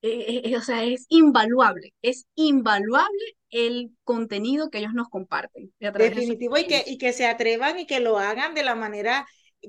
Eh, 0.02 0.42
eh, 0.44 0.56
o 0.56 0.62
sea, 0.62 0.84
es 0.84 1.04
invaluable, 1.10 1.92
es 2.00 2.26
invaluable 2.34 3.36
el 3.50 3.90
contenido 4.04 4.70
que 4.70 4.78
ellos 4.78 4.94
nos 4.94 5.08
comparten. 5.08 5.72
Definitivo, 5.78 6.56
y 6.56 6.66
que, 6.66 6.84
y 6.86 6.96
que 6.96 7.12
se 7.12 7.26
atrevan 7.26 7.78
y 7.78 7.86
que 7.86 8.00
lo 8.00 8.18
hagan 8.18 8.54
de 8.54 8.62
la 8.62 8.74
manera, 8.74 9.26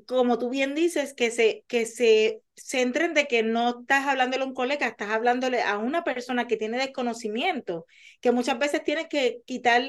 como 0.07 0.37
tú 0.37 0.49
bien 0.49 0.75
dices, 0.75 1.13
que 1.13 1.31
se, 1.31 1.63
que 1.67 1.85
se 1.85 2.41
centren 2.55 3.13
de 3.13 3.27
que 3.27 3.43
no 3.43 3.81
estás 3.81 4.07
hablándole 4.07 4.43
a 4.43 4.47
un 4.47 4.53
colega, 4.53 4.87
estás 4.87 5.09
hablándole 5.09 5.61
a 5.61 5.77
una 5.77 6.03
persona 6.03 6.47
que 6.47 6.57
tiene 6.57 6.77
desconocimiento, 6.77 7.85
que 8.19 8.31
muchas 8.31 8.59
veces 8.59 8.83
tienes 8.83 9.07
que 9.07 9.41
quitar 9.45 9.83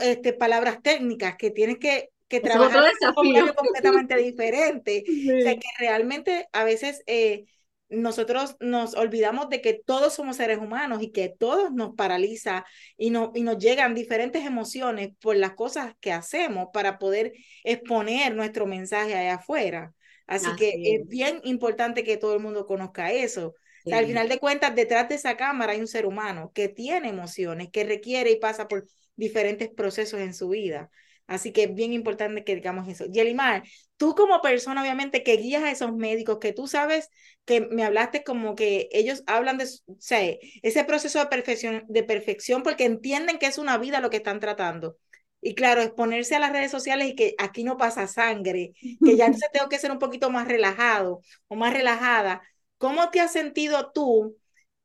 este, 0.00 0.32
palabras 0.32 0.82
técnicas, 0.82 1.36
que 1.36 1.50
tienes 1.50 1.78
que, 1.78 2.10
que 2.28 2.40
trabajar 2.40 2.84
un 3.16 3.48
completamente 3.54 4.16
diferente. 4.16 5.04
O 5.06 5.42
sea, 5.42 5.54
que 5.54 5.68
realmente 5.78 6.48
a 6.52 6.64
veces... 6.64 7.02
Eh, 7.06 7.46
nosotros 7.92 8.56
nos 8.60 8.94
olvidamos 8.94 9.48
de 9.48 9.60
que 9.60 9.74
todos 9.74 10.14
somos 10.14 10.36
seres 10.36 10.58
humanos 10.58 11.02
y 11.02 11.12
que 11.12 11.28
todos 11.28 11.72
nos 11.72 11.94
paraliza 11.94 12.64
y, 12.96 13.10
no, 13.10 13.32
y 13.34 13.42
nos 13.42 13.58
llegan 13.58 13.94
diferentes 13.94 14.44
emociones 14.44 15.10
por 15.20 15.36
las 15.36 15.52
cosas 15.52 15.94
que 16.00 16.12
hacemos 16.12 16.68
para 16.72 16.98
poder 16.98 17.32
exponer 17.64 18.34
nuestro 18.34 18.66
mensaje 18.66 19.14
allá 19.14 19.34
afuera. 19.34 19.94
Así, 20.26 20.48
que 20.56 20.72
es. 20.82 21.06
bien 21.08 21.40
importante 21.44 22.04
que 22.04 22.16
todo 22.16 22.34
el 22.34 22.40
mundo 22.40 22.66
conozca 22.66 23.12
eso. 23.12 23.54
al 23.90 24.06
final 24.06 24.28
de 24.28 24.38
cuentas, 24.38 24.74
detrás 24.74 25.08
de 25.08 25.16
esa 25.16 25.36
cámara 25.36 25.72
hay 25.72 25.80
un 25.80 25.86
ser 25.86 26.06
humano 26.06 26.52
que 26.54 26.68
tiene 26.68 27.08
emociones, 27.10 27.70
que 27.70 27.84
requiere 27.84 28.30
y 28.30 28.36
pasa 28.36 28.68
por 28.68 28.86
diferentes 29.16 29.68
procesos 29.68 30.20
en 30.20 30.32
su 30.32 30.48
vida. 30.48 30.90
Así 31.32 31.52
que 31.52 31.64
es 31.64 31.74
bien 31.74 31.92
importante 31.92 32.44
que 32.44 32.54
digamos 32.54 32.88
eso. 32.88 33.06
Yelimar, 33.06 33.62
tú 33.96 34.14
como 34.14 34.40
persona, 34.40 34.82
obviamente, 34.82 35.22
que 35.22 35.36
guías 35.36 35.62
a 35.62 35.70
esos 35.70 35.94
médicos, 35.94 36.38
que 36.38 36.52
tú 36.52 36.66
sabes 36.66 37.08
que 37.44 37.60
me 37.62 37.84
hablaste 37.84 38.22
como 38.24 38.54
que 38.54 38.88
ellos 38.92 39.22
hablan 39.26 39.58
de, 39.58 39.64
o 39.86 39.96
sea, 39.98 40.20
ese 40.62 40.84
proceso 40.84 41.18
de 41.18 41.26
perfección, 41.26 41.84
de 41.88 42.02
perfección 42.04 42.62
porque 42.62 42.84
entienden 42.84 43.38
que 43.38 43.46
es 43.46 43.58
una 43.58 43.78
vida 43.78 44.00
lo 44.00 44.10
que 44.10 44.18
están 44.18 44.40
tratando. 44.40 44.96
Y 45.40 45.54
claro, 45.54 45.82
exponerse 45.82 46.36
a 46.36 46.38
las 46.38 46.52
redes 46.52 46.70
sociales 46.70 47.08
y 47.08 47.14
que 47.16 47.34
aquí 47.38 47.64
no 47.64 47.76
pasa 47.76 48.06
sangre, 48.06 48.72
que 49.02 49.16
ya 49.16 49.26
entonces 49.26 49.50
tengo 49.52 49.68
que 49.68 49.78
ser 49.78 49.90
un 49.90 49.98
poquito 49.98 50.30
más 50.30 50.46
relajado 50.46 51.20
o 51.48 51.56
más 51.56 51.72
relajada. 51.72 52.42
¿Cómo 52.78 53.10
te 53.10 53.20
has 53.20 53.32
sentido 53.32 53.90
tú 53.92 54.36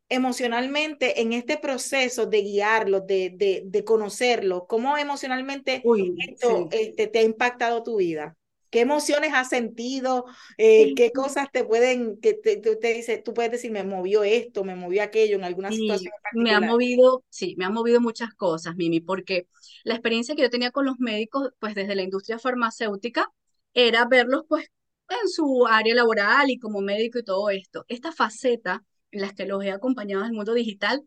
emocionalmente 0.10 1.22
en 1.22 1.34
este 1.34 1.58
proceso 1.58 2.26
de 2.26 2.42
guiarlo, 2.42 3.02
de, 3.02 3.32
de, 3.36 3.64
de 3.66 3.84
conocerlo? 3.84 4.66
¿Cómo 4.68 4.98
emocionalmente 4.98 5.84
esto 6.28 6.70
este, 6.72 7.08
te 7.08 7.20
ha 7.20 7.24
impactado 7.24 7.84
tu 7.84 7.98
vida? 7.98 8.38
¿Qué 8.70 8.82
emociones 8.82 9.32
has 9.34 9.50
sentido? 9.50 10.26
Eh, 10.58 10.94
¿Qué 10.96 11.12
cosas 11.12 11.48
te 11.52 11.64
pueden, 11.64 12.20
que 12.20 12.34
te, 12.34 12.58
te, 12.58 12.94
dice, 12.94 13.18
tú 13.18 13.34
puedes 13.34 13.52
decir, 13.52 13.72
me 13.72 13.84
movió 13.84 14.24
esto, 14.24 14.66
me 14.66 14.76
movió 14.76 15.04
aquello 15.04 15.38
en 15.38 15.46
alguna 15.46 15.72
situación 15.72 16.12
Me 16.34 16.54
ha 16.54 16.60
movido, 16.60 17.24
sí, 17.30 17.56
me 17.58 17.64
ha 17.64 17.70
movido 17.70 18.02
muchas 18.02 18.34
cosas, 18.34 18.76
Mimi, 18.76 19.00
porque 19.00 19.48
la 19.84 19.94
experiencia 19.94 20.36
que 20.36 20.42
yo 20.42 20.50
tenía 20.50 20.72
con 20.72 20.86
los 20.86 21.00
médicos, 21.00 21.50
pues 21.60 21.76
desde 21.76 21.96
la 21.96 22.04
industria 22.04 22.40
farmacéutica, 22.40 23.32
era 23.74 24.06
verlos 24.06 24.44
pues 24.50 24.70
en 25.10 25.30
su 25.30 25.66
área 25.66 25.96
laboral 25.96 26.50
y 26.50 26.60
como 26.60 26.82
médico 26.82 27.20
y 27.20 27.24
todo 27.24 27.50
esto. 27.50 27.86
Esta 27.88 28.12
faceta 28.12 28.84
en 29.12 29.22
las 29.22 29.34
que 29.34 29.46
los 29.46 29.64
he 29.64 29.72
acompañado 29.72 30.26
el 30.26 30.34
mundo 30.34 30.54
digital, 30.54 31.02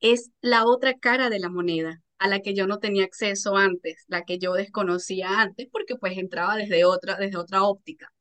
es 0.00 0.30
la 0.40 0.66
otra 0.66 0.94
cara 0.94 1.30
de 1.30 1.38
la 1.40 1.48
moneda 1.48 2.02
a 2.18 2.28
la 2.28 2.40
que 2.40 2.54
yo 2.54 2.66
no 2.66 2.78
tenía 2.78 3.04
acceso 3.04 3.56
antes, 3.56 4.04
la 4.08 4.22
que 4.24 4.38
yo 4.38 4.54
desconocía 4.54 5.40
antes, 5.40 5.68
porque 5.70 5.96
pues 5.96 6.16
entraba 6.18 6.56
desde 6.56 6.84
otra, 6.84 7.16
desde 7.16 7.36
otra 7.38 7.62
óptica. 7.64 8.12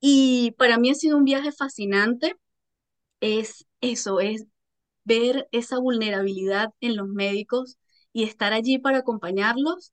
Y 0.00 0.52
para 0.58 0.78
mí 0.78 0.90
ha 0.90 0.94
sido 0.94 1.16
un 1.16 1.24
viaje 1.24 1.52
fascinante, 1.52 2.36
es 3.20 3.66
eso, 3.80 4.20
es 4.20 4.46
ver 5.04 5.48
esa 5.52 5.78
vulnerabilidad 5.78 6.70
en 6.80 6.96
los 6.96 7.08
médicos 7.08 7.78
y 8.12 8.24
estar 8.24 8.52
allí 8.52 8.78
para 8.78 8.98
acompañarlos. 8.98 9.92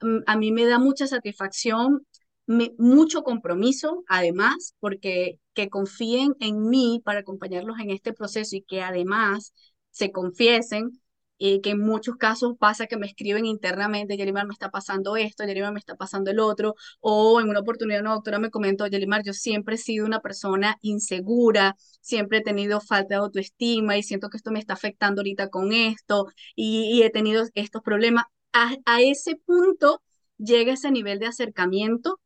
Mm, 0.00 0.20
a 0.26 0.36
mí 0.36 0.52
me 0.52 0.66
da 0.66 0.78
mucha 0.78 1.06
satisfacción 1.06 2.06
mucho 2.46 3.22
compromiso, 3.22 4.04
además, 4.08 4.74
porque 4.80 5.38
que 5.54 5.68
confíen 5.70 6.34
en 6.40 6.68
mí 6.68 7.00
para 7.04 7.20
acompañarlos 7.20 7.78
en 7.80 7.90
este 7.90 8.12
proceso 8.12 8.56
y 8.56 8.62
que 8.62 8.82
además 8.82 9.54
se 9.90 10.10
confiesen, 10.12 11.00
y 11.38 11.60
que 11.60 11.70
en 11.70 11.80
muchos 11.80 12.16
casos 12.16 12.54
pasa 12.58 12.86
que 12.86 12.96
me 12.96 13.06
escriben 13.06 13.44
internamente, 13.46 14.16
Yelimar, 14.16 14.46
me 14.46 14.52
está 14.52 14.70
pasando 14.70 15.16
esto, 15.16 15.44
Yelimar, 15.44 15.72
me 15.72 15.78
está 15.78 15.96
pasando 15.96 16.30
el 16.30 16.38
otro, 16.40 16.74
o 17.00 17.40
en 17.40 17.48
una 17.48 17.60
oportunidad 17.60 18.00
una 18.00 18.14
doctora 18.14 18.38
me 18.38 18.50
comentó, 18.50 18.86
Yelimar, 18.86 19.22
yo 19.24 19.32
siempre 19.32 19.74
he 19.76 19.78
sido 19.78 20.06
una 20.06 20.20
persona 20.20 20.78
insegura, 20.80 21.76
siempre 22.00 22.38
he 22.38 22.42
tenido 22.42 22.80
falta 22.80 23.16
de 23.16 23.20
autoestima 23.20 23.96
y 23.96 24.02
siento 24.02 24.28
que 24.30 24.36
esto 24.36 24.50
me 24.52 24.60
está 24.60 24.74
afectando 24.74 25.20
ahorita 25.20 25.48
con 25.50 25.72
esto 25.72 26.26
y, 26.54 27.02
he 27.02 27.10
tenido 27.10 27.44
estos 27.54 27.82
problemas. 27.82 28.24
A, 28.52 28.74
a 28.86 29.02
ese 29.02 29.36
punto 29.36 30.02
llega 30.38 30.72
ese 30.72 30.90
nivel 30.90 31.18
de 31.18 31.26
acercamiento 31.26 32.20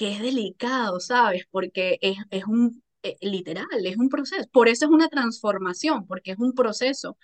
que 0.00 0.12
es 0.12 0.22
delicado, 0.22 0.98
¿sabes? 0.98 1.44
Porque 1.50 1.98
es, 2.00 2.16
es 2.30 2.46
un, 2.46 2.82
eh, 3.02 3.18
literal, 3.20 3.66
es 3.84 3.98
un 3.98 4.08
proceso. 4.08 4.48
Por 4.50 4.66
eso 4.68 4.86
es 4.86 4.90
una 4.90 5.10
transformación, 5.10 6.06
porque 6.06 6.30
es 6.30 6.38
un 6.38 6.54
proceso. 6.54 7.18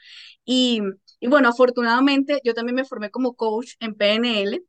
Y, 0.44 0.82
y 1.18 1.26
bueno, 1.28 1.48
afortunadamente 1.48 2.38
yo 2.44 2.52
también 2.52 2.74
me 2.74 2.84
formé 2.84 3.10
como 3.10 3.34
coach 3.34 3.72
en 3.80 3.94
PNL. 3.94 4.62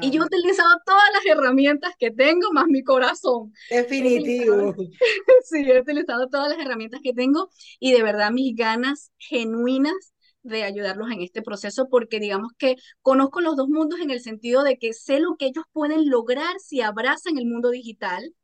Y 0.00 0.12
yo 0.12 0.22
he 0.22 0.26
utilizado 0.26 0.70
todas 0.86 1.02
las 1.14 1.26
herramientas 1.26 1.94
que 1.98 2.12
tengo, 2.12 2.52
más 2.52 2.66
mi 2.68 2.84
corazón. 2.84 3.52
Definitivo. 3.68 4.76
sí, 5.44 5.68
he 5.68 5.80
utilizado 5.80 6.28
todas 6.28 6.48
las 6.56 6.64
herramientas 6.64 7.00
que 7.02 7.12
tengo 7.12 7.50
y 7.80 7.90
de 7.90 8.04
verdad 8.04 8.30
mis 8.30 8.54
ganas 8.54 9.10
genuinas 9.18 10.11
de 10.42 10.64
ayudarlos 10.64 11.10
en 11.10 11.22
este 11.22 11.42
proceso 11.42 11.88
porque 11.88 12.20
digamos 12.20 12.52
que 12.58 12.76
conozco 13.00 13.40
los 13.40 13.56
dos 13.56 13.68
mundos 13.68 14.00
en 14.00 14.10
el 14.10 14.20
sentido 14.20 14.62
de 14.64 14.78
que 14.78 14.92
sé 14.92 15.20
lo 15.20 15.36
que 15.36 15.46
ellos 15.46 15.64
pueden 15.72 16.10
lograr 16.10 16.58
si 16.58 16.80
abrazan 16.80 17.38
el 17.38 17.46
mundo 17.46 17.70
digital 17.70 18.34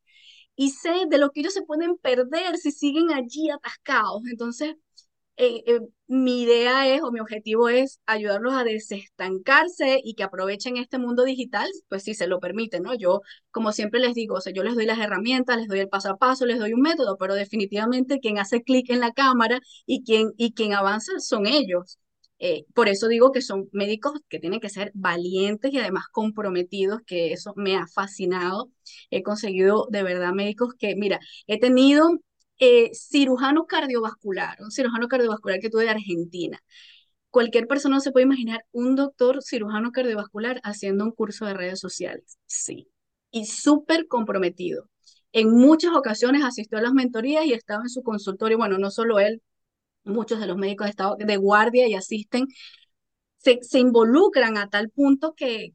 y 0.56 0.70
sé 0.70 1.06
de 1.08 1.18
lo 1.18 1.30
que 1.30 1.40
ellos 1.40 1.54
se 1.54 1.62
pueden 1.62 1.96
perder 1.98 2.56
si 2.58 2.72
siguen 2.72 3.12
allí 3.12 3.50
atascados. 3.50 4.22
Entonces, 4.30 4.74
eh, 5.38 5.62
eh, 5.66 5.80
mi 6.08 6.42
idea 6.42 6.88
es 6.88 7.02
o 7.02 7.12
mi 7.12 7.20
objetivo 7.20 7.68
es 7.68 8.00
ayudarlos 8.06 8.54
a 8.54 8.64
desestancarse 8.64 10.00
y 10.02 10.14
que 10.14 10.24
aprovechen 10.24 10.76
este 10.76 10.98
mundo 10.98 11.24
digital, 11.24 11.68
pues 11.88 12.02
si 12.04 12.14
se 12.14 12.26
lo 12.26 12.40
permiten, 12.40 12.82
¿no? 12.82 12.94
Yo, 12.94 13.20
como 13.52 13.72
siempre 13.72 14.00
les 14.00 14.14
digo, 14.14 14.36
o 14.36 14.40
sea, 14.40 14.52
yo 14.52 14.64
les 14.64 14.74
doy 14.74 14.86
las 14.86 14.98
herramientas, 14.98 15.56
les 15.58 15.68
doy 15.68 15.80
el 15.80 15.88
paso 15.88 16.10
a 16.10 16.16
paso, 16.18 16.44
les 16.46 16.58
doy 16.58 16.72
un 16.72 16.80
método, 16.82 17.16
pero 17.18 17.34
definitivamente 17.34 18.18
quien 18.20 18.38
hace 18.38 18.62
clic 18.62 18.90
en 18.90 19.00
la 19.00 19.12
cámara 19.12 19.60
y 19.86 20.04
quien, 20.04 20.32
y 20.36 20.54
quien 20.54 20.74
avanza 20.74 21.12
son 21.20 21.46
ellos. 21.46 21.98
Eh, 22.40 22.64
por 22.74 22.88
eso 22.88 23.08
digo 23.08 23.32
que 23.32 23.42
son 23.42 23.68
médicos 23.72 24.12
que 24.28 24.38
tienen 24.38 24.60
que 24.60 24.68
ser 24.68 24.92
valientes 24.94 25.72
y 25.72 25.78
además 25.78 26.04
comprometidos, 26.12 27.00
que 27.06 27.32
eso 27.32 27.52
me 27.56 27.76
ha 27.76 27.86
fascinado. 27.88 28.70
He 29.10 29.22
conseguido 29.22 29.86
de 29.90 30.02
verdad 30.04 30.32
médicos 30.32 30.74
que, 30.78 30.94
mira, 30.96 31.18
he 31.46 31.58
tenido 31.58 32.10
eh, 32.58 32.90
cirujano 32.94 33.66
cardiovascular, 33.66 34.58
un 34.60 34.70
cirujano 34.70 35.08
cardiovascular 35.08 35.60
que 35.60 35.70
tuve 35.70 35.84
de 35.84 35.90
Argentina. 35.90 36.60
Cualquier 37.30 37.66
persona 37.66 38.00
se 38.00 38.10
puede 38.12 38.24
imaginar 38.26 38.64
un 38.72 38.96
doctor 38.96 39.42
cirujano 39.42 39.92
cardiovascular 39.92 40.60
haciendo 40.64 41.04
un 41.04 41.12
curso 41.12 41.46
de 41.46 41.54
redes 41.54 41.80
sociales. 41.80 42.38
Sí. 42.46 42.88
Y 43.30 43.46
súper 43.46 44.06
comprometido. 44.08 44.88
En 45.32 45.50
muchas 45.50 45.94
ocasiones 45.94 46.42
asistió 46.44 46.78
a 46.78 46.82
las 46.82 46.94
mentorías 46.94 47.44
y 47.44 47.52
estaba 47.52 47.82
en 47.82 47.90
su 47.90 48.02
consultorio. 48.02 48.58
Bueno, 48.58 48.78
no 48.78 48.90
solo 48.90 49.20
él, 49.20 49.42
muchos 50.04 50.40
de 50.40 50.46
los 50.46 50.56
médicos 50.56 50.86
de 50.86 50.90
estado 50.90 51.16
de 51.18 51.36
guardia 51.36 51.86
y 51.88 51.94
asisten. 51.94 52.46
Se, 53.38 53.78
involucran 53.78 54.58
a 54.58 54.68
tal 54.68 54.90
punto 54.90 55.34
que 55.34 55.74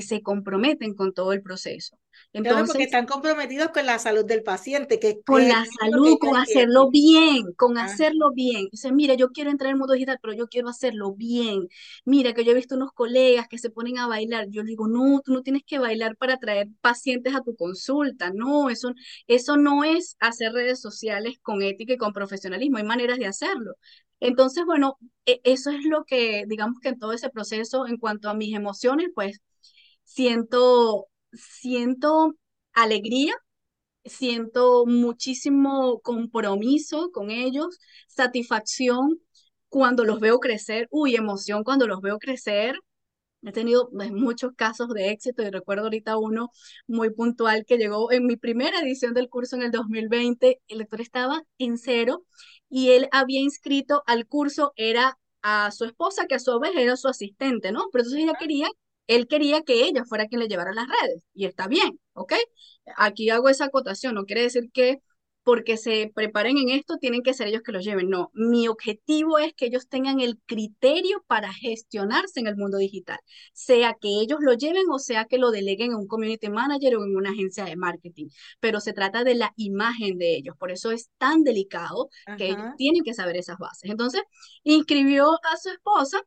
se 0.00 0.22
comprometen 0.22 0.94
con 0.94 1.12
todo 1.12 1.32
el 1.32 1.42
proceso. 1.42 1.98
Entonces, 2.36 2.66
porque 2.66 2.82
están 2.82 3.06
comprometidos 3.06 3.70
con 3.70 3.86
la 3.86 3.98
salud 3.98 4.24
del 4.26 4.42
paciente. 4.42 5.00
Que, 5.00 5.22
con 5.22 5.48
la 5.48 5.64
salud, 5.80 6.18
con 6.18 6.36
hacerlo 6.36 6.90
bien, 6.90 7.54
con 7.56 7.78
hacerlo 7.78 8.30
bien. 8.34 8.68
Dice, 8.70 8.92
mira, 8.92 9.14
yo 9.14 9.30
quiero 9.30 9.50
entrar 9.50 9.68
en 9.68 9.76
el 9.76 9.78
mundo 9.78 9.94
digital, 9.94 10.18
pero 10.20 10.34
yo 10.34 10.46
quiero 10.46 10.68
hacerlo 10.68 11.14
bien. 11.14 11.68
Mira, 12.04 12.34
que 12.34 12.44
yo 12.44 12.52
he 12.52 12.54
visto 12.54 12.74
unos 12.74 12.92
colegas 12.92 13.48
que 13.48 13.56
se 13.56 13.70
ponen 13.70 13.98
a 13.98 14.06
bailar. 14.06 14.48
Yo 14.50 14.64
digo, 14.64 14.86
no, 14.86 15.22
tú 15.24 15.32
no 15.32 15.42
tienes 15.42 15.62
que 15.66 15.78
bailar 15.78 16.16
para 16.16 16.36
traer 16.36 16.68
pacientes 16.82 17.34
a 17.34 17.40
tu 17.42 17.56
consulta. 17.56 18.30
No, 18.34 18.68
eso, 18.68 18.92
eso 19.26 19.56
no 19.56 19.82
es 19.82 20.16
hacer 20.20 20.52
redes 20.52 20.80
sociales 20.80 21.38
con 21.40 21.62
ética 21.62 21.94
y 21.94 21.96
con 21.96 22.12
profesionalismo. 22.12 22.76
Hay 22.76 22.84
maneras 22.84 23.18
de 23.18 23.26
hacerlo. 23.26 23.76
Entonces, 24.20 24.64
bueno, 24.66 24.98
e, 25.24 25.40
eso 25.44 25.70
es 25.70 25.84
lo 25.86 26.04
que, 26.04 26.44
digamos 26.46 26.80
que 26.80 26.90
en 26.90 26.98
todo 26.98 27.12
ese 27.12 27.30
proceso, 27.30 27.86
en 27.86 27.96
cuanto 27.96 28.28
a 28.28 28.34
mis 28.34 28.54
emociones, 28.54 29.08
pues 29.14 29.40
siento 30.04 31.08
siento 31.36 32.34
alegría, 32.72 33.34
siento 34.04 34.86
muchísimo 34.86 36.00
compromiso 36.00 37.10
con 37.12 37.30
ellos, 37.30 37.78
satisfacción 38.08 39.20
cuando 39.68 40.04
los 40.04 40.20
veo 40.20 40.40
crecer, 40.40 40.88
uy, 40.90 41.16
emoción 41.16 41.64
cuando 41.64 41.86
los 41.86 42.00
veo 42.00 42.18
crecer. 42.18 42.76
He 43.42 43.52
tenido 43.52 43.90
pues, 43.90 44.10
muchos 44.12 44.52
casos 44.56 44.88
de 44.90 45.10
éxito 45.10 45.42
y 45.42 45.50
recuerdo 45.50 45.84
ahorita 45.84 46.18
uno 46.18 46.50
muy 46.86 47.10
puntual 47.10 47.64
que 47.66 47.78
llegó 47.78 48.10
en 48.12 48.26
mi 48.26 48.36
primera 48.36 48.80
edición 48.80 49.14
del 49.14 49.28
curso 49.28 49.56
en 49.56 49.62
el 49.62 49.70
2020. 49.70 50.60
El 50.68 50.78
lector 50.78 51.00
estaba 51.00 51.42
en 51.58 51.78
cero 51.78 52.24
y 52.68 52.90
él 52.90 53.08
había 53.12 53.40
inscrito 53.40 54.02
al 54.06 54.26
curso, 54.26 54.72
era 54.76 55.18
a 55.42 55.70
su 55.70 55.84
esposa, 55.84 56.26
que 56.26 56.34
a 56.36 56.38
su 56.40 56.58
vez 56.58 56.72
era 56.76 56.96
su 56.96 57.08
asistente, 57.08 57.70
¿no? 57.72 57.84
Pero 57.92 58.02
entonces 58.04 58.24
ella 58.24 58.38
quería 58.38 58.68
él 59.06 59.26
quería 59.28 59.62
que 59.62 59.84
ella 59.84 60.04
fuera 60.04 60.26
quien 60.26 60.40
le 60.40 60.48
llevara 60.48 60.72
las 60.72 60.86
redes 60.88 61.22
y 61.34 61.46
está 61.46 61.68
bien, 61.68 62.00
¿ok? 62.14 62.34
Aquí 62.96 63.30
hago 63.30 63.48
esa 63.48 63.66
acotación, 63.66 64.14
no 64.14 64.24
quiere 64.24 64.42
decir 64.42 64.70
que 64.72 65.00
porque 65.46 65.76
se 65.76 66.10
preparen 66.12 66.58
en 66.58 66.70
esto, 66.70 66.96
tienen 66.98 67.22
que 67.22 67.32
ser 67.32 67.46
ellos 67.46 67.62
que 67.62 67.70
lo 67.70 67.78
lleven. 67.78 68.10
No, 68.10 68.32
mi 68.34 68.66
objetivo 68.66 69.38
es 69.38 69.54
que 69.54 69.66
ellos 69.66 69.86
tengan 69.88 70.18
el 70.18 70.40
criterio 70.44 71.24
para 71.28 71.52
gestionarse 71.52 72.40
en 72.40 72.48
el 72.48 72.56
mundo 72.56 72.78
digital, 72.78 73.20
sea 73.52 73.94
que 74.00 74.08
ellos 74.08 74.40
lo 74.40 74.54
lleven 74.54 74.82
o 74.90 74.98
sea 74.98 75.26
que 75.26 75.38
lo 75.38 75.52
deleguen 75.52 75.92
en 75.92 75.98
un 75.98 76.08
community 76.08 76.48
manager 76.50 76.96
o 76.96 77.04
en 77.04 77.14
una 77.14 77.30
agencia 77.30 77.64
de 77.64 77.76
marketing, 77.76 78.26
pero 78.58 78.80
se 78.80 78.92
trata 78.92 79.22
de 79.22 79.36
la 79.36 79.52
imagen 79.56 80.18
de 80.18 80.34
ellos, 80.36 80.56
por 80.58 80.72
eso 80.72 80.90
es 80.90 81.10
tan 81.16 81.44
delicado 81.44 82.08
que 82.36 82.48
ellos 82.48 82.66
tienen 82.76 83.04
que 83.04 83.14
saber 83.14 83.36
esas 83.36 83.58
bases. 83.58 83.88
Entonces, 83.88 84.22
inscribió 84.64 85.30
a 85.30 85.56
su 85.58 85.70
esposa. 85.70 86.20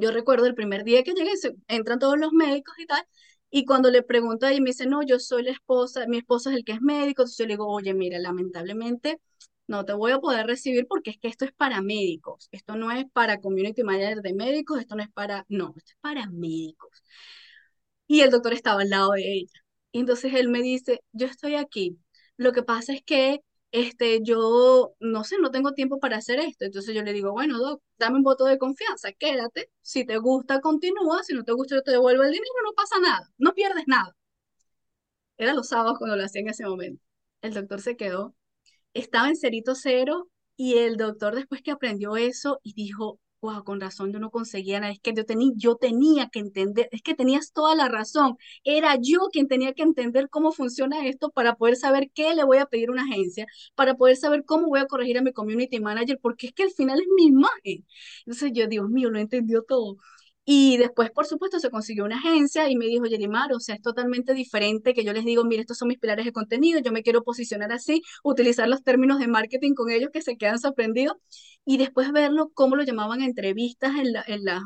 Yo 0.00 0.10
recuerdo 0.12 0.46
el 0.46 0.54
primer 0.54 0.84
día 0.84 1.02
que 1.02 1.12
llegué, 1.14 1.32
entran 1.68 1.98
todos 1.98 2.18
los 2.18 2.32
médicos 2.32 2.74
y 2.78 2.86
tal, 2.86 3.04
y 3.50 3.64
cuando 3.64 3.90
le 3.90 4.02
pregunto 4.02 4.46
a 4.46 4.50
ella, 4.52 4.60
me 4.60 4.70
dice, 4.70 4.86
no, 4.86 5.02
yo 5.02 5.18
soy 5.20 5.44
la 5.44 5.52
esposa, 5.52 6.06
mi 6.08 6.18
esposo 6.18 6.50
es 6.50 6.56
el 6.56 6.64
que 6.64 6.72
es 6.72 6.80
médico. 6.80 7.22
Entonces 7.22 7.38
yo 7.38 7.46
le 7.46 7.54
digo, 7.54 7.68
oye, 7.68 7.94
mira, 7.94 8.18
lamentablemente 8.18 9.20
no 9.66 9.84
te 9.84 9.92
voy 9.94 10.12
a 10.12 10.18
poder 10.18 10.46
recibir 10.46 10.86
porque 10.88 11.10
es 11.10 11.18
que 11.18 11.28
esto 11.28 11.44
es 11.44 11.52
para 11.52 11.80
médicos. 11.80 12.48
Esto 12.52 12.74
no 12.76 12.90
es 12.90 13.04
para 13.12 13.40
community 13.40 13.82
manager 13.84 14.20
de 14.22 14.34
médicos, 14.34 14.80
esto 14.80 14.96
no 14.96 15.02
es 15.04 15.10
para, 15.10 15.46
no, 15.48 15.72
esto 15.76 15.92
es 15.92 15.98
para 16.00 16.26
médicos. 16.30 17.02
Y 18.06 18.20
el 18.20 18.30
doctor 18.30 18.52
estaba 18.52 18.82
al 18.82 18.90
lado 18.90 19.12
de 19.12 19.22
ella. 19.34 19.52
Y 19.92 20.00
entonces 20.00 20.34
él 20.34 20.48
me 20.48 20.62
dice, 20.62 21.00
yo 21.12 21.26
estoy 21.26 21.54
aquí. 21.56 21.98
Lo 22.36 22.52
que 22.52 22.62
pasa 22.62 22.92
es 22.92 23.02
que 23.04 23.40
este, 23.74 24.20
yo 24.22 24.94
no 25.00 25.24
sé, 25.24 25.36
no 25.40 25.50
tengo 25.50 25.72
tiempo 25.72 25.98
para 25.98 26.16
hacer 26.18 26.38
esto. 26.40 26.64
Entonces 26.64 26.94
yo 26.94 27.02
le 27.02 27.12
digo, 27.12 27.32
bueno, 27.32 27.58
Doc, 27.58 27.82
dame 27.98 28.16
un 28.18 28.22
voto 28.22 28.44
de 28.44 28.56
confianza, 28.58 29.12
quédate. 29.12 29.70
Si 29.82 30.04
te 30.06 30.18
gusta, 30.18 30.60
continúa. 30.60 31.24
Si 31.24 31.34
no 31.34 31.42
te 31.44 31.52
gusta, 31.52 31.76
yo 31.76 31.82
te 31.82 31.90
devuelvo 31.92 32.22
el 32.22 32.30
dinero, 32.32 32.52
no 32.64 32.72
pasa 32.74 33.00
nada, 33.00 33.30
no 33.38 33.52
pierdes 33.54 33.84
nada. 33.88 34.14
Era 35.36 35.54
los 35.54 35.68
sábados 35.68 35.98
cuando 35.98 36.16
lo 36.16 36.24
hacía 36.24 36.40
en 36.42 36.48
ese 36.48 36.64
momento. 36.66 37.02
El 37.42 37.54
doctor 37.54 37.80
se 37.80 37.96
quedó, 37.96 38.34
estaba 38.94 39.28
en 39.28 39.36
cerito 39.36 39.74
cero 39.76 40.30
y 40.56 40.78
el 40.78 40.96
doctor 40.96 41.34
después 41.36 41.62
que 41.62 41.72
aprendió 41.72 42.16
eso 42.16 42.60
y 42.64 42.74
dijo, 42.74 43.20
wow, 43.44 43.62
con 43.64 43.80
razón 43.80 44.12
yo 44.12 44.18
no 44.18 44.30
conseguía 44.30 44.80
nada, 44.80 44.92
es 44.92 45.00
que 45.00 45.12
yo, 45.14 45.24
tenía 45.26 45.52
yo 45.56 45.76
tenía 45.76 46.28
que 46.30 46.38
entender, 46.38 46.88
es 46.92 47.02
que 47.02 47.14
tenías 47.14 47.52
toda 47.52 47.74
la 47.74 47.88
razón, 47.88 48.38
era 48.64 48.96
yo 49.00 49.28
quien 49.30 49.48
tenía 49.48 49.74
que 49.74 49.82
entender 49.82 50.30
cómo 50.30 50.50
funciona 50.52 51.06
esto 51.06 51.30
para 51.30 51.56
poder 51.56 51.76
saber 51.76 52.10
qué 52.14 52.34
le 52.34 52.44
voy 52.44 52.58
a 52.58 52.66
pedir 52.66 52.88
a 52.88 52.92
una 52.92 53.02
agencia, 53.04 53.46
para 53.74 53.94
poder 53.96 54.16
saber 54.16 54.44
cómo 54.46 54.68
voy 54.68 54.80
a 54.80 54.86
corregir 54.86 55.18
a 55.18 55.22
mi 55.22 55.32
community 55.32 55.78
manager, 55.80 56.18
porque 56.22 56.46
es 56.48 56.52
que 56.54 56.62
al 56.64 56.70
final 56.70 57.00
es 57.00 57.06
mi 57.16 57.26
imagen. 57.26 57.84
Entonces 58.26 58.52
yo, 58.54 58.66
Dios 58.66 58.88
mío, 58.88 59.10
lo 59.10 59.18
entendió 59.18 59.62
todo. 59.62 59.98
Y 60.46 60.76
después, 60.76 61.10
por 61.10 61.26
supuesto, 61.26 61.58
se 61.58 61.70
consiguió 61.70 62.04
una 62.04 62.18
agencia 62.18 62.68
y 62.68 62.76
me 62.76 62.86
dijo, 62.86 63.06
Yerimar, 63.06 63.52
o 63.54 63.60
sea, 63.60 63.74
es 63.76 63.82
totalmente 63.82 64.34
diferente 64.34 64.92
que 64.92 65.04
yo 65.04 65.12
les 65.14 65.24
digo, 65.24 65.44
mire, 65.44 65.62
estos 65.62 65.78
son 65.78 65.88
mis 65.88 65.98
pilares 65.98 66.26
de 66.26 66.32
contenido, 66.32 66.80
yo 66.80 66.92
me 66.92 67.02
quiero 67.02 67.22
posicionar 67.22 67.72
así, 67.72 68.02
utilizar 68.22 68.68
los 68.68 68.82
términos 68.82 69.18
de 69.18 69.28
marketing 69.28 69.72
con 69.74 69.90
ellos 69.90 70.10
que 70.12 70.20
se 70.22 70.36
quedan 70.36 70.58
sorprendidos 70.58 71.16
y 71.64 71.78
después 71.78 72.12
verlo 72.12 72.50
cómo 72.54 72.76
lo 72.76 72.82
llamaban 72.84 73.22
entrevistas 73.22 73.96
en 73.96 74.12
la, 74.12 74.24
en 74.26 74.44
la, 74.44 74.62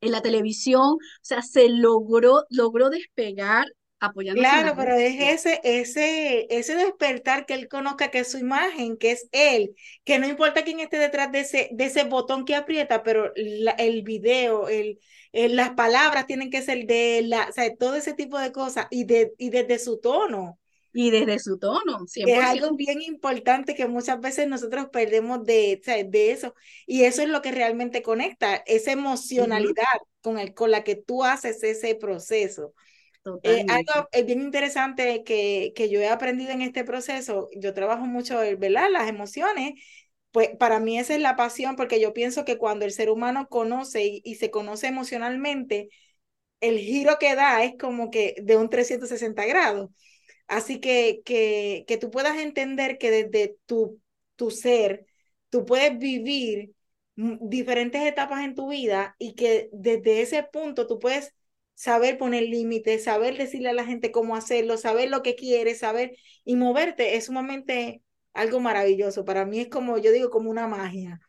en 0.00 0.12
la 0.12 0.22
televisión, 0.22 0.82
o 0.82 0.98
sea, 1.22 1.42
se 1.42 1.68
logró, 1.68 2.44
logró 2.50 2.90
despegar 2.90 3.66
apoyando. 4.00 4.40
Claro, 4.40 4.74
pero 4.76 4.94
es 4.94 5.46
ese, 5.46 5.60
ese, 5.64 6.46
ese 6.50 6.74
despertar 6.74 7.46
que 7.46 7.54
él 7.54 7.68
conozca 7.68 8.10
que 8.10 8.20
es 8.20 8.30
su 8.30 8.38
imagen, 8.38 8.96
que 8.96 9.12
es 9.12 9.28
él, 9.32 9.74
que 10.04 10.18
no 10.18 10.26
importa 10.26 10.62
quién 10.62 10.80
esté 10.80 10.98
detrás 10.98 11.32
de 11.32 11.40
ese, 11.40 11.68
de 11.72 11.84
ese 11.84 12.04
botón 12.04 12.44
que 12.44 12.54
aprieta, 12.54 13.02
pero 13.02 13.32
el 13.34 14.02
video, 14.02 14.68
el, 14.68 14.98
las 15.32 15.70
palabras 15.70 16.26
tienen 16.26 16.50
que 16.50 16.62
ser 16.62 16.86
de 16.86 17.22
la, 17.24 17.48
o 17.48 17.52
sea, 17.52 17.74
todo 17.76 17.96
ese 17.96 18.14
tipo 18.14 18.38
de 18.38 18.52
cosas 18.52 18.86
y, 18.90 19.04
de, 19.04 19.32
y 19.38 19.50
desde 19.50 19.78
su 19.78 19.98
tono. 19.98 20.58
Y 20.92 21.10
desde 21.10 21.38
su 21.38 21.58
tono, 21.58 21.98
Es 22.14 22.44
algo 22.44 22.74
bien 22.74 23.02
importante 23.02 23.74
que 23.74 23.86
muchas 23.86 24.20
veces 24.20 24.48
nosotros 24.48 24.88
perdemos 24.90 25.44
de, 25.44 25.80
de 26.06 26.30
eso. 26.32 26.54
Y 26.86 27.04
eso 27.04 27.22
es 27.22 27.28
lo 27.28 27.42
que 27.42 27.52
realmente 27.52 28.02
conecta, 28.02 28.56
esa 28.66 28.92
emocionalidad 28.92 29.84
con, 30.22 30.38
el, 30.38 30.54
con 30.54 30.70
la 30.70 30.84
que 30.84 30.96
tú 30.96 31.24
haces 31.24 31.62
ese 31.62 31.94
proceso. 31.94 32.74
Eh, 33.42 33.64
algo 33.68 34.08
es 34.12 34.26
bien 34.26 34.40
interesante 34.40 35.22
que, 35.24 35.72
que 35.74 35.88
yo 35.88 36.00
he 36.00 36.08
aprendido 36.08 36.50
en 36.50 36.62
este 36.62 36.84
proceso, 36.84 37.48
yo 37.56 37.74
trabajo 37.74 38.06
mucho, 38.06 38.38
¿verdad? 38.58 38.88
Las 38.90 39.08
emociones, 39.08 39.74
pues 40.30 40.50
para 40.58 40.80
mí 40.80 40.98
esa 40.98 41.14
es 41.14 41.20
la 41.20 41.36
pasión, 41.36 41.76
porque 41.76 42.00
yo 42.00 42.12
pienso 42.12 42.44
que 42.44 42.58
cuando 42.58 42.84
el 42.84 42.92
ser 42.92 43.10
humano 43.10 43.48
conoce 43.48 44.20
y, 44.22 44.34
se 44.36 44.50
conoce 44.50 44.86
emocionalmente, 44.86 45.88
el 46.60 46.78
giro 46.78 47.18
que 47.18 47.34
da 47.34 47.64
es 47.64 47.74
como 47.78 48.10
que 48.10 48.34
de 48.42 48.56
un 48.56 48.68
360 48.70 49.46
grados. 49.46 49.90
Así 50.46 50.80
que, 50.80 51.20
que, 51.24 51.84
que 51.86 51.98
tú 51.98 52.10
puedas 52.10 52.38
entender 52.38 52.98
que 52.98 53.10
desde 53.10 53.56
tu, 53.66 54.00
tu 54.36 54.50
ser, 54.50 55.06
tú 55.50 55.64
puedes 55.64 55.98
vivir 55.98 56.72
diferentes 57.16 58.02
etapas 58.02 58.44
en 58.44 58.54
tu 58.54 58.68
vida 58.68 59.16
y 59.18 59.34
que 59.34 59.68
desde 59.72 60.22
ese 60.22 60.44
punto 60.44 60.86
tú 60.86 60.98
puedes 60.98 61.34
saber 61.78 62.18
poner 62.18 62.42
límites, 62.42 63.04
saber 63.04 63.38
decirle 63.38 63.68
a 63.70 63.72
la 63.72 63.84
gente 63.84 64.10
cómo 64.10 64.34
hacerlo, 64.34 64.76
saber 64.76 65.10
lo 65.10 65.22
que 65.22 65.36
quieres, 65.36 65.78
saber 65.78 66.16
y 66.44 66.56
moverte 66.56 67.14
es 67.14 67.26
sumamente 67.26 68.02
algo 68.34 68.58
maravilloso. 68.58 69.24
Para 69.24 69.46
mí 69.46 69.60
es 69.60 69.68
como, 69.68 69.96
yo 69.96 70.10
digo, 70.10 70.28
como 70.28 70.50
una 70.50 70.66
magia. 70.66 71.20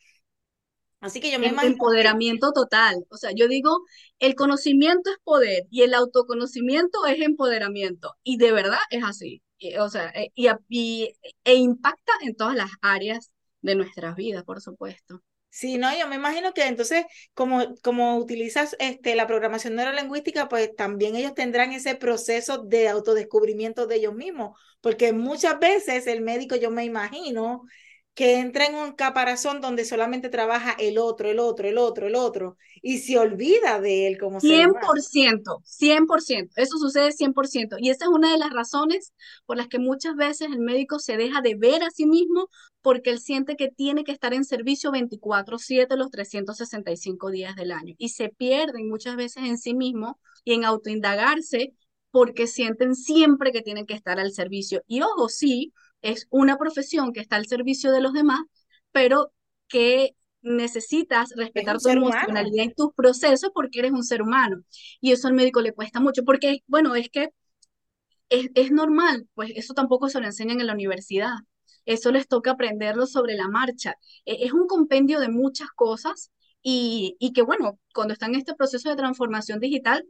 Así 1.02 1.22
que 1.22 1.32
yo 1.32 1.38
me 1.38 1.48
imagino. 1.48 1.74
Empoderamiento 1.74 2.52
total. 2.52 3.06
O 3.12 3.18
sea, 3.18 3.30
yo 3.32 3.48
digo, 3.48 3.86
el 4.18 4.34
conocimiento 4.34 5.12
es 5.12 5.18
poder 5.24 5.68
y 5.70 5.84
el 5.84 5.94
autoconocimiento 5.94 7.06
es 7.06 7.22
empoderamiento. 7.22 8.16
Y 8.24 8.38
de 8.38 8.52
verdad 8.52 8.80
es 8.90 9.04
así. 9.04 9.44
O 9.80 9.90
sea, 9.90 10.10
e, 10.16 10.32
y, 10.34 10.48
y, 10.68 11.14
e 11.44 11.56
impacta 11.56 12.14
en 12.24 12.36
todas 12.36 12.56
las 12.56 12.72
áreas 12.82 13.32
de 13.62 13.76
nuestras 13.76 14.16
vidas, 14.16 14.44
por 14.44 14.62
supuesto. 14.62 15.22
Sí, 15.52 15.78
no, 15.78 15.90
yo 15.98 16.08
me 16.08 16.16
imagino 16.16 16.54
que 16.54 16.68
entonces, 16.68 17.06
como, 17.34 17.76
como 17.84 18.18
utilizas 18.18 18.76
este, 18.80 19.16
la 19.16 19.26
programación 19.28 19.76
neurolingüística, 19.76 20.48
pues 20.48 20.76
también 20.76 21.16
ellos 21.16 21.34
tendrán 21.34 21.72
ese 21.74 21.96
proceso 21.96 22.60
de 22.64 22.88
autodescubrimiento 22.88 23.88
de 23.88 23.96
ellos 23.96 24.14
mismos, 24.14 24.58
porque 24.80 25.12
muchas 25.12 25.60
veces 25.60 26.06
el 26.08 26.22
médico, 26.22 26.56
yo 26.56 26.70
me 26.70 26.86
imagino, 26.86 27.64
que 28.20 28.38
entra 28.38 28.66
en 28.66 28.76
un 28.76 28.92
caparazón 28.92 29.62
donde 29.62 29.86
solamente 29.86 30.28
trabaja 30.28 30.74
el 30.78 30.98
otro, 30.98 31.30
el 31.30 31.40
otro, 31.40 31.70
el 31.70 31.78
otro, 31.78 32.06
el 32.06 32.16
otro, 32.16 32.58
y 32.82 32.98
se 32.98 33.18
olvida 33.18 33.80
de 33.80 34.08
él 34.08 34.18
como 34.18 34.42
100%, 34.42 35.62
100%, 35.64 36.52
eso 36.58 36.78
sucede 36.78 37.14
100%, 37.14 37.78
y 37.80 37.92
esa 37.92 38.04
es 38.04 38.12
una 38.12 38.30
de 38.34 38.38
las 38.38 38.52
razones 38.52 39.14
por 39.46 39.56
las 39.56 39.70
que 39.70 39.80
muchas 39.80 40.18
veces 40.18 40.50
el 40.52 40.60
médico 40.60 41.00
se 41.00 41.16
deja 41.16 41.40
de 41.40 41.56
ver 41.56 41.82
a 41.82 41.92
sí 41.92 42.06
mismo 42.06 42.50
porque 42.82 43.12
él 43.12 43.22
siente 43.22 43.56
que 43.56 43.70
tiene 43.70 44.04
que 44.04 44.12
estar 44.12 44.34
en 44.34 44.44
servicio 44.44 44.92
24/7 44.92 45.96
los 45.96 46.12
365 46.12 47.32
días 47.32 47.56
del 47.56 47.72
año, 47.72 47.96
y 47.98 48.10
se 48.10 48.28
pierden 48.28 48.90
muchas 48.90 49.16
veces 49.16 49.44
en 49.46 49.58
sí 49.58 49.74
mismo 49.74 50.20
y 50.44 50.56
en 50.56 50.66
autoindagarse 50.66 51.74
porque 52.12 52.48
sienten 52.48 52.96
siempre 52.96 53.54
que 53.54 53.62
tienen 53.62 53.86
que 53.86 53.94
estar 53.94 54.20
al 54.20 54.34
servicio. 54.34 54.84
Y 54.88 55.04
ojo, 55.04 55.30
sí, 55.30 55.72
es 56.02 56.28
una 56.30 56.58
profesión 56.58 57.14
que 57.14 57.20
está 57.22 57.36
al 57.36 57.48
servicio 57.48 57.92
de 57.92 58.02
los 58.02 58.14
demás, 58.14 58.42
pero 58.92 59.32
que 59.68 60.16
necesitas 60.42 61.32
respetar 61.36 61.78
tu 61.80 61.90
emocionalidad 61.90 62.66
y 62.66 62.74
tus 62.74 62.94
procesos 62.94 63.52
porque 63.54 63.80
eres 63.80 63.92
un 63.92 64.04
ser 64.04 64.22
humano. 64.22 64.64
Y 65.02 65.12
eso 65.12 65.28
al 65.28 65.34
médico 65.34 65.62
le 65.62 65.74
cuesta 65.74 66.00
mucho, 66.00 66.24
porque, 66.24 66.60
bueno, 66.68 66.96
es 66.96 67.10
que 67.10 67.30
es, 68.30 68.50
es 68.56 68.72
normal, 68.72 69.28
pues 69.34 69.52
eso 69.56 69.74
tampoco 69.74 70.10
se 70.10 70.20
lo 70.20 70.26
enseñan 70.28 70.60
en 70.60 70.68
la 70.68 70.74
universidad. 70.74 71.34
Eso 71.86 72.12
les 72.12 72.28
toca 72.28 72.52
aprenderlo 72.52 73.08
sobre 73.08 73.36
la 73.36 73.48
marcha. 73.48 73.96
E, 74.26 74.46
es 74.46 74.54
un 74.54 74.68
compendio 74.68 75.20
de 75.20 75.30
muchas 75.30 75.70
cosas 75.72 76.32
y, 76.62 77.16
y 77.20 77.34
que, 77.34 77.42
bueno, 77.42 77.80
cuando 77.94 78.14
está 78.14 78.28
en 78.28 78.36
este 78.36 78.56
proceso 78.56 78.90
de 78.90 78.96
transformación 78.96 79.60
digital, 79.60 80.06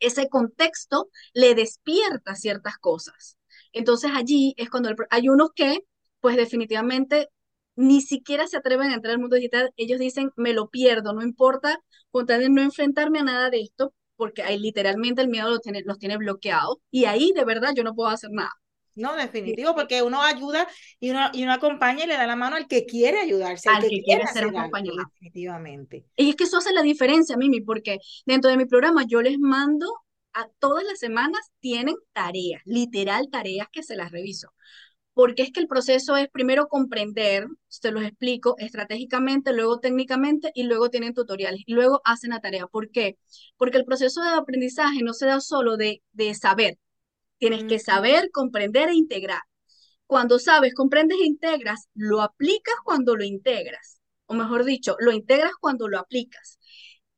ese 0.00 0.28
contexto 0.28 1.08
le 1.32 1.54
despierta 1.54 2.34
ciertas 2.34 2.78
cosas. 2.78 3.38
Entonces 3.74 4.10
allí 4.14 4.54
es 4.56 4.70
cuando 4.70 4.90
hay 5.10 5.28
unos 5.28 5.50
que, 5.54 5.80
pues 6.20 6.36
definitivamente 6.36 7.28
ni 7.76 8.00
siquiera 8.00 8.46
se 8.46 8.56
atreven 8.56 8.90
a 8.90 8.94
entrar 8.94 9.14
al 9.14 9.20
mundo 9.20 9.36
digital. 9.36 9.72
Ellos 9.76 9.98
dicen, 9.98 10.30
me 10.36 10.52
lo 10.52 10.70
pierdo, 10.70 11.12
no 11.12 11.22
importa, 11.22 11.80
con 12.10 12.26
tal 12.26 12.40
de 12.40 12.48
no 12.48 12.62
enfrentarme 12.62 13.18
a 13.18 13.24
nada 13.24 13.50
de 13.50 13.60
esto, 13.60 13.92
porque 14.16 14.42
ahí 14.42 14.58
literalmente 14.58 15.22
el 15.22 15.28
miedo 15.28 15.50
los 15.50 15.60
tiene, 15.60 15.82
los 15.84 15.98
tiene 15.98 16.16
bloqueados 16.16 16.78
y 16.90 17.04
ahí 17.06 17.32
de 17.34 17.44
verdad 17.44 17.72
yo 17.74 17.82
no 17.82 17.94
puedo 17.94 18.10
hacer 18.10 18.30
nada. 18.32 18.52
No, 18.96 19.16
definitivo, 19.16 19.74
porque 19.74 20.02
uno 20.02 20.22
ayuda 20.22 20.68
y 21.00 21.10
uno, 21.10 21.28
y 21.32 21.42
uno 21.42 21.52
acompaña 21.52 22.04
y 22.04 22.06
le 22.06 22.14
da 22.14 22.28
la 22.28 22.36
mano 22.36 22.54
al 22.54 22.68
que 22.68 22.86
quiere 22.86 23.18
ayudarse, 23.18 23.68
al, 23.68 23.82
que, 23.82 24.00
quiere 24.04 24.24
ser 24.28 24.44
acompañado. 24.44 24.98
Definitivamente. 25.14 26.06
Y 26.16 26.30
es 26.30 26.36
que 26.36 26.44
eso 26.44 26.58
hace 26.58 26.72
la 26.72 26.82
diferencia, 26.82 27.36
Mimi, 27.36 27.60
porque 27.60 27.98
dentro 28.24 28.50
de 28.50 28.56
mi 28.56 28.66
programa 28.66 29.04
yo 29.04 29.20
les 29.20 29.36
mando 29.38 30.03
a 30.34 30.48
todas 30.58 30.84
las 30.84 30.98
semanas 30.98 31.50
tienen 31.60 31.96
tareas, 32.12 32.62
literal 32.64 33.28
tareas 33.30 33.68
que 33.72 33.82
se 33.82 33.96
las 33.96 34.12
reviso. 34.12 34.52
Porque 35.14 35.42
es 35.42 35.52
que 35.52 35.60
el 35.60 35.68
proceso 35.68 36.16
es 36.16 36.28
primero 36.30 36.68
comprender, 36.68 37.46
te 37.82 37.92
los 37.92 38.04
explico 38.04 38.56
estratégicamente, 38.58 39.52
luego 39.52 39.80
técnicamente 39.80 40.50
y 40.54 40.64
luego 40.64 40.90
tienen 40.90 41.14
tutoriales 41.14 41.62
y 41.66 41.74
luego 41.74 42.00
hacen 42.04 42.30
la 42.30 42.40
tarea. 42.40 42.66
¿Por 42.66 42.90
qué? 42.90 43.18
Porque 43.56 43.78
el 43.78 43.84
proceso 43.84 44.22
de 44.22 44.30
aprendizaje 44.30 45.02
no 45.02 45.14
se 45.14 45.26
da 45.26 45.40
solo 45.40 45.76
de, 45.76 46.02
de 46.12 46.34
saber, 46.34 46.78
tienes 47.38 47.64
que 47.64 47.78
saber, 47.80 48.30
comprender 48.32 48.88
e 48.90 48.94
integrar. 48.94 49.42
cuando 50.06 50.38
sabes, 50.38 50.74
comprendes 50.74 51.18
e 51.20 51.26
integras, 51.26 51.88
lo 51.94 52.22
aplicas 52.22 52.74
cuando 52.84 53.16
lo 53.16 53.24
integras, 53.24 54.00
o 54.26 54.34
mejor 54.34 54.64
dicho, 54.64 54.96
lo 55.00 55.12
integras 55.12 55.52
cuando 55.60 55.88
lo 55.88 55.98
aplicas. 55.98 56.58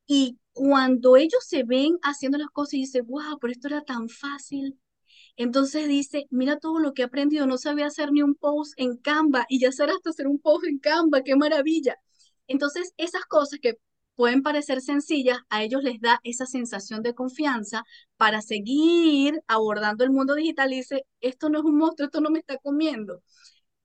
Y 0.06 0.38
cuando 0.52 1.16
ellos 1.16 1.44
se 1.46 1.64
ven 1.64 1.98
haciendo 2.02 2.38
las 2.38 2.50
cosas 2.50 2.74
y 2.74 2.78
dicen, 2.78 3.06
wow, 3.06 3.38
pero 3.40 3.52
esto 3.52 3.68
era 3.68 3.82
tan 3.82 4.08
fácil, 4.08 4.78
entonces 5.36 5.88
dice, 5.88 6.26
mira 6.30 6.58
todo 6.58 6.78
lo 6.78 6.94
que 6.94 7.02
he 7.02 7.04
aprendido, 7.04 7.46
no 7.46 7.58
sabía 7.58 7.86
hacer 7.86 8.12
ni 8.12 8.22
un 8.22 8.34
post 8.34 8.72
en 8.76 8.96
Canva 8.96 9.46
y 9.48 9.60
ya 9.60 9.72
sabes 9.72 9.96
hasta 9.96 10.10
hacer 10.10 10.26
un 10.26 10.38
post 10.38 10.66
en 10.66 10.78
Canva, 10.78 11.22
qué 11.22 11.36
maravilla. 11.36 11.96
Entonces, 12.46 12.92
esas 12.96 13.24
cosas 13.26 13.58
que 13.60 13.74
pueden 14.14 14.42
parecer 14.42 14.80
sencillas, 14.80 15.38
a 15.50 15.62
ellos 15.62 15.82
les 15.82 16.00
da 16.00 16.20
esa 16.24 16.46
sensación 16.46 17.02
de 17.02 17.14
confianza 17.14 17.84
para 18.16 18.40
seguir 18.40 19.40
abordando 19.46 20.04
el 20.04 20.10
mundo 20.10 20.34
digital 20.34 20.72
y 20.72 20.76
dice, 20.76 21.04
esto 21.20 21.50
no 21.50 21.58
es 21.58 21.64
un 21.64 21.76
monstruo, 21.76 22.06
esto 22.06 22.20
no 22.20 22.30
me 22.30 22.38
está 22.38 22.56
comiendo. 22.58 23.22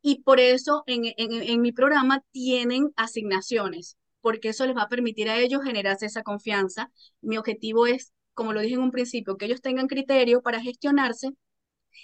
Y 0.01 0.21
por 0.23 0.39
eso 0.39 0.84
en, 0.88 1.13
en 1.17 1.62
mi 1.62 1.71
programa 1.71 2.23
tienen 2.31 2.91
asignaciones, 2.95 3.97
porque 4.21 4.49
eso 4.49 4.65
les 4.65 4.75
va 4.75 4.84
a 4.84 4.89
permitir 4.89 5.29
a 5.29 5.39
ellos 5.39 5.63
generarse 5.63 6.05
esa 6.05 6.23
confianza. 6.23 6.91
Mi 7.21 7.38
objetivo 7.38 7.88
es 7.88 8.13
como 8.34 8.53
lo 8.53 8.62
dije 8.62 8.75
en 8.75 8.81
un 8.81 8.91
principio, 8.91 9.38
que 9.38 9.45
ellos 9.45 9.62
tengan 9.62 9.88
criterio 9.88 10.41
para 10.41 10.62
gestionarse 10.62 11.31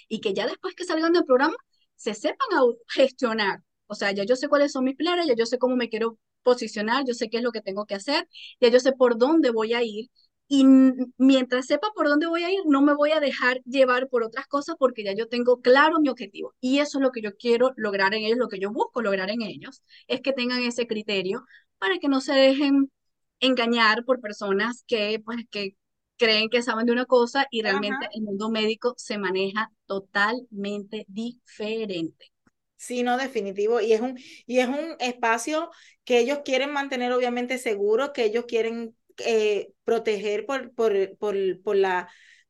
y 0.08 0.20
que 0.20 0.34
ya 0.34 0.46
después 0.46 0.74
que 0.74 0.84
salgan 0.84 1.12
del 1.12 1.24
programa 1.24 1.56
se 1.96 2.14
sepan 2.14 2.48
gestionar. 2.88 3.62
O 3.86 3.94
sea, 3.94 4.12
ya 4.12 4.24
yo 4.24 4.36
sé 4.36 4.48
cuáles 4.48 4.72
son 4.72 4.84
mis 4.84 4.96
planes, 4.96 5.26
ya 5.26 5.34
yo 5.36 5.46
sé 5.46 5.58
cómo 5.58 5.76
me 5.76 5.88
quiero 5.88 6.18
posicionar, 6.42 7.04
yo 7.06 7.14
sé 7.14 7.28
qué 7.30 7.38
es 7.38 7.42
lo 7.42 7.52
que 7.52 7.62
tengo 7.62 7.86
que 7.86 7.94
hacer, 7.94 8.28
ya 8.60 8.68
yo 8.68 8.80
sé 8.80 8.92
por 8.92 9.18
dónde 9.18 9.50
voy 9.50 9.74
a 9.74 9.82
ir. 9.82 10.10
Y 10.50 10.64
mientras 11.18 11.66
sepa 11.66 11.88
por 11.94 12.08
dónde 12.08 12.26
voy 12.26 12.42
a 12.44 12.50
ir, 12.50 12.60
no 12.66 12.80
me 12.82 12.94
voy 12.94 13.10
a 13.12 13.20
dejar 13.20 13.60
llevar 13.64 14.08
por 14.08 14.22
otras 14.22 14.46
cosas 14.46 14.76
porque 14.78 15.04
ya 15.04 15.12
yo 15.14 15.28
tengo 15.28 15.60
claro 15.60 16.00
mi 16.00 16.08
objetivo. 16.08 16.54
Y 16.60 16.78
eso 16.78 16.98
es 16.98 17.02
lo 17.02 17.12
que 17.12 17.20
yo 17.22 17.36
quiero 17.36 17.72
lograr 17.76 18.14
en 18.14 18.24
ellos, 18.24 18.38
lo 18.38 18.48
que 18.48 18.58
yo 18.58 18.70
busco 18.72 19.02
lograr 19.02 19.30
en 19.30 19.42
ellos, 19.42 19.82
es 20.06 20.20
que 20.22 20.32
tengan 20.32 20.62
ese 20.62 20.86
criterio 20.86 21.44
para 21.78 21.98
que 21.98 22.08
no 22.08 22.20
se 22.20 22.32
dejen 22.34 22.90
engañar 23.40 24.04
por 24.04 24.20
personas 24.20 24.84
que, 24.86 25.20
pues, 25.24 25.38
que 25.50 25.76
creen 26.16 26.50
que 26.50 26.62
saben 26.62 26.86
de 26.86 26.92
una 26.92 27.06
cosa 27.06 27.46
y 27.50 27.62
realmente 27.62 28.08
el 28.12 28.22
mundo 28.22 28.50
médico 28.50 28.94
se 28.96 29.18
maneja 29.18 29.70
totalmente 29.86 31.04
diferente. 31.08 32.32
Sí, 32.76 33.02
no, 33.02 33.16
definitivo. 33.18 33.80
Y 33.80 33.92
es 33.92 34.00
un, 34.00 34.18
y 34.46 34.60
es 34.60 34.68
un 34.68 34.96
espacio 35.00 35.70
que 36.04 36.18
ellos 36.20 36.40
quieren 36.44 36.72
mantener 36.72 37.12
obviamente 37.12 37.58
seguro, 37.58 38.12
que 38.12 38.24
ellos 38.24 38.44
quieren 38.46 38.96
eh, 39.18 39.72
proteger 39.84 40.46
por, 40.46 40.72
por, 40.74 41.16
por, 41.18 41.36
por 41.62 41.76
la 41.76 42.08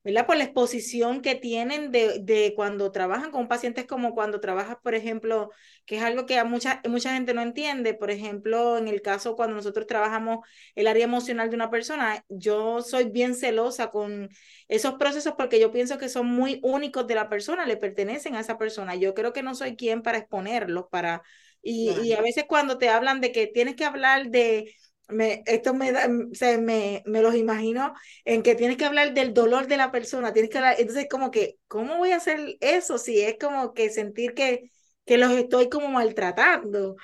¿verdad? 0.09 0.27
Por 0.27 0.38
la 0.38 0.44
exposición 0.44 1.21
que 1.21 1.35
tienen 1.35 1.92
de, 1.92 2.21
de, 2.21 2.55
cuando 2.57 2.90
trabajan 2.90 3.31
con 3.31 3.47
pacientes, 3.47 3.85
como 3.85 4.14
cuando 4.14 4.40
trabajas, 4.40 4.79
por 4.83 4.94
ejemplo, 4.94 5.51
que 5.85 5.97
es 5.97 6.03
algo 6.03 6.25
que 6.25 6.38
a 6.38 6.44
mucha, 6.44 6.81
mucha 6.88 7.12
gente 7.12 7.35
no 7.35 7.42
entiende. 7.42 7.92
Por 7.92 8.11
ejemplo, 8.11 8.79
en 8.79 8.88
el 8.88 9.03
caso 9.03 9.37
cuando 9.37 9.57
nosotros 9.57 9.87
trabajamos 9.87 10.47
el 10.75 10.87
área 10.87 11.05
emocional 11.05 11.51
de 11.51 11.57
una 11.57 11.71
persona, 11.71 12.25
yo 12.31 12.81
soy 12.81 13.11
bien 13.11 13.35
celosa 13.35 13.90
con 13.90 14.31
esos 14.68 14.94
procesos 14.94 15.35
porque 15.37 15.61
yo 15.61 15.73
pienso 15.73 15.99
que 15.99 16.09
son 16.09 16.27
muy 16.27 16.59
únicos 16.62 17.07
de 17.07 17.14
la 17.14 17.29
persona, 17.29 17.66
le 17.66 17.77
pertenecen 17.77 18.35
a 18.35 18.40
esa 18.40 18.57
persona. 18.57 18.94
Yo 18.94 19.12
creo 19.12 19.35
que 19.35 19.42
no 19.42 19.55
soy 19.55 19.77
quien 19.77 20.01
para 20.03 20.18
exponerlos, 20.18 20.87
para... 20.90 21.23
Y, 21.61 21.90
y 22.03 22.12
a 22.14 22.23
veces 22.23 22.44
cuando 22.49 22.79
te 22.79 22.88
hablan 22.88 23.21
de 23.21 23.33
que 23.33 23.47
tienes 23.47 23.77
que 23.77 23.85
hablar 23.85 24.29
de 24.31 24.73
me, 25.09 25.42
esto 25.47 25.75
me 25.75 25.92
da, 25.92 26.09
se 26.33 26.59
me, 26.59 27.03
me 27.07 27.23
los 27.23 27.35
imagino 27.35 27.94
en 28.25 28.42
que 28.42 28.55
tienes 28.55 28.77
que 28.77 28.85
hablar 28.85 29.14
del 29.14 29.35
dolor 29.35 29.66
de 29.66 29.77
la 29.77 29.90
persona, 29.90 30.33
tienes 30.33 30.51
que 30.51 30.59
hablar, 30.59 30.77
entonces 30.79 31.07
como 31.11 31.31
que, 31.31 31.59
¿cómo 31.66 31.97
voy 31.97 32.12
a 32.12 32.16
hacer 32.16 32.57
eso? 32.61 32.99
Si 32.99 33.21
es 33.21 33.37
como 33.40 33.73
que 33.73 33.90
sentir 33.90 34.35
que, 34.35 34.71
que 35.07 35.18
los 35.18 35.33
estoy 35.33 35.68
como 35.68 35.88
maltratando. 35.88 36.97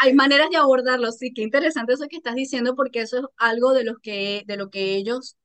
Hay 0.00 0.14
maneras 0.14 0.48
de 0.50 0.58
abordarlo, 0.58 1.10
sí, 1.12 1.32
qué 1.34 1.42
interesante 1.42 1.94
eso 1.94 2.06
que 2.08 2.16
estás 2.16 2.34
diciendo, 2.34 2.76
porque 2.76 3.00
eso 3.00 3.18
es 3.18 3.24
algo 3.38 3.72
de, 3.72 3.84
los 3.84 3.98
que, 3.98 4.42
de 4.46 4.56
lo 4.56 4.68
que 4.68 4.94
ellos 4.94 5.36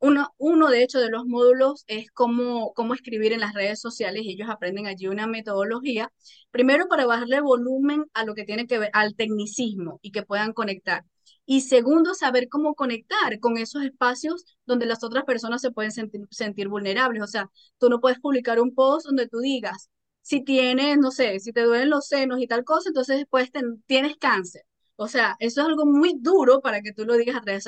uno, 0.00 0.34
uno, 0.38 0.68
de 0.70 0.82
hecho, 0.82 0.98
de 0.98 1.10
los 1.10 1.26
módulos 1.26 1.84
es 1.86 2.10
cómo, 2.12 2.72
cómo 2.74 2.94
escribir 2.94 3.32
en 3.32 3.40
las 3.40 3.54
redes 3.54 3.80
sociales 3.80 4.22
y 4.24 4.32
ellos 4.32 4.48
aprenden 4.50 4.86
allí 4.86 5.06
una 5.08 5.26
metodología, 5.26 6.10
primero 6.50 6.88
para 6.88 7.06
bajarle 7.06 7.40
volumen 7.40 8.04
a 8.14 8.24
lo 8.24 8.34
que 8.34 8.44
tiene 8.44 8.66
que 8.66 8.78
ver 8.78 8.90
al 8.94 9.14
tecnicismo 9.14 9.98
y 10.02 10.10
que 10.12 10.22
puedan 10.22 10.52
conectar. 10.52 11.04
Y 11.44 11.62
segundo, 11.62 12.14
saber 12.14 12.48
cómo 12.48 12.74
conectar 12.74 13.38
con 13.40 13.58
esos 13.58 13.82
espacios 13.82 14.44
donde 14.66 14.86
las 14.86 15.04
otras 15.04 15.24
personas 15.24 15.60
se 15.60 15.70
pueden 15.70 15.90
sentir, 16.30 16.68
vulnerables. 16.68 17.22
O 17.22 17.26
sea, 17.26 17.50
tú 17.78 17.88
no 17.88 18.00
puedes 18.00 18.20
publicar 18.20 18.60
un 18.60 18.74
post 18.74 19.06
donde 19.06 19.28
tú 19.28 19.38
digas, 19.40 19.90
si 20.22 20.42
tienes, 20.44 20.98
no 20.98 21.10
sé, 21.10 21.40
si 21.40 21.52
te 21.52 21.62
duelen 21.62 21.90
los 21.90 22.06
senos 22.06 22.40
y 22.40 22.46
tal 22.46 22.64
cosa, 22.64 22.90
entonces 22.90 23.18
después 23.18 23.50
tienes 23.86 24.16
cáncer. 24.16 24.62
O 24.96 25.08
sea, 25.08 25.36
eso 25.40 25.62
es 25.62 25.66
algo 25.66 25.86
muy 25.86 26.14
duro 26.20 26.60
para 26.60 26.82
que 26.82 26.92
tú 26.92 27.04
lo 27.04 27.16
digas 27.16 27.36
a 27.36 27.40
través 27.40 27.64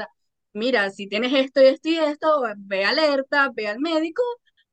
mira, 0.53 0.91
si 0.91 1.09
tienes 1.09 1.33
esto 1.35 1.63
y 1.63 1.67
esto 1.67 1.89
y 1.89 1.97
esto, 1.99 2.43
ve 2.59 2.85
alerta, 2.85 3.51
ve 3.55 3.69
al 3.69 3.81
médico, 3.81 4.23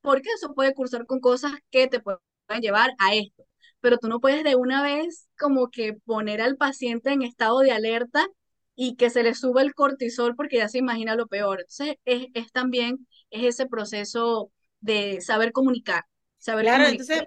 porque 0.00 0.28
eso 0.34 0.54
puede 0.54 0.74
cursar 0.74 1.06
con 1.06 1.20
cosas 1.20 1.52
que 1.70 1.86
te 1.88 2.00
pueden 2.00 2.20
llevar 2.60 2.90
a 2.98 3.14
esto. 3.14 3.44
Pero 3.80 3.98
tú 3.98 4.08
no 4.08 4.20
puedes 4.20 4.44
de 4.44 4.56
una 4.56 4.82
vez 4.82 5.28
como 5.38 5.70
que 5.70 5.94
poner 6.04 6.40
al 6.40 6.56
paciente 6.56 7.12
en 7.12 7.22
estado 7.22 7.60
de 7.60 7.72
alerta 7.72 8.26
y 8.74 8.96
que 8.96 9.10
se 9.10 9.22
le 9.22 9.34
suba 9.34 9.62
el 9.62 9.74
cortisol 9.74 10.36
porque 10.36 10.58
ya 10.58 10.68
se 10.68 10.78
imagina 10.78 11.14
lo 11.16 11.26
peor. 11.26 11.60
Entonces, 11.60 11.96
es, 12.04 12.26
es 12.34 12.52
también 12.52 13.06
es 13.30 13.44
ese 13.44 13.66
proceso 13.66 14.52
de 14.80 15.20
saber 15.20 15.52
comunicar. 15.52 16.04
Saber 16.38 16.64
claro, 16.64 16.86
entonces, 16.86 17.24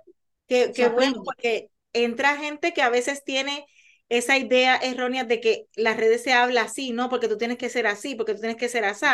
qué, 0.48 0.72
qué 0.76 0.90
bueno, 0.90 1.22
porque 1.24 1.70
entra 1.94 2.38
gente 2.38 2.74
que 2.74 2.82
a 2.82 2.90
veces 2.90 3.24
tiene 3.24 3.66
esa 4.10 4.38
idea 4.38 4.76
errónea 4.78 5.24
de 5.24 5.40
que 5.40 5.66
las 5.76 5.98
redes 5.98 6.24
se 6.24 6.34
habla 6.34 6.64
así, 6.64 6.92
¿no? 6.92 7.10
Porque 7.10 7.28
tú 7.28 7.38
tienes 7.38 7.58
que 7.58 7.70
ser 7.70 7.88
así, 7.88 8.16
porque 8.16 8.34
tú 8.34 8.42
tienes 8.42 8.58
que 8.58 8.70
ser 8.70 8.86
así. 8.86 9.06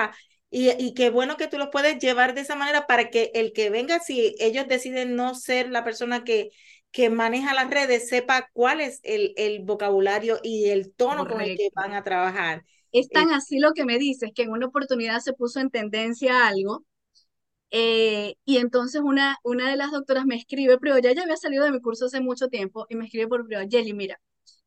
Y, 0.52 0.71
y 0.84 0.93
qué 0.95 1.10
bueno 1.10 1.38
que 1.38 1.47
tú 1.47 1.58
los 1.58 1.69
puedes 1.71 1.99
llevar 1.99 2.34
de 2.34 2.41
esa 2.41 2.56
manera 2.56 2.88
para 2.88 3.10
que 3.10 3.32
el 3.36 3.54
que 3.54 3.69
venga, 3.69 3.99
si 3.99 4.36
ellos 4.39 4.67
deciden 4.67 5.15
no 5.15 5.36
ser 5.36 5.69
la 5.69 5.84
persona 5.84 6.23
que, 6.23 6.49
que 6.91 7.10
maneja 7.10 7.54
las 7.54 7.69
redes, 7.69 8.10
sepa 8.10 8.49
cuál 8.54 8.82
es 8.82 8.99
el, 9.04 9.34
el 9.38 9.60
vocabulario 9.63 10.39
y 10.41 10.69
el 10.69 10.91
tono 10.93 11.28
con 11.28 11.41
el 11.41 11.56
que 11.56 11.69
van 11.75 11.93
a 11.93 12.04
trabajar. 12.04 12.63
Es 12.91 13.10
tan 13.10 13.30
eh, 13.30 13.36
así 13.36 13.60
lo 13.60 13.73
que 13.73 13.86
me 13.86 13.99
dices, 13.99 14.32
que 14.34 14.43
en 14.43 14.52
una 14.52 14.65
oportunidad 14.67 15.19
se 15.19 15.34
puso 15.34 15.60
en 15.60 15.69
tendencia 15.69 16.47
algo 16.47 16.84
eh, 17.71 18.36
y 18.45 18.58
entonces 18.58 19.02
una, 19.02 19.38
una 19.43 19.69
de 19.69 19.75
las 19.78 19.91
doctoras 19.91 20.25
me 20.25 20.36
escribe, 20.36 20.78
pero 20.80 20.97
ya, 20.99 21.13
ya 21.13 21.23
había 21.23 21.38
salido 21.38 21.65
de 21.65 21.71
mi 21.71 21.82
curso 21.82 22.06
hace 22.06 22.21
mucho 22.21 22.47
tiempo, 22.47 22.86
y 22.89 22.95
me 22.95 23.06
escribe 23.06 23.28
por 23.28 23.45
privado, 23.45 23.67
Jelly, 23.69 23.93
mira, 23.93 24.19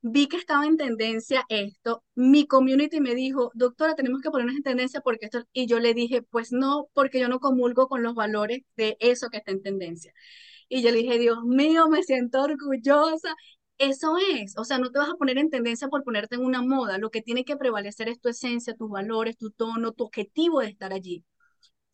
vi 0.02 0.28
que 0.28 0.36
estaba 0.36 0.66
en 0.66 0.76
tendencia 0.76 1.44
esto, 1.48 2.02
mi 2.14 2.46
community 2.46 3.00
me 3.00 3.14
dijo, 3.14 3.50
doctora, 3.54 3.94
tenemos 3.94 4.20
que 4.20 4.30
ponernos 4.30 4.56
en 4.56 4.62
tendencia 4.62 5.00
porque 5.00 5.26
esto, 5.26 5.44
y 5.52 5.66
yo 5.66 5.78
le 5.80 5.94
dije, 5.94 6.22
pues 6.22 6.52
no, 6.52 6.88
porque 6.92 7.20
yo 7.20 7.28
no 7.28 7.40
comulgo 7.40 7.88
con 7.88 8.02
los 8.02 8.14
valores 8.14 8.62
de 8.76 8.96
eso 9.00 9.28
que 9.30 9.38
está 9.38 9.52
en 9.52 9.62
tendencia. 9.62 10.12
Y 10.68 10.82
yo 10.82 10.90
le 10.90 10.98
dije, 10.98 11.18
Dios 11.18 11.38
mío, 11.44 11.88
me 11.88 12.02
siento 12.02 12.42
orgullosa. 12.42 13.34
Eso 13.78 14.16
es, 14.18 14.56
o 14.58 14.64
sea, 14.64 14.78
no 14.78 14.90
te 14.90 14.98
vas 14.98 15.10
a 15.10 15.14
poner 15.14 15.38
en 15.38 15.50
tendencia 15.50 15.88
por 15.88 16.04
ponerte 16.04 16.36
en 16.36 16.44
una 16.44 16.62
moda, 16.62 16.98
lo 16.98 17.10
que 17.10 17.22
tiene 17.22 17.44
que 17.44 17.56
prevalecer 17.56 18.08
es 18.08 18.20
tu 18.20 18.28
esencia, 18.28 18.74
tus 18.74 18.90
valores, 18.90 19.36
tu 19.38 19.50
tono, 19.50 19.92
tu 19.92 20.04
objetivo 20.04 20.60
de 20.60 20.68
estar 20.68 20.92
allí. 20.92 21.24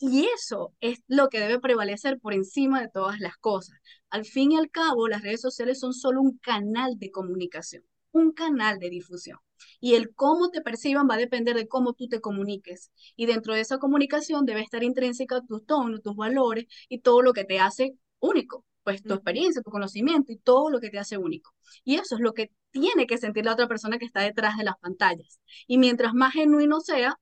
Y 0.01 0.27
eso 0.27 0.75
es 0.81 1.01
lo 1.09 1.29
que 1.29 1.41
debe 1.41 1.61
prevalecer 1.61 2.19
por 2.21 2.35
encima 2.35 2.81
de 2.83 2.89
todas 2.91 3.21
las 3.21 3.37
cosas. 3.39 3.79
Al 4.11 4.25
fin 4.27 4.53
y 4.53 4.57
al 4.59 4.71
cabo, 4.71 5.09
las 5.09 5.23
redes 5.23 5.41
sociales 5.41 5.81
son 5.81 5.95
solo 5.95 6.21
un 6.23 6.39
canal 6.39 6.99
de 6.99 7.11
comunicación 7.11 7.85
un 8.19 8.33
canal 8.33 8.79
de 8.79 8.91
difusión. 8.91 9.39
Y 9.81 9.95
el 9.95 10.15
cómo 10.15 10.51
te 10.51 10.61
perciban 10.61 11.09
va 11.09 11.15
a 11.15 11.19
depender 11.19 11.57
de 11.57 11.69
cómo 11.69 11.93
tú 11.95 12.09
te 12.09 12.21
comuniques. 12.21 12.91
Y 13.17 13.27
dentro 13.27 13.55
de 13.55 13.61
esa 13.61 13.79
comunicación 13.79 14.45
debe 14.45 14.63
estar 14.63 14.83
intrínseca 14.83 15.41
tu 15.43 15.61
tono, 15.61 15.99
tus 16.01 16.17
valores 16.17 16.67
y 16.89 17.01
todo 17.01 17.23
lo 17.23 17.33
que 17.33 17.45
te 17.45 17.61
hace 17.61 17.97
único. 18.21 18.65
Pues 18.85 19.03
tu 19.03 19.15
experiencia, 19.15 19.63
tu 19.63 19.71
conocimiento 19.71 20.33
y 20.33 20.39
todo 20.39 20.71
lo 20.71 20.81
que 20.81 20.91
te 20.91 20.99
hace 20.99 21.19
único. 21.19 21.53
Y 21.85 21.97
eso 21.97 22.15
es 22.17 22.21
lo 22.21 22.33
que 22.33 22.53
tiene 22.71 23.07
que 23.07 23.19
sentir 23.19 23.45
la 23.45 23.53
otra 23.53 23.69
persona 23.69 23.99
que 23.99 24.07
está 24.07 24.23
detrás 24.23 24.57
de 24.57 24.65
las 24.65 24.79
pantallas. 24.79 25.41
Y 25.67 25.79
mientras 25.79 26.15
más 26.15 26.33
genuino 26.33 26.81
sea, 26.81 27.19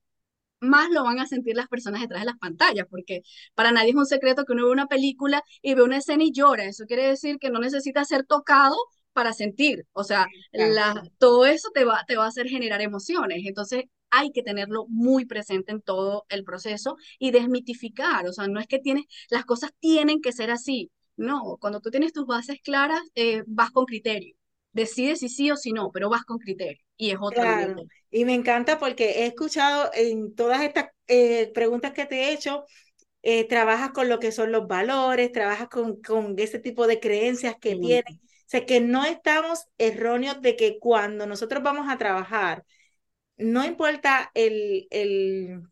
más 0.61 0.91
lo 0.91 1.05
van 1.05 1.19
a 1.19 1.27
sentir 1.27 1.57
las 1.57 1.69
personas 1.69 2.01
detrás 2.01 2.23
de 2.23 2.27
las 2.27 2.39
pantallas, 2.39 2.87
porque 2.91 3.23
para 3.55 3.73
nadie 3.73 3.91
es 3.91 3.97
un 3.97 4.07
secreto 4.07 4.45
que 4.45 4.53
uno 4.53 4.67
ve 4.67 4.73
una 4.73 4.87
película 4.87 5.43
y 5.63 5.75
ve 5.75 5.83
una 5.83 5.99
escena 5.99 6.25
y 6.25 6.33
llora. 6.33 6.65
Eso 6.65 6.85
quiere 6.87 7.07
decir 7.09 7.39
que 7.39 7.51
no 7.51 7.59
necesita 7.61 8.05
ser 8.05 8.25
tocado 8.25 8.77
para 9.17 9.33
sentir, 9.33 9.87
o 9.95 10.05
sea, 10.05 10.27
la, 10.53 11.03
todo 11.17 11.47
eso 11.47 11.71
te 11.73 11.85
va, 11.85 12.05
te 12.07 12.17
va 12.17 12.27
a 12.27 12.29
hacer 12.29 12.49
generar 12.49 12.83
emociones, 12.83 13.41
entonces 13.47 13.85
hay 14.11 14.31
que 14.31 14.43
tenerlo 14.43 14.85
muy 14.91 15.25
presente 15.25 15.73
en 15.73 15.81
todo 15.81 16.27
el 16.29 16.45
proceso 16.45 16.97
y 17.19 17.31
desmitificar, 17.31 18.29
o 18.29 18.33
sea, 18.35 18.47
no 18.47 18.61
es 18.61 18.67
que 18.67 18.79
tienes, 18.79 19.07
las 19.31 19.47
cosas 19.47 19.71
tienen 19.81 20.21
que 20.21 20.33
ser 20.33 20.51
así, 20.51 20.91
no, 21.17 21.57
cuando 21.59 21.81
tú 21.81 21.91
tienes 21.91 22.13
tus 22.13 22.27
bases 22.27 22.59
claras, 22.63 23.01
eh, 23.15 23.43
vas 23.47 23.71
con 23.71 23.87
criterio, 23.87 24.37
decides 24.73 25.21
si 25.21 25.31
sí 25.31 25.51
o 25.51 25.57
si 25.57 25.73
no, 25.73 25.91
pero 25.93 26.11
vas 26.11 26.25
con 26.25 26.37
criterio 26.37 26.85
y 26.99 27.11
es 27.11 27.17
otra 27.19 27.43
claro. 27.43 27.83
Y 28.11 28.27
me 28.27 28.35
encanta 28.35 28.79
porque 28.79 29.23
he 29.23 29.27
escuchado 29.27 29.91
en 29.95 30.35
todas 30.35 30.63
estas 30.63 30.89
eh, 31.09 31.51
preguntas 31.55 31.93
que 31.93 32.05
te 32.05 32.17
he 32.17 32.33
hecho, 32.35 32.65
eh, 33.23 33.49
trabajas 33.49 33.91
con 33.93 34.09
lo 34.09 34.21
que 34.21 34.31
son 34.31 34.53
los 34.53 34.69
valores, 34.69 35.33
trabajas 35.33 35.69
con, 35.69 36.01
con 36.03 36.39
ese 36.39 36.59
tipo 36.59 36.87
de 36.87 37.01
creencias 37.01 37.57
que 37.61 37.77
tienen. 37.77 38.21
O 38.47 38.49
sea, 38.49 38.65
que 38.65 38.81
no 38.81 39.05
estamos 39.05 39.67
erróneos 39.77 40.41
de 40.41 40.57
que 40.57 40.79
cuando 40.79 41.27
nosotros 41.27 41.63
vamos 41.63 41.89
a 41.89 41.99
trabajar, 41.99 42.65
no 43.37 43.65
importa 43.65 44.31
el, 44.35 44.87
el 44.91 45.63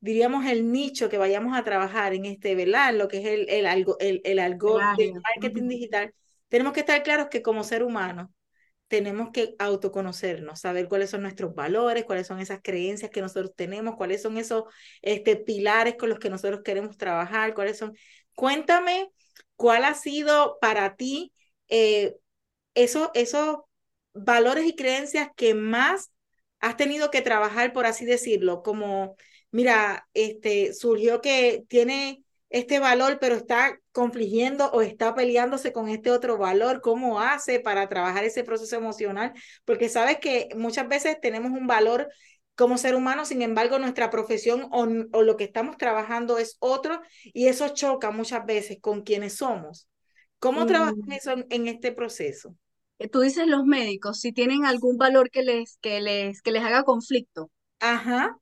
diríamos, 0.00 0.46
el 0.46 0.72
nicho 0.72 1.08
que 1.08 1.18
vayamos 1.18 1.56
a 1.56 1.64
trabajar 1.64 2.14
en 2.14 2.24
este, 2.24 2.54
¿verdad? 2.54 2.94
Lo 2.94 3.08
que 3.08 3.18
es 3.18 3.26
el, 3.26 3.48
el, 3.48 3.66
algo, 3.66 3.96
el, 4.00 4.20
el 4.24 4.38
algo 4.38 4.88
de 4.96 5.12
marketing 5.22 5.68
digital, 5.68 6.14
tenemos 6.48 6.72
que 6.72 6.80
estar 6.80 7.02
claros 7.02 7.28
que 7.30 7.42
como 7.42 7.64
ser 7.64 7.82
humano 7.82 8.32
tenemos 8.88 9.30
que 9.32 9.54
autoconocernos, 9.60 10.60
saber 10.60 10.88
cuáles 10.88 11.10
son 11.10 11.22
nuestros 11.22 11.54
valores, 11.54 12.04
cuáles 12.04 12.26
son 12.26 12.40
esas 12.40 12.60
creencias 12.60 13.10
que 13.12 13.20
nosotros 13.20 13.52
tenemos, 13.54 13.94
cuáles 13.94 14.20
son 14.20 14.36
esos 14.36 14.64
este, 15.00 15.36
pilares 15.36 15.94
con 15.96 16.08
los 16.08 16.18
que 16.18 16.28
nosotros 16.28 16.62
queremos 16.64 16.96
trabajar, 16.96 17.54
cuáles 17.54 17.78
son. 17.78 17.96
Cuéntame 18.34 19.08
cuál 19.54 19.84
ha 19.84 19.94
sido 19.94 20.58
para 20.60 20.96
ti 20.96 21.32
eh, 21.70 22.16
esos, 22.74 23.10
esos 23.14 23.58
valores 24.14 24.66
y 24.66 24.76
creencias 24.76 25.28
que 25.36 25.54
más 25.54 26.12
has 26.60 26.76
tenido 26.76 27.10
que 27.10 27.22
trabajar, 27.22 27.72
por 27.72 27.86
así 27.86 28.04
decirlo, 28.04 28.62
como, 28.62 29.16
mira, 29.50 30.08
este, 30.14 30.74
surgió 30.74 31.20
que 31.20 31.64
tiene 31.68 32.24
este 32.50 32.80
valor, 32.80 33.18
pero 33.20 33.36
está 33.36 33.78
confligiendo 33.92 34.70
o 34.72 34.82
está 34.82 35.14
peleándose 35.14 35.72
con 35.72 35.88
este 35.88 36.10
otro 36.10 36.36
valor, 36.38 36.80
¿cómo 36.80 37.20
hace 37.20 37.60
para 37.60 37.88
trabajar 37.88 38.24
ese 38.24 38.44
proceso 38.44 38.76
emocional? 38.76 39.32
Porque 39.64 39.88
sabes 39.88 40.18
que 40.18 40.48
muchas 40.56 40.88
veces 40.88 41.18
tenemos 41.20 41.52
un 41.52 41.66
valor 41.66 42.08
como 42.56 42.76
ser 42.76 42.94
humano, 42.94 43.24
sin 43.24 43.42
embargo, 43.42 43.78
nuestra 43.78 44.10
profesión 44.10 44.68
o, 44.72 44.86
o 45.12 45.22
lo 45.22 45.36
que 45.36 45.44
estamos 45.44 45.76
trabajando 45.78 46.38
es 46.38 46.56
otro 46.60 47.00
y 47.24 47.46
eso 47.48 47.68
choca 47.70 48.10
muchas 48.10 48.44
veces 48.44 48.78
con 48.80 49.02
quienes 49.02 49.36
somos. 49.36 49.89
¿Cómo 50.40 50.66
trabajan 50.66 50.96
mm. 51.06 51.12
eso 51.12 51.34
en, 51.50 51.68
este 51.68 51.92
proceso? 51.92 52.56
Eh, 52.98 53.08
tú 53.08 53.20
dices 53.20 53.46
los 53.46 53.64
médicos, 53.64 54.20
si 54.20 54.32
tienen 54.32 54.64
algún 54.64 54.96
valor 54.96 55.30
que 55.30 55.42
les, 55.42 55.76
que 55.80 56.00
les, 56.00 56.42
que 56.42 56.50
les 56.50 56.64
haga 56.64 56.82
conflicto. 56.82 57.50
Ajá. 57.78 58.36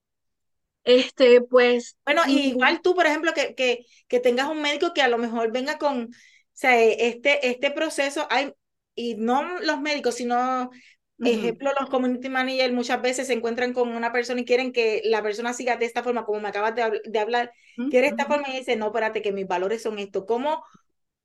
Este, 0.84 1.42
pues. 1.42 1.96
Bueno, 2.06 2.22
igual 2.28 2.80
tú, 2.82 2.94
por 2.94 3.06
ejemplo, 3.06 3.32
que, 3.34 3.54
que, 3.54 3.84
que 4.06 4.20
tengas 4.20 4.48
un 4.48 4.62
médico 4.62 4.94
que 4.94 5.02
a 5.02 5.08
lo 5.08 5.18
mejor 5.18 5.52
venga 5.52 5.76
con, 5.76 6.04
o 6.04 6.08
sea, 6.52 6.80
este, 6.80 7.46
este 7.48 7.70
proceso, 7.72 8.26
hay, 8.30 8.52
y 8.94 9.16
no 9.16 9.58
los 9.60 9.80
médicos, 9.80 10.14
sino, 10.14 10.70
ejemplo, 11.18 11.72
los 11.78 11.90
community 11.90 12.28
managers 12.28 12.72
muchas 12.72 13.02
veces 13.02 13.26
se 13.26 13.32
encuentran 13.32 13.72
con 13.72 13.88
una 13.88 14.12
persona 14.12 14.40
y 14.40 14.44
quieren 14.44 14.72
que 14.72 15.02
la 15.04 15.22
persona 15.22 15.52
siga 15.52 15.76
de 15.76 15.86
esta 15.86 16.04
forma, 16.04 16.24
como 16.24 16.40
me 16.40 16.48
acabas 16.48 16.74
de, 16.74 17.00
de 17.04 17.18
hablar, 17.18 17.52
quiere 17.90 18.06
esta 18.06 18.26
forma 18.26 18.48
y 18.48 18.58
dice, 18.58 18.76
no, 18.76 18.86
espérate, 18.86 19.20
que 19.20 19.32
mis 19.32 19.46
valores 19.46 19.82
son 19.82 19.98
esto. 19.98 20.26
¿Cómo, 20.26 20.64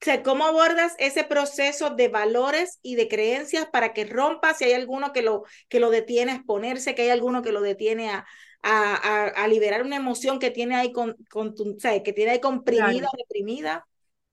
o 0.03 0.05
sea, 0.05 0.21
¿Cómo 0.21 0.43
abordas 0.43 0.95
ese 0.99 1.23
proceso 1.23 1.91
de 1.91 2.09
valores 2.09 2.77
y 2.81 2.95
de 2.95 3.07
creencias 3.07 3.67
para 3.71 3.93
que 3.93 4.03
rompa 4.03 4.53
si 4.53 4.65
hay 4.65 4.73
alguno 4.73 5.13
que 5.13 5.21
lo, 5.21 5.43
que 5.69 5.79
lo 5.79 5.89
detiene 5.89 6.33
a 6.33 6.35
exponerse, 6.35 6.93
que 6.93 7.03
hay 7.03 7.09
alguno 7.09 7.41
que 7.41 7.53
lo 7.53 7.61
detiene 7.61 8.09
a, 8.09 8.25
a, 8.63 9.27
a, 9.27 9.47
liberar 9.47 9.81
una 9.81 9.95
emoción 9.95 10.39
que 10.39 10.51
tiene 10.51 10.75
ahí 10.75 10.91
con, 10.91 11.15
con 11.31 11.55
tu, 11.55 11.77
que 11.77 12.11
tiene 12.11 12.31
ahí 12.31 12.41
comprimida, 12.41 13.07
reprimida. 13.17 13.87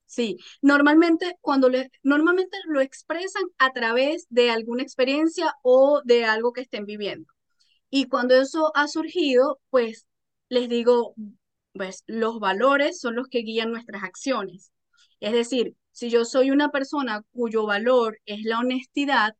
Sí, 0.07 0.37
normalmente 0.61 1.37
cuando 1.39 1.69
le, 1.69 1.89
normalmente 2.03 2.57
lo 2.65 2.81
expresan 2.81 3.43
a 3.57 3.71
través 3.71 4.27
de 4.27 4.51
alguna 4.51 4.83
experiencia 4.83 5.55
o 5.61 6.01
de 6.03 6.25
algo 6.25 6.51
que 6.51 6.59
estén 6.59 6.85
viviendo. 6.85 7.31
Y 7.89 8.09
cuando 8.09 8.35
eso 8.35 8.73
ha 8.75 8.89
surgido, 8.89 9.61
pues 9.69 10.05
les 10.49 10.67
digo, 10.67 11.15
pues 11.71 12.03
los 12.07 12.41
valores 12.41 12.99
son 12.99 13.15
los 13.15 13.29
que 13.29 13.39
guían 13.39 13.71
nuestras 13.71 14.03
acciones. 14.03 14.69
Es 15.21 15.33
decir, 15.33 15.75
si 15.91 16.09
yo 16.09 16.25
soy 16.25 16.51
una 16.51 16.69
persona 16.71 17.23
cuyo 17.31 17.65
valor 17.65 18.19
es 18.25 18.43
la 18.43 18.59
honestidad 18.59 19.35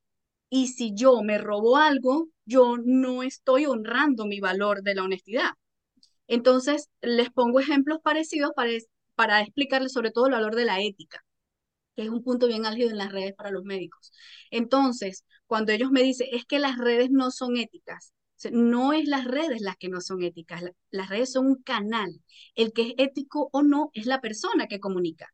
y 0.50 0.68
si 0.70 0.94
yo 0.96 1.24
me 1.24 1.38
robo 1.40 1.78
algo, 1.78 2.30
yo 2.46 2.78
no 2.84 3.24
estoy 3.24 3.66
honrando 3.66 4.26
mi 4.26 4.40
valor 4.40 4.84
de 4.84 4.96
la 4.96 5.04
honestidad. 5.04 5.52
Entonces, 6.28 6.90
les 7.02 7.30
pongo 7.32 7.60
ejemplos 7.60 8.00
parecidos 8.04 8.52
para, 8.56 8.72
para 9.16 9.42
explicarles 9.42 9.94
sobre 9.94 10.12
todo 10.12 10.28
el 10.28 10.34
valor 10.34 10.56
de 10.56 10.66
la 10.66 10.82
ética, 10.82 11.24
que 11.96 12.04
es 12.04 12.10
un 12.10 12.24
punto 12.24 12.48
bien 12.48 12.66
álgido 12.66 12.90
en 12.90 12.98
las 12.98 13.12
redes 13.12 13.34
para 13.36 13.52
los 13.52 13.64
médicos. 13.64 14.12
Entonces, 14.52 15.26
cuando 15.48 15.72
ellos 15.74 15.92
me 15.92 16.04
dicen, 16.04 16.28
es 16.32 16.46
que 16.46 16.60
las 16.60 16.78
redes 16.78 17.12
no 17.12 17.32
son 17.32 17.58
éticas, 17.58 18.14
no 18.52 18.94
es 18.94 19.08
las 19.08 19.26
redes 19.26 19.62
las 19.62 19.78
que 19.78 19.90
no 19.90 20.02
son 20.02 20.24
éticas, 20.24 20.64
las 20.92 21.10
redes 21.10 21.32
son 21.34 21.48
un 21.48 21.62
canal. 21.64 22.22
El 22.56 22.74
que 22.74 22.84
es 22.90 22.94
ético 22.98 23.50
o 23.54 23.64
no 23.64 23.92
es 23.94 24.06
la 24.06 24.22
persona 24.22 24.68
que 24.68 24.80
comunica. 24.80 25.30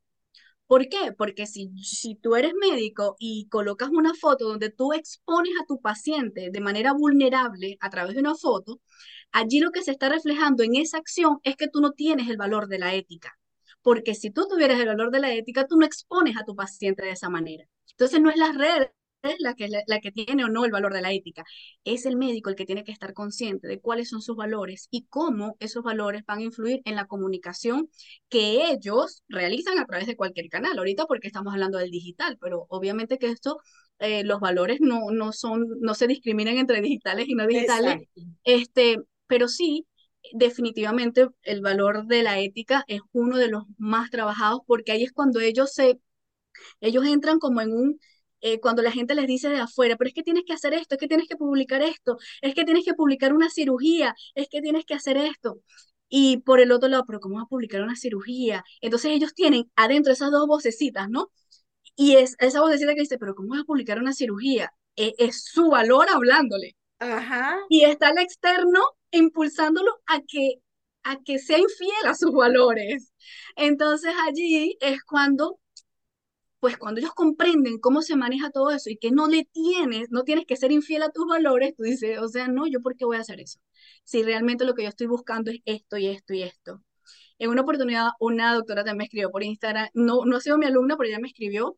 ¿Por 0.67 0.89
qué? 0.89 1.13
Porque 1.17 1.47
si, 1.47 1.69
si 1.83 2.15
tú 2.15 2.35
eres 2.35 2.53
médico 2.53 3.15
y 3.19 3.47
colocas 3.49 3.89
una 3.89 4.13
foto 4.13 4.49
donde 4.49 4.69
tú 4.69 4.93
expones 4.93 5.53
a 5.61 5.65
tu 5.65 5.79
paciente 5.81 6.49
de 6.51 6.59
manera 6.59 6.93
vulnerable 6.93 7.77
a 7.79 7.89
través 7.89 8.15
de 8.15 8.21
una 8.21 8.35
foto, 8.35 8.81
allí 9.31 9.59
lo 9.59 9.71
que 9.71 9.83
se 9.83 9.91
está 9.91 10.09
reflejando 10.09 10.63
en 10.63 10.75
esa 10.75 10.97
acción 10.97 11.39
es 11.43 11.55
que 11.55 11.69
tú 11.69 11.79
no 11.81 11.91
tienes 11.93 12.29
el 12.29 12.37
valor 12.37 12.67
de 12.67 12.79
la 12.79 12.93
ética. 12.95 13.37
Porque 13.81 14.13
si 14.15 14.31
tú 14.31 14.47
tuvieras 14.49 14.79
el 14.79 14.87
valor 14.87 15.11
de 15.11 15.21
la 15.21 15.33
ética, 15.33 15.65
tú 15.67 15.77
no 15.77 15.85
expones 15.85 16.35
a 16.37 16.43
tu 16.43 16.55
paciente 16.55 17.03
de 17.03 17.11
esa 17.11 17.29
manera. 17.29 17.65
Entonces 17.91 18.19
no 18.21 18.29
es 18.29 18.37
las 18.37 18.55
redes 18.55 18.89
es 18.89 18.96
la 19.39 19.55
que, 19.55 19.67
la, 19.67 19.99
que 19.99 20.11
tiene 20.11 20.43
o 20.45 20.49
no 20.49 20.65
el 20.65 20.71
valor 20.71 20.93
de 20.93 21.01
la 21.01 21.11
ética. 21.11 21.43
Es 21.83 22.05
el 22.05 22.17
médico 22.17 22.49
el 22.49 22.55
que 22.55 22.65
tiene 22.65 22.83
que 22.83 22.91
estar 22.91 23.13
consciente 23.13 23.67
de 23.67 23.79
cuáles 23.79 24.09
son 24.09 24.21
sus 24.21 24.35
valores 24.35 24.87
y 24.91 25.05
cómo 25.07 25.57
esos 25.59 25.83
valores 25.83 26.23
van 26.25 26.39
a 26.39 26.43
influir 26.43 26.81
en 26.85 26.95
la 26.95 27.05
comunicación 27.05 27.89
que 28.29 28.71
ellos 28.71 29.23
realizan 29.27 29.79
a 29.79 29.85
través 29.85 30.07
de 30.07 30.15
cualquier 30.15 30.49
canal. 30.49 30.77
Ahorita 30.77 31.05
porque 31.05 31.27
estamos 31.27 31.53
hablando 31.53 31.77
del 31.77 31.91
digital, 31.91 32.37
pero 32.39 32.65
obviamente 32.69 33.17
que 33.17 33.27
esto, 33.27 33.57
eh, 33.99 34.23
los 34.23 34.39
valores 34.39 34.79
no, 34.81 35.11
no, 35.11 35.31
son, 35.33 35.65
no 35.81 35.93
se 35.93 36.07
discriminan 36.07 36.57
entre 36.57 36.81
digitales 36.81 37.27
y 37.27 37.35
no 37.35 37.47
digitales. 37.47 38.07
Este, 38.43 38.97
pero 39.27 39.47
sí, 39.47 39.85
definitivamente 40.33 41.27
el 41.43 41.61
valor 41.61 42.05
de 42.07 42.23
la 42.23 42.39
ética 42.39 42.83
es 42.87 43.01
uno 43.11 43.37
de 43.37 43.47
los 43.49 43.63
más 43.77 44.09
trabajados 44.09 44.61
porque 44.65 44.91
ahí 44.91 45.03
es 45.03 45.11
cuando 45.11 45.39
ellos 45.39 45.73
se, 45.73 45.99
ellos 46.81 47.05
entran 47.05 47.39
como 47.39 47.61
en 47.61 47.71
un 47.71 47.99
eh, 48.41 48.59
cuando 48.59 48.81
la 48.81 48.91
gente 48.91 49.15
les 49.15 49.27
dice 49.27 49.49
de 49.49 49.59
afuera, 49.59 49.95
pero 49.97 50.09
es 50.09 50.13
que 50.13 50.23
tienes 50.23 50.43
que 50.45 50.53
hacer 50.53 50.73
esto, 50.73 50.95
es 50.95 50.99
que 50.99 51.07
tienes 51.07 51.27
que 51.27 51.35
publicar 51.35 51.81
esto, 51.81 52.17
es 52.41 52.53
que 52.53 52.65
tienes 52.65 52.85
que 52.85 52.93
publicar 52.93 53.33
una 53.33 53.49
cirugía, 53.49 54.15
es 54.35 54.47
que 54.49 54.61
tienes 54.61 54.85
que 54.85 54.93
hacer 54.93 55.17
esto. 55.17 55.61
Y 56.09 56.37
por 56.37 56.59
el 56.59 56.71
otro 56.71 56.89
lado, 56.89 57.03
pero 57.05 57.19
¿cómo 57.19 57.35
vas 57.35 57.45
a 57.45 57.47
publicar 57.47 57.81
una 57.81 57.95
cirugía? 57.95 58.63
Entonces 58.81 59.11
ellos 59.11 59.33
tienen 59.33 59.69
adentro 59.75 60.13
esas 60.13 60.31
dos 60.31 60.47
vocecitas, 60.47 61.09
¿no? 61.09 61.31
Y 61.95 62.15
es 62.17 62.35
esa 62.39 62.61
vocecita 62.61 62.93
que 62.93 63.01
dice, 63.01 63.17
pero 63.17 63.35
¿cómo 63.35 63.49
vas 63.49 63.61
a 63.61 63.65
publicar 63.65 63.99
una 63.99 64.13
cirugía? 64.13 64.71
E, 64.95 65.13
es 65.17 65.43
su 65.45 65.69
valor 65.69 66.07
hablándole. 66.09 66.75
Ajá. 66.99 67.57
Y 67.69 67.83
está 67.83 68.09
el 68.11 68.19
externo 68.19 68.81
impulsándolo 69.11 69.91
a 70.07 70.21
que, 70.21 70.61
a 71.03 71.17
que 71.23 71.39
sea 71.39 71.57
infiel 71.57 72.05
a 72.05 72.13
sus 72.13 72.31
valores. 72.31 73.13
Entonces 73.55 74.13
allí 74.27 74.77
es 74.79 75.03
cuando 75.03 75.59
pues 76.59 76.77
cuando 76.77 76.99
ellos 76.99 77.13
comprenden 77.13 77.79
cómo 77.79 78.01
se 78.01 78.15
maneja 78.15 78.49
todo 78.49 78.71
eso 78.71 78.89
y 78.89 78.97
que 78.97 79.11
no 79.11 79.27
le 79.27 79.45
tienes, 79.45 80.09
no 80.11 80.23
tienes 80.23 80.45
que 80.45 80.55
ser 80.57 80.71
infiel 80.71 81.03
a 81.03 81.11
tus 81.11 81.27
valores, 81.27 81.75
tú 81.75 81.83
dices, 81.83 82.19
o 82.19 82.27
sea, 82.27 82.47
no, 82.47 82.67
yo 82.67 82.81
por 82.81 82.95
qué 82.95 83.05
voy 83.05 83.17
a 83.17 83.21
hacer 83.21 83.39
eso. 83.39 83.59
Si 84.03 84.23
realmente 84.23 84.65
lo 84.65 84.73
que 84.73 84.83
yo 84.83 84.89
estoy 84.89 85.07
buscando 85.07 85.51
es 85.51 85.59
esto 85.65 85.97
y 85.97 86.07
esto 86.07 86.33
y 86.33 86.43
esto. 86.43 86.83
En 87.39 87.49
una 87.51 87.61
oportunidad, 87.61 88.09
una 88.19 88.53
doctora 88.55 88.83
también 88.83 88.97
me 88.99 89.03
escribió 89.05 89.31
por 89.31 89.43
Instagram, 89.43 89.89
no, 89.93 90.25
no 90.25 90.37
ha 90.37 90.41
sido 90.41 90.57
mi 90.57 90.65
alumna, 90.65 90.97
pero 90.97 91.09
ella 91.09 91.19
me 91.19 91.27
escribió 91.29 91.77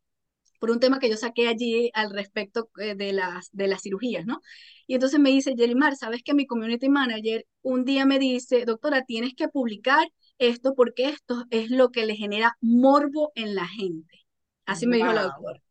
por 0.60 0.72
un 0.72 0.80
tema 0.80 1.00
que 1.00 1.10
yo 1.10 1.18
saqué 1.18 1.48
allí 1.48 1.90
al 1.94 2.12
respecto 2.12 2.70
eh, 2.80 2.96
de 2.96 3.14
las, 3.14 3.50
de 3.52 3.68
las 3.68 3.82
cirugías, 3.82 4.26
¿no? 4.26 4.42
Y 4.88 4.96
entonces 4.96 5.20
me 5.20 5.30
dice, 5.32 5.56
Yelimar, 5.56 5.96
¿sabes 5.96 6.24
que 6.24 6.34
mi 6.34 6.46
community 6.48 6.90
manager 6.90 7.46
un 7.62 7.86
día 7.86 8.06
me 8.06 8.20
dice, 8.20 8.66
doctora, 8.66 9.06
tienes 9.06 9.34
que 9.36 9.48
publicar 9.48 10.08
esto 10.38 10.74
porque 10.76 11.10
esto 11.10 11.46
es 11.50 11.70
lo 11.70 11.90
que 11.92 12.06
le 12.06 12.16
genera 12.16 12.58
morbo 12.62 13.32
en 13.36 13.56
la 13.56 13.68
gente? 13.68 14.29
Así 14.70 14.88
me 14.88 14.98
dijo 14.98 15.12
la 15.12 15.24
doctora. 15.24 15.62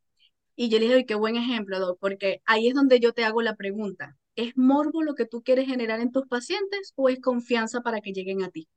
Y 0.56 0.68
yo 0.70 0.78
le 0.78 0.86
dije, 0.86 1.06
qué 1.06 1.14
buen 1.14 1.36
ejemplo, 1.36 1.78
doctor, 1.78 1.98
porque 2.00 2.42
ahí 2.44 2.68
es 2.68 2.74
donde 2.74 2.98
yo 2.98 3.12
te 3.12 3.24
hago 3.24 3.42
la 3.42 3.54
pregunta. 3.54 4.16
¿Es 4.34 4.56
morbo 4.56 5.02
lo 5.02 5.14
que 5.14 5.24
tú 5.24 5.42
quieres 5.42 5.66
generar 5.66 6.00
en 6.00 6.10
tus 6.10 6.26
pacientes 6.26 6.92
o 6.96 7.08
es 7.08 7.20
confianza 7.20 7.80
para 7.80 8.00
que 8.00 8.12
lleguen 8.12 8.42
a 8.42 8.50
ti? 8.50 8.68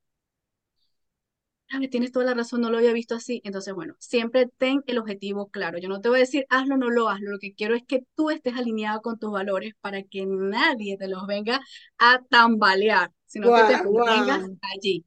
ver, 1.80 1.90
tienes 1.90 2.12
toda 2.12 2.26
la 2.26 2.34
razón, 2.34 2.62
no 2.62 2.70
lo 2.70 2.78
había 2.78 2.94
visto 2.94 3.16
así. 3.16 3.42
Entonces, 3.44 3.74
bueno, 3.74 3.96
siempre 4.00 4.48
ten 4.58 4.84
el 4.88 4.98
objetivo 4.98 5.50
claro. 5.50 5.78
Yo 5.78 5.90
no 5.90 6.02
te 6.02 6.10
voy 6.10 6.18
a 6.18 6.22
decir, 6.22 6.46
hazlo, 6.50 6.78
no 6.78 6.90
lo 6.90 7.10
hazlo. 7.10 7.32
Lo 7.32 7.40
que 7.40 7.54
quiero 7.54 7.76
es 7.76 7.84
que 7.88 8.04
tú 8.16 8.30
estés 8.30 8.56
alineado 8.56 9.02
con 9.02 9.20
tus 9.20 9.32
valores 9.32 9.74
para 9.82 10.04
que 10.04 10.26
nadie 10.26 10.98
te 10.98 11.08
los 11.08 11.26
venga 11.28 11.62
a 11.98 12.22
tambalear, 12.30 13.12
sino 13.26 13.48
que 13.54 13.64
te 13.64 13.84
mantengas 13.84 14.50
allí. 14.76 15.06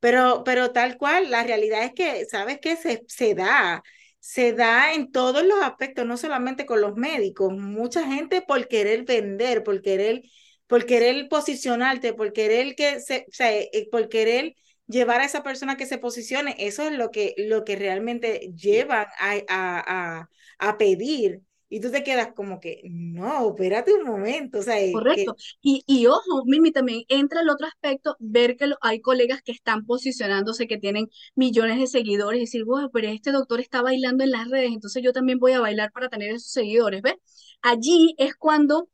Pero, 0.00 0.42
pero 0.44 0.72
tal 0.72 0.98
cual, 0.98 1.30
la 1.30 1.42
realidad 1.42 1.84
es 1.84 1.92
que, 1.94 2.24
¿sabes 2.26 2.58
qué? 2.60 2.76
Se, 2.76 3.04
se 3.08 3.34
da 3.34 3.82
se 4.26 4.52
da 4.52 4.92
en 4.92 5.12
todos 5.12 5.44
los 5.44 5.62
aspectos, 5.62 6.04
no 6.04 6.16
solamente 6.16 6.66
con 6.66 6.80
los 6.80 6.96
médicos. 6.96 7.52
Mucha 7.52 8.04
gente 8.08 8.42
por 8.42 8.66
querer 8.66 9.04
vender, 9.04 9.62
por 9.62 9.80
querer, 9.82 10.22
por 10.66 10.84
querer 10.84 11.28
posicionarte, 11.28 12.12
por 12.12 12.32
querer 12.32 12.74
que 12.74 12.98
se, 13.00 13.26
eh, 13.38 13.88
por 13.88 14.08
querer 14.08 14.56
llevar 14.88 15.20
a 15.20 15.24
esa 15.26 15.44
persona 15.44 15.76
que 15.76 15.86
se 15.86 15.98
posicione, 15.98 16.56
eso 16.58 16.88
es 16.88 16.92
lo 16.98 17.12
que, 17.12 17.34
lo 17.38 17.64
que 17.64 17.76
realmente 17.76 18.52
llevan 18.56 19.06
a, 19.20 19.38
a, 19.48 20.28
a, 20.58 20.76
pedir. 20.78 21.42
Y 21.68 21.80
tú 21.80 21.90
te 21.90 22.04
quedas 22.04 22.32
como 22.34 22.60
que, 22.60 22.82
no, 22.84 23.50
espérate 23.50 23.92
un 23.92 24.04
momento. 24.04 24.60
O 24.60 24.62
sea, 24.62 24.76
Correcto. 24.92 25.36
Y, 25.60 25.82
y 25.86 26.06
ojo, 26.06 26.44
Mimi, 26.46 26.70
también 26.70 27.02
entra 27.08 27.40
el 27.40 27.48
otro 27.48 27.66
aspecto, 27.66 28.16
ver 28.20 28.56
que 28.56 28.70
hay 28.80 29.00
colegas 29.00 29.42
que 29.42 29.52
están 29.52 29.84
posicionándose, 29.84 30.68
que 30.68 30.78
tienen 30.78 31.08
millones 31.34 31.78
de 31.78 31.86
seguidores, 31.88 32.38
y 32.38 32.40
decir, 32.42 32.64
bueno, 32.64 32.90
pero 32.92 33.08
este 33.08 33.32
doctor 33.32 33.60
está 33.60 33.82
bailando 33.82 34.22
en 34.22 34.30
las 34.30 34.48
redes, 34.48 34.70
entonces 34.72 35.02
yo 35.02 35.12
también 35.12 35.38
voy 35.38 35.52
a 35.52 35.60
bailar 35.60 35.90
para 35.90 36.08
tener 36.08 36.30
esos 36.30 36.52
seguidores, 36.52 37.02
¿ves? 37.02 37.14
Allí 37.62 38.14
es 38.18 38.36
cuando 38.36 38.88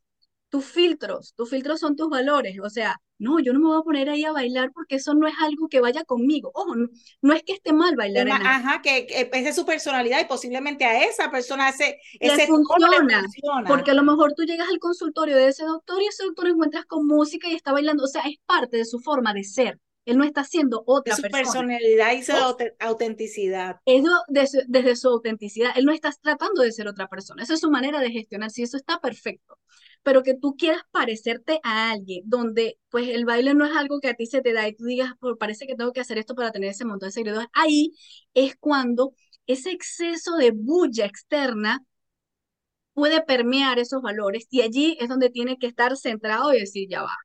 tus 0.52 0.66
filtros, 0.66 1.32
tus 1.34 1.48
filtros 1.48 1.80
son 1.80 1.96
tus 1.96 2.10
valores, 2.10 2.58
o 2.62 2.68
sea, 2.68 3.00
no, 3.18 3.38
yo 3.38 3.54
no 3.54 3.58
me 3.58 3.68
voy 3.68 3.78
a 3.78 3.82
poner 3.82 4.10
ahí 4.10 4.26
a 4.26 4.32
bailar 4.32 4.70
porque 4.74 4.96
eso 4.96 5.14
no 5.14 5.26
es 5.26 5.32
algo 5.40 5.66
que 5.68 5.80
vaya 5.80 6.04
conmigo. 6.04 6.50
Ojo, 6.54 6.74
no, 7.22 7.32
es 7.32 7.42
que 7.42 7.54
esté 7.54 7.72
mal 7.72 7.96
bailar. 7.96 8.26
En 8.26 8.34
ajá, 8.34 8.82
que, 8.82 9.06
que, 9.06 9.30
esa 9.32 9.48
es 9.48 9.56
su 9.56 9.64
personalidad 9.64 10.20
y 10.20 10.26
posiblemente 10.26 10.84
a 10.84 11.04
esa 11.04 11.30
persona 11.30 11.70
ese, 11.70 11.98
ese 12.20 12.46
funciona, 12.48 13.24
Porque 13.66 13.92
a 13.92 13.94
lo 13.94 14.02
mejor 14.02 14.34
tú 14.34 14.42
llegas 14.42 14.68
al 14.68 14.78
consultorio 14.78 15.36
de 15.36 15.48
ese 15.48 15.64
doctor 15.64 16.02
y 16.02 16.06
ese 16.06 16.24
doctor 16.24 16.48
encuentras 16.48 16.84
con 16.84 17.06
música 17.06 17.48
y 17.48 17.54
está 17.54 17.72
bailando. 17.72 18.04
O 18.04 18.08
sea, 18.08 18.22
es 18.22 18.36
parte 18.44 18.76
de 18.76 18.84
su 18.84 18.98
forma 18.98 19.32
de 19.32 19.44
ser. 19.44 19.78
Él 20.04 20.18
no 20.18 20.24
está 20.24 20.42
haciendo 20.42 20.82
otra 20.84 21.14
de 21.14 21.22
su 21.22 21.28
personalidad 21.30 22.12
y 22.12 22.24
su 22.24 22.32
autenticidad. 22.80 23.76
Eso 23.86 24.10
desde 24.28 24.96
su 24.96 25.08
autenticidad. 25.08 25.70
Él 25.76 25.86
no 25.86 25.92
está 25.92 26.10
tratando 26.20 26.60
de 26.60 26.72
ser 26.72 26.88
otra 26.88 27.08
persona. 27.08 27.42
Esa 27.42 27.54
es 27.54 27.60
su 27.60 27.70
manera 27.70 28.00
de 28.00 28.10
gestionar. 28.10 28.50
Si 28.50 28.64
eso 28.64 28.76
está 28.76 29.00
perfecto 29.00 29.58
pero 30.02 30.22
que 30.22 30.34
tú 30.34 30.56
quieras 30.56 30.82
parecerte 30.90 31.60
a 31.62 31.90
alguien, 31.92 32.22
donde 32.26 32.78
pues 32.90 33.08
el 33.08 33.24
baile 33.24 33.54
no 33.54 33.64
es 33.66 33.76
algo 33.76 34.00
que 34.00 34.08
a 34.08 34.14
ti 34.14 34.26
se 34.26 34.42
te 34.42 34.52
da 34.52 34.68
y 34.68 34.74
tú 34.74 34.84
digas, 34.84 35.12
parece 35.38 35.66
que 35.66 35.76
tengo 35.76 35.92
que 35.92 36.00
hacer 36.00 36.18
esto 36.18 36.34
para 36.34 36.52
tener 36.52 36.70
ese 36.70 36.84
montón 36.84 37.08
de 37.08 37.12
seguidores, 37.12 37.48
ahí 37.52 37.92
es 38.34 38.56
cuando 38.56 39.14
ese 39.46 39.70
exceso 39.72 40.36
de 40.36 40.52
bulla 40.52 41.06
externa 41.06 41.84
puede 42.94 43.22
permear 43.22 43.78
esos 43.78 44.02
valores 44.02 44.46
y 44.50 44.62
allí 44.62 44.96
es 45.00 45.08
donde 45.08 45.30
tiene 45.30 45.58
que 45.58 45.66
estar 45.66 45.96
centrado 45.96 46.52
y 46.54 46.60
decir, 46.60 46.88
ya 46.88 47.02
va, 47.02 47.16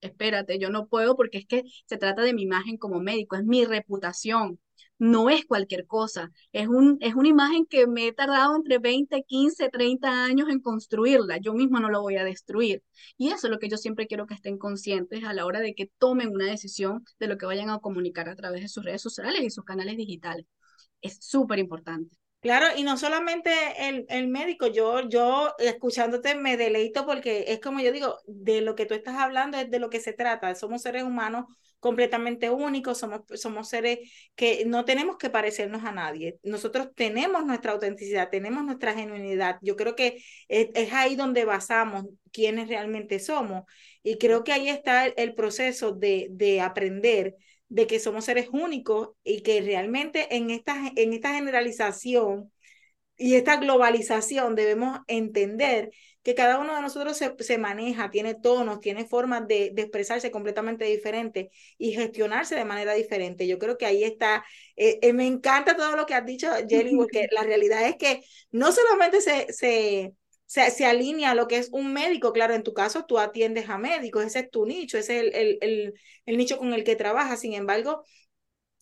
espérate, 0.00 0.58
yo 0.58 0.70
no 0.70 0.88
puedo 0.88 1.16
porque 1.16 1.38
es 1.38 1.46
que 1.46 1.64
se 1.86 1.98
trata 1.98 2.22
de 2.22 2.34
mi 2.34 2.42
imagen 2.44 2.76
como 2.78 3.00
médico, 3.00 3.36
es 3.36 3.44
mi 3.44 3.64
reputación, 3.64 4.60
no 4.98 5.30
es 5.30 5.44
cualquier 5.44 5.86
cosa, 5.86 6.32
es, 6.52 6.68
un, 6.68 6.98
es 7.00 7.14
una 7.14 7.28
imagen 7.28 7.66
que 7.66 7.86
me 7.86 8.08
he 8.08 8.12
tardado 8.12 8.56
entre 8.56 8.78
20, 8.78 9.22
15, 9.24 9.68
30 9.70 10.24
años 10.24 10.48
en 10.48 10.60
construirla, 10.60 11.38
yo 11.38 11.52
misma 11.54 11.80
no 11.80 11.90
lo 11.90 12.02
voy 12.02 12.16
a 12.16 12.24
destruir. 12.24 12.82
Y 13.16 13.28
eso 13.28 13.46
es 13.46 13.50
lo 13.50 13.58
que 13.58 13.68
yo 13.68 13.76
siempre 13.76 14.06
quiero 14.06 14.26
que 14.26 14.34
estén 14.34 14.58
conscientes 14.58 15.24
a 15.24 15.32
la 15.32 15.46
hora 15.46 15.60
de 15.60 15.74
que 15.74 15.90
tomen 15.98 16.30
una 16.30 16.46
decisión 16.46 17.04
de 17.18 17.28
lo 17.28 17.38
que 17.38 17.46
vayan 17.46 17.70
a 17.70 17.78
comunicar 17.80 18.28
a 18.28 18.36
través 18.36 18.62
de 18.62 18.68
sus 18.68 18.84
redes 18.84 19.02
sociales 19.02 19.42
y 19.42 19.50
sus 19.50 19.64
canales 19.64 19.96
digitales. 19.96 20.46
Es 21.02 21.18
súper 21.20 21.58
importante. 21.58 22.16
Claro, 22.40 22.66
y 22.76 22.84
no 22.84 22.96
solamente 22.96 23.50
el, 23.88 24.06
el, 24.08 24.28
médico, 24.28 24.68
yo, 24.68 25.08
yo 25.08 25.54
escuchándote 25.58 26.36
me 26.36 26.56
deleito 26.56 27.04
porque 27.04 27.46
es 27.48 27.60
como 27.60 27.80
yo 27.80 27.90
digo, 27.90 28.16
de 28.28 28.60
lo 28.60 28.76
que 28.76 28.86
tú 28.86 28.94
estás 28.94 29.16
hablando 29.16 29.58
es 29.58 29.68
de 29.70 29.80
lo 29.80 29.90
que 29.90 29.98
se 29.98 30.12
trata, 30.12 30.54
somos 30.54 30.82
seres 30.82 31.02
humanos 31.02 31.46
completamente 31.80 32.48
únicos, 32.50 32.98
somos, 32.98 33.22
somos 33.34 33.68
seres 33.68 33.98
que 34.36 34.64
no 34.66 34.84
tenemos 34.84 35.16
que 35.16 35.30
parecernos 35.30 35.84
a 35.84 35.90
nadie. 35.92 36.38
Nosotros 36.44 36.90
tenemos 36.94 37.44
nuestra 37.44 37.72
autenticidad, 37.72 38.30
tenemos 38.30 38.64
nuestra 38.64 38.94
genuinidad. 38.94 39.58
Yo 39.60 39.74
creo 39.76 39.94
que 39.96 40.22
es, 40.48 40.92
ahí 40.92 41.16
donde 41.16 41.44
basamos 41.44 42.06
quiénes 42.32 42.68
realmente 42.68 43.18
somos. 43.18 43.64
Y 44.02 44.16
creo 44.18 44.44
que 44.44 44.52
ahí 44.52 44.68
está 44.68 45.06
el, 45.06 45.34
proceso 45.34 45.92
de, 45.92 46.28
de 46.30 46.60
aprender 46.60 47.36
de 47.68 47.86
que 47.86 48.00
somos 48.00 48.24
seres 48.24 48.48
únicos 48.52 49.10
y 49.24 49.42
que 49.42 49.60
realmente 49.60 50.36
en 50.36 50.50
esta, 50.50 50.76
en 50.96 51.12
esta 51.12 51.34
generalización 51.34 52.52
y 53.16 53.34
esta 53.34 53.56
globalización 53.56 54.54
debemos 54.54 55.00
entender 55.08 55.90
que 56.22 56.34
cada 56.34 56.58
uno 56.58 56.74
de 56.74 56.82
nosotros 56.82 57.16
se, 57.16 57.34
se 57.38 57.58
maneja, 57.58 58.10
tiene 58.10 58.34
tonos, 58.34 58.80
tiene 58.80 59.06
formas 59.06 59.46
de, 59.48 59.70
de, 59.72 59.82
expresarse 59.82 60.30
completamente 60.30 60.84
diferentes 60.84 61.48
y 61.78 61.92
gestionarse 61.92 62.54
de 62.54 62.64
manera 62.64 62.94
diferente. 62.94 63.46
Yo 63.46 63.58
creo 63.58 63.78
que 63.78 63.86
ahí 63.86 64.04
está, 64.04 64.44
eh, 64.76 64.98
eh, 65.02 65.12
me 65.12 65.26
encanta 65.26 65.76
todo 65.76 65.96
lo 65.96 66.06
que 66.06 66.14
has 66.14 66.26
dicho, 66.26 66.48
Jelly, 66.68 66.96
porque 66.96 67.26
la 67.32 67.42
realidad 67.42 67.86
es 67.88 67.96
que 67.96 68.22
no 68.50 68.72
solamente 68.72 69.20
se, 69.20 69.52
se, 69.52 70.14
se, 70.48 70.86
alinea 70.86 71.32
a 71.32 71.34
lo 71.34 71.46
que 71.46 71.58
es 71.58 71.68
un 71.72 71.92
médico, 71.92 72.32
claro, 72.32 72.54
en 72.54 72.62
tu 72.62 72.72
caso 72.72 73.04
tú 73.04 73.18
atiendes 73.18 73.68
a 73.68 73.76
médicos, 73.76 74.24
ese 74.24 74.40
es 74.40 74.50
tu 74.50 74.64
nicho, 74.64 74.96
ese 74.96 75.20
es 75.20 75.34
el, 75.34 75.94
el, 76.24 76.36
nicho 76.38 76.56
con 76.56 76.72
el 76.72 76.84
que 76.84 76.96
trabajas, 76.96 77.40
sin 77.40 77.52
embargo, 77.52 78.02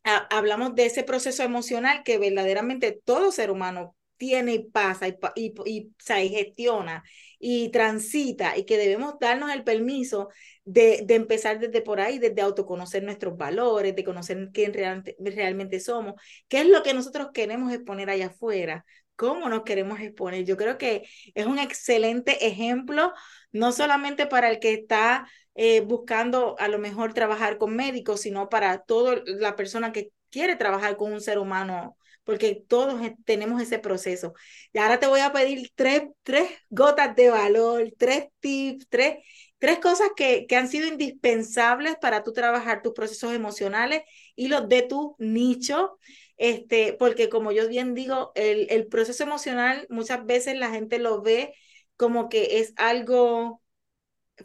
hablamos 0.04 0.76
de 0.76 0.86
ese 0.86 1.02
proceso 1.02 1.42
emocional 1.42 2.04
que 2.04 2.18
verdaderamente 2.18 3.00
todo 3.04 3.32
ser 3.32 3.50
humano 3.50 3.96
tiene 4.16 4.54
y 4.54 4.70
pasa 4.70 5.08
y, 5.08 5.16
y, 5.64 5.92
gestiona 6.28 7.02
y 7.40 7.70
transita 7.70 8.56
y 8.56 8.64
que 8.64 8.78
debemos 8.78 9.18
darnos 9.18 9.50
el 9.50 9.64
permiso 9.64 10.28
de, 10.64 11.02
de, 11.04 11.16
empezar 11.16 11.58
desde 11.58 11.82
por 11.82 12.00
ahí, 12.00 12.20
desde 12.20 12.42
autoconocer 12.42 13.02
nuestros 13.02 13.36
valores, 13.36 13.96
de 13.96 14.04
conocer 14.04 14.50
quién 14.52 14.72
realmente 14.72 15.80
somos, 15.80 16.14
qué 16.46 16.60
es 16.60 16.66
lo 16.68 16.84
que 16.84 16.94
nosotros 16.94 17.30
queremos 17.34 17.72
exponer 17.72 18.08
allá 18.08 18.28
afuera, 18.28 18.84
cómo 19.16 19.48
nos 19.48 19.62
queremos 19.64 20.00
exponer. 20.00 20.44
Yo 20.44 20.56
creo 20.56 20.78
que 20.78 21.08
es 21.34 21.46
un 21.46 21.58
excelente 21.58 22.46
ejemplo, 22.46 23.12
no 23.52 23.72
solamente 23.72 24.26
para 24.26 24.50
el 24.50 24.60
que 24.60 24.74
está 24.74 25.28
eh, 25.54 25.80
buscando 25.80 26.56
a 26.58 26.68
lo 26.68 26.78
mejor 26.78 27.14
trabajar 27.14 27.58
con 27.58 27.74
médicos, 27.74 28.20
sino 28.22 28.48
para 28.48 28.78
toda 28.78 29.22
la 29.26 29.56
persona 29.56 29.92
que 29.92 30.10
quiere 30.30 30.56
trabajar 30.56 30.96
con 30.96 31.12
un 31.12 31.20
ser 31.20 31.38
humano 31.38 31.96
porque 32.26 32.60
todos 32.68 33.00
tenemos 33.24 33.62
ese 33.62 33.78
proceso. 33.78 34.34
Y 34.72 34.78
ahora 34.78 34.98
te 34.98 35.06
voy 35.06 35.20
a 35.20 35.32
pedir 35.32 35.70
tres, 35.76 36.02
tres 36.24 36.50
gotas 36.70 37.14
de 37.14 37.30
valor, 37.30 37.92
tres 37.96 38.26
tips, 38.40 38.88
tres, 38.88 39.18
tres 39.58 39.78
cosas 39.78 40.08
que, 40.16 40.46
que 40.48 40.56
han 40.56 40.68
sido 40.68 40.88
indispensables 40.88 41.94
para 42.00 42.24
tú 42.24 42.32
trabajar 42.32 42.82
tus 42.82 42.94
procesos 42.94 43.32
emocionales 43.32 44.02
y 44.34 44.48
los 44.48 44.68
de 44.68 44.82
tu 44.82 45.14
nicho. 45.20 45.98
Este, 46.36 46.92
porque 46.98 47.28
como 47.28 47.52
yo 47.52 47.68
bien 47.68 47.94
digo, 47.94 48.32
el, 48.34 48.66
el 48.70 48.86
proceso 48.88 49.22
emocional 49.24 49.86
muchas 49.90 50.24
veces 50.26 50.56
la 50.58 50.70
gente 50.70 50.98
lo 50.98 51.22
ve 51.22 51.54
como 51.96 52.28
que 52.28 52.58
es 52.60 52.74
algo 52.76 53.62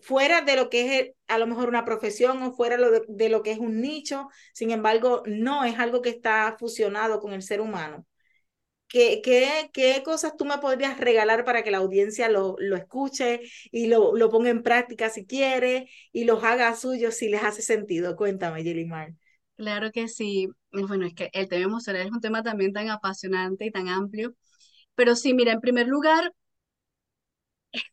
fuera 0.02 0.42
de 0.42 0.56
lo 0.56 0.70
que 0.70 1.00
es 1.00 1.12
a 1.28 1.38
lo 1.38 1.48
mejor 1.48 1.70
una 1.70 1.86
profesión 1.86 2.42
o 2.44 2.54
fuera 2.54 2.78
de, 3.08 3.30
lo 3.30 3.44
que 3.44 3.52
es 3.52 3.60
un 3.60 3.82
nicho, 3.82 4.30
sin 4.54 4.72
embargo, 4.72 5.24
no 5.26 5.64
es 5.66 5.80
algo 5.80 6.02
que 6.02 6.10
está 6.10 6.56
fusionado 6.60 7.20
con 7.20 7.34
el 7.34 7.42
ser 7.44 7.62
humano. 7.62 8.06
¿Qué, 8.88 9.22
qué, 9.24 9.70
qué 9.74 10.04
cosas 10.04 10.36
tú 10.38 10.46
me 10.46 10.58
podrías 10.60 11.00
regalar 11.00 11.46
para 11.46 11.64
que 11.64 11.72
la 11.72 11.78
audiencia 11.80 12.30
lo, 12.30 12.56
lo 12.60 12.76
escuche 12.78 13.42
y 13.72 13.88
lo, 13.88 14.16
lo 14.16 14.30
ponga 14.30 14.50
en 14.50 14.64
práctica 14.64 15.10
si 15.10 15.26
quiere 15.26 15.90
y 16.12 16.26
los 16.26 16.44
haga 16.44 16.76
suyos 16.76 17.16
si 17.16 17.30
les 17.30 17.44
hace 17.44 17.62
sentido? 17.62 18.16
Cuéntame, 18.18 18.64
Yelimar. 18.64 19.14
Claro 19.62 19.92
que 19.92 20.08
sí. 20.08 20.48
Bueno, 20.72 21.06
es 21.06 21.14
que 21.14 21.30
el 21.34 21.48
tema 21.48 21.66
emocional 21.66 22.02
es 22.08 22.12
un 22.12 22.20
tema 22.22 22.44
también 22.44 22.74
tan 22.74 22.90
apasionante 22.90 23.66
y 23.66 23.72
tan 23.72 23.88
amplio. 23.90 24.36
Pero 24.96 25.16
sí, 25.16 25.34
mira, 25.34 25.54
en 25.54 25.62
primer 25.62 25.88
lugar, 25.88 26.34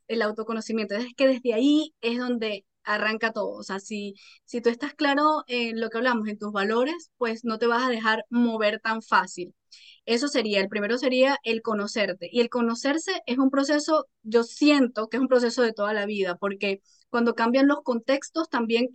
el 0.09 0.23
autoconocimiento. 0.23 0.95
Es 0.95 1.15
que 1.17 1.29
desde 1.29 1.55
ahí 1.55 1.95
es 2.01 2.19
donde 2.19 2.65
arranca 2.85 3.33
todo. 3.33 3.51
O 3.59 3.63
sea, 3.63 3.81
si, 3.81 4.15
si 4.45 4.61
tú 4.61 4.71
estás 4.71 4.95
claro 4.95 5.45
en 5.47 5.81
lo 5.81 5.91
que 5.91 5.99
hablamos, 5.99 6.29
en 6.29 6.39
tus 6.39 6.53
valores, 6.53 7.11
pues 7.19 7.45
no 7.45 7.59
te 7.59 7.67
vas 7.67 7.87
a 7.87 7.91
dejar 7.91 8.25
mover 8.31 8.81
tan 8.81 9.03
fácil. 9.03 9.55
Eso 10.07 10.29
sería, 10.29 10.61
el 10.61 10.69
primero 10.69 10.97
sería 10.99 11.39
el 11.45 11.61
conocerte. 11.63 12.29
Y 12.33 12.41
el 12.41 12.49
conocerse 12.49 13.21
es 13.27 13.39
un 13.39 13.51
proceso, 13.51 14.07
yo 14.23 14.43
siento 14.45 15.09
que 15.09 15.19
es 15.19 15.21
un 15.21 15.29
proceso 15.29 15.63
de 15.63 15.73
toda 15.75 15.93
la 15.93 16.07
vida, 16.07 16.37
porque 16.37 16.81
cuando 17.11 17.35
cambian 17.35 17.69
los 17.69 17.83
contextos 17.83 18.49
también 18.49 18.89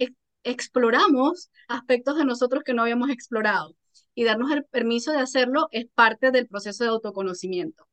exploramos 0.43 1.49
aspectos 1.67 2.17
de 2.17 2.25
nosotros 2.25 2.63
que 2.63 2.73
no 2.73 2.83
habíamos 2.83 3.09
explorado. 3.09 3.75
Y 4.15 4.23
darnos 4.25 4.51
el 4.51 4.65
permiso 4.65 5.11
de 5.11 5.19
hacerlo 5.19 5.67
es 5.71 5.85
parte 5.93 6.31
del 6.31 6.47
proceso 6.47 6.83
de 6.83 6.91
autoconocimiento. 6.91 7.87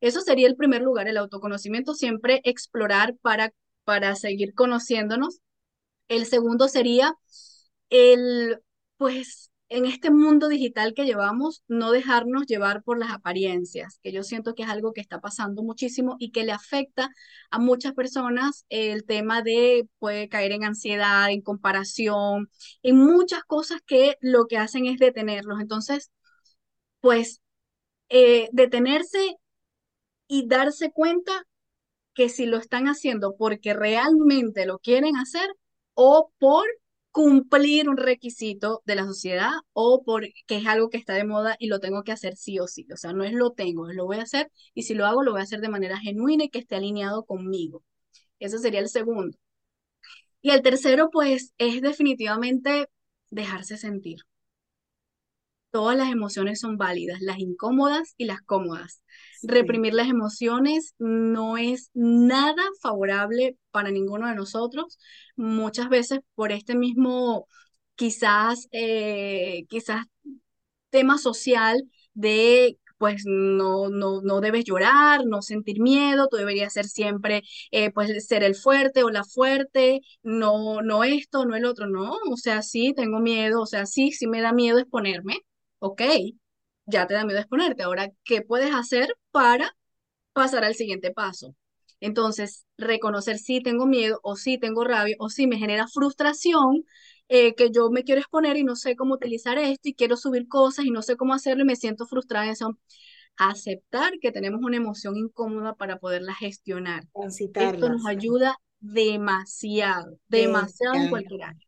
Eso 0.00 0.20
sería 0.20 0.46
el 0.46 0.56
primer 0.56 0.82
lugar, 0.82 1.08
el 1.08 1.16
autoconocimiento, 1.16 1.94
siempre 1.94 2.40
explorar 2.44 3.16
para, 3.22 3.52
para 3.84 4.14
seguir 4.14 4.54
conociéndonos. 4.54 5.40
El 6.08 6.26
segundo 6.26 6.68
sería 6.68 7.14
el, 7.90 8.58
pues, 8.96 9.50
en 9.68 9.86
este 9.86 10.10
mundo 10.10 10.48
digital 10.48 10.94
que 10.94 11.04
llevamos, 11.04 11.62
no 11.68 11.90
dejarnos 11.90 12.46
llevar 12.46 12.82
por 12.82 12.98
las 12.98 13.10
apariencias, 13.10 13.98
que 14.02 14.12
yo 14.12 14.22
siento 14.22 14.54
que 14.54 14.62
es 14.62 14.68
algo 14.68 14.92
que 14.92 15.00
está 15.00 15.20
pasando 15.20 15.62
muchísimo 15.62 16.16
y 16.18 16.30
que 16.30 16.44
le 16.44 16.52
afecta 16.52 17.10
a 17.50 17.58
muchas 17.58 17.92
personas 17.94 18.64
el 18.68 19.04
tema 19.04 19.42
de 19.42 19.88
puede 19.98 20.28
caer 20.28 20.52
en 20.52 20.64
ansiedad, 20.64 21.30
en 21.30 21.42
comparación, 21.42 22.48
en 22.82 22.96
muchas 22.96 23.42
cosas 23.44 23.80
que 23.86 24.16
lo 24.20 24.46
que 24.46 24.58
hacen 24.58 24.86
es 24.86 24.98
detenerlos. 24.98 25.60
Entonces, 25.60 26.10
pues, 27.00 27.40
eh, 28.10 28.48
detenerse 28.52 29.36
y 30.28 30.46
darse 30.48 30.92
cuenta 30.92 31.46
que 32.14 32.28
si 32.28 32.46
lo 32.46 32.58
están 32.58 32.86
haciendo 32.88 33.36
porque 33.36 33.74
realmente 33.74 34.66
lo 34.66 34.78
quieren 34.78 35.16
hacer 35.16 35.48
o 35.94 36.30
por 36.38 36.66
cumplir 37.16 37.88
un 37.88 37.96
requisito 37.96 38.82
de 38.84 38.94
la 38.94 39.06
sociedad 39.06 39.50
o 39.72 40.02
porque 40.04 40.34
es 40.48 40.66
algo 40.66 40.90
que 40.90 40.98
está 40.98 41.14
de 41.14 41.24
moda 41.24 41.56
y 41.58 41.68
lo 41.68 41.80
tengo 41.80 42.02
que 42.02 42.12
hacer 42.12 42.36
sí 42.36 42.58
o 42.58 42.66
sí. 42.68 42.86
O 42.92 42.96
sea, 42.98 43.14
no 43.14 43.24
es 43.24 43.32
lo 43.32 43.52
tengo, 43.52 43.88
es 43.88 43.96
lo 43.96 44.04
voy 44.04 44.18
a 44.18 44.22
hacer 44.24 44.52
y 44.74 44.82
si 44.82 44.92
lo 44.94 45.06
hago, 45.06 45.22
lo 45.22 45.30
voy 45.32 45.40
a 45.40 45.44
hacer 45.44 45.60
de 45.62 45.70
manera 45.70 45.98
genuina 45.98 46.44
y 46.44 46.50
que 46.50 46.58
esté 46.58 46.76
alineado 46.76 47.24
conmigo. 47.24 47.82
Ese 48.38 48.58
sería 48.58 48.80
el 48.80 48.90
segundo. 48.90 49.38
Y 50.40 50.50
el 50.50 50.62
tercero, 50.62 51.10
pues, 51.10 51.52
es 51.58 51.82
definitivamente 51.82 52.88
dejarse 53.30 53.76
sentir. 53.76 54.18
Todas 55.70 55.96
las 55.96 56.10
emociones 56.10 56.60
son 56.60 56.78
válidas, 56.78 57.20
las 57.20 57.38
incómodas 57.38 58.14
y 58.16 58.24
las 58.24 58.40
cómodas. 58.42 59.02
Reprimir 59.42 59.92
las 59.94 60.08
emociones 60.08 60.94
no 60.98 61.58
es 61.58 61.90
nada 61.94 62.62
favorable 62.80 63.58
para 63.72 63.90
ninguno 63.90 64.26
de 64.28 64.34
nosotros. 64.34 64.98
Muchas 65.36 65.88
veces 65.90 66.20
por 66.34 66.50
este 66.52 66.74
mismo, 66.76 67.46
quizás, 67.94 68.68
eh, 68.72 69.64
quizás 69.68 70.06
tema 70.90 71.18
social 71.18 71.82
de 72.14 72.78
pues 72.98 73.24
no, 73.26 73.90
no, 73.90 74.22
no 74.22 74.40
debes 74.40 74.64
llorar, 74.64 75.26
no 75.26 75.42
sentir 75.42 75.80
miedo, 75.80 76.28
tú 76.30 76.38
deberías 76.38 76.72
ser 76.72 76.86
siempre, 76.86 77.42
eh, 77.70 77.90
pues 77.92 78.26
ser 78.26 78.42
el 78.42 78.54
fuerte 78.54 79.02
o 79.04 79.10
la 79.10 79.22
fuerte, 79.24 80.00
no, 80.22 80.80
no 80.82 81.04
esto, 81.04 81.44
no 81.44 81.54
el 81.56 81.66
otro, 81.66 81.86
no, 81.88 82.12
o 82.30 82.36
sea, 82.38 82.62
sí, 82.62 82.94
tengo 82.96 83.20
miedo, 83.20 83.60
o 83.60 83.66
sea, 83.66 83.84
sí, 83.84 84.12
sí 84.12 84.26
me 84.26 84.40
da 84.40 84.52
miedo 84.54 84.78
exponerme, 84.78 85.40
ok, 85.78 86.02
ya 86.86 87.06
te 87.06 87.14
da 87.14 87.24
miedo 87.24 87.40
exponerte, 87.40 87.82
ahora, 87.82 88.10
¿qué 88.24 88.42
puedes 88.42 88.74
hacer 88.74 89.08
para 89.30 89.76
pasar 90.32 90.64
al 90.64 90.74
siguiente 90.74 91.12
paso? 91.12 91.54
Entonces, 92.00 92.66
reconocer 92.78 93.38
si 93.38 93.62
tengo 93.62 93.86
miedo 93.86 94.20
o 94.22 94.36
si 94.36 94.58
tengo 94.58 94.84
rabia 94.84 95.16
o 95.18 95.30
si 95.30 95.46
me 95.46 95.58
genera 95.58 95.88
frustración, 95.88 96.84
eh, 97.28 97.54
que 97.54 97.70
yo 97.72 97.90
me 97.90 98.04
quiero 98.04 98.20
exponer 98.20 98.56
y 98.56 98.64
no 98.64 98.76
sé 98.76 98.96
cómo 98.96 99.14
utilizar 99.14 99.58
esto 99.58 99.88
y 99.88 99.94
quiero 99.94 100.16
subir 100.16 100.48
cosas 100.48 100.84
y 100.86 100.90
no 100.90 101.02
sé 101.02 101.16
cómo 101.16 101.34
hacerlo 101.34 101.62
y 101.64 101.66
me 101.66 101.76
siento 101.76 102.06
frustrada. 102.06 102.50
Eso, 102.50 102.78
aceptar 103.36 104.12
que 104.20 104.32
tenemos 104.32 104.62
una 104.62 104.76
emoción 104.78 105.16
incómoda 105.16 105.74
para 105.76 105.98
poderla 105.98 106.34
gestionar. 106.34 107.04
Esto 107.56 107.88
nos 107.90 108.06
ayuda 108.06 108.56
demasiado, 108.80 110.18
demasiado 110.28 110.96
en 110.96 111.08
cualquier 111.08 111.44
área. 111.44 111.65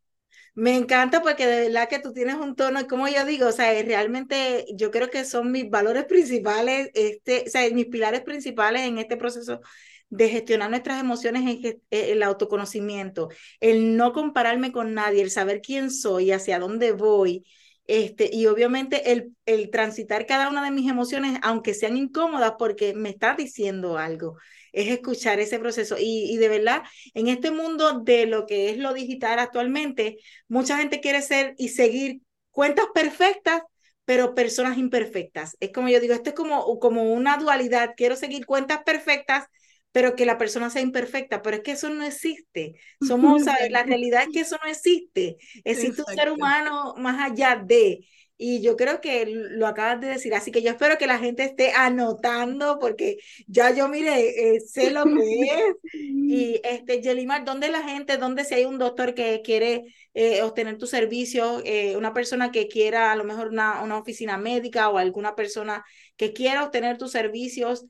Me 0.59 0.75
encanta 0.75 1.21
porque 1.21 1.47
de 1.47 1.69
verdad 1.69 1.87
que 1.87 1.99
tú 1.99 2.11
tienes 2.11 2.35
un 2.35 2.53
tono, 2.53 2.85
como 2.87 3.07
yo 3.07 3.23
digo, 3.25 3.47
o 3.47 3.51
sea, 3.53 3.71
realmente 3.81 4.65
yo 4.75 4.91
creo 4.91 5.09
que 5.09 5.23
son 5.23 5.51
mis 5.53 5.69
valores 5.69 6.03
principales, 6.03 6.89
este, 6.95 7.45
o 7.47 7.49
sea, 7.49 7.69
mis 7.71 7.85
pilares 7.85 8.21
principales 8.23 8.81
en 8.81 8.97
este 8.97 9.15
proceso 9.15 9.61
de 10.09 10.27
gestionar 10.27 10.69
nuestras 10.69 10.99
emociones 10.99 11.43
es 11.63 11.75
eh, 11.91 12.11
el 12.11 12.23
autoconocimiento, 12.23 13.29
el 13.61 13.95
no 13.95 14.11
compararme 14.11 14.73
con 14.73 14.93
nadie, 14.93 15.21
el 15.21 15.31
saber 15.31 15.61
quién 15.61 15.91
soy, 15.91 16.31
hacia 16.33 16.59
dónde 16.59 16.91
voy, 16.91 17.45
este, 17.87 18.29
y 18.33 18.47
obviamente 18.47 19.13
el, 19.13 19.33
el 19.45 19.69
transitar 19.69 20.25
cada 20.25 20.49
una 20.49 20.61
de 20.63 20.71
mis 20.71 20.89
emociones, 20.91 21.39
aunque 21.41 21.73
sean 21.73 21.95
incómodas, 21.95 22.55
porque 22.59 22.93
me 22.93 23.09
está 23.09 23.33
diciendo 23.33 23.97
algo 23.97 24.35
es 24.73 24.87
escuchar 24.87 25.39
ese 25.39 25.59
proceso. 25.59 25.95
Y, 25.97 26.31
y, 26.31 26.37
de 26.37 26.49
verdad, 26.49 26.83
en 27.13 27.27
este 27.27 27.51
mundo 27.51 27.99
de 27.99 28.25
lo 28.25 28.45
que 28.45 28.69
es 28.69 28.77
lo 28.77 28.93
digital 28.93 29.39
actualmente, 29.39 30.17
mucha 30.47 30.77
gente 30.77 31.01
quiere 31.01 31.21
ser 31.21 31.55
y 31.57 31.69
seguir 31.69 32.21
cuentas 32.51 32.87
perfectas, 32.93 33.61
pero 34.05 34.33
personas 34.33 34.77
imperfectas. 34.77 35.55
Es 35.59 35.71
como 35.71 35.89
yo 35.89 35.99
digo, 35.99 36.13
esto 36.13 36.29
es 36.29 36.35
como, 36.35 36.79
como 36.79 37.13
una 37.13 37.37
dualidad. 37.37 37.93
Quiero 37.95 38.15
seguir 38.15 38.45
cuentas 38.45 38.81
perfectas, 38.83 39.45
pero 39.91 40.15
que 40.15 40.25
la 40.25 40.37
persona 40.37 40.69
sea 40.69 40.81
imperfecta, 40.81 41.41
pero 41.41 41.57
es 41.57 41.63
que 41.63 41.71
eso 41.71 41.89
no 41.89 42.03
existe. 42.03 42.75
Somos, 43.01 43.43
la 43.69 43.83
realidad 43.83 44.23
es 44.23 44.29
que 44.33 44.39
eso 44.41 44.57
no 44.63 44.69
existe. 44.69 45.37
Existe 45.63 46.03
un 46.07 46.15
ser 46.15 46.31
humano 46.31 46.95
más 46.97 47.31
allá 47.31 47.61
de. 47.63 47.99
Y 48.41 48.61
yo 48.61 48.77
creo 48.77 49.01
que 49.01 49.25
lo 49.25 49.67
acabas 49.67 49.99
de 49.99 50.07
decir, 50.07 50.33
así 50.33 50.49
que 50.49 50.61
yo 50.61 50.71
espero 50.71 50.97
que 50.97 51.07
la 51.07 51.19
gente 51.19 51.43
esté 51.43 51.73
anotando 51.73 52.79
porque 52.79 53.17
ya 53.47 53.75
yo 53.75 53.89
mire, 53.89 54.55
eh, 54.55 54.61
sé 54.61 54.91
lo 54.91 55.03
que 55.03 55.41
es. 55.41 55.75
Y 56.31 56.61
este, 56.63 57.01
Yelimar, 57.01 57.43
¿dónde 57.43 57.69
la 57.69 57.83
gente, 57.83 58.15
dónde 58.17 58.45
si 58.45 58.53
hay 58.53 58.63
un 58.63 58.77
doctor 58.77 59.13
que 59.13 59.41
quiere 59.43 59.93
eh, 60.13 60.41
obtener 60.41 60.77
tu 60.77 60.87
servicio, 60.87 61.61
eh, 61.65 61.97
una 61.97 62.13
persona 62.13 62.51
que 62.51 62.69
quiera 62.69 63.11
a 63.11 63.15
lo 63.17 63.25
mejor 63.25 63.49
una, 63.49 63.83
una 63.83 63.97
oficina 63.97 64.37
médica 64.37 64.87
o 64.89 64.99
alguna 64.99 65.35
persona 65.35 65.83
que 66.15 66.31
quiera 66.31 66.63
obtener 66.63 66.97
tus 66.97 67.11
servicios, 67.11 67.87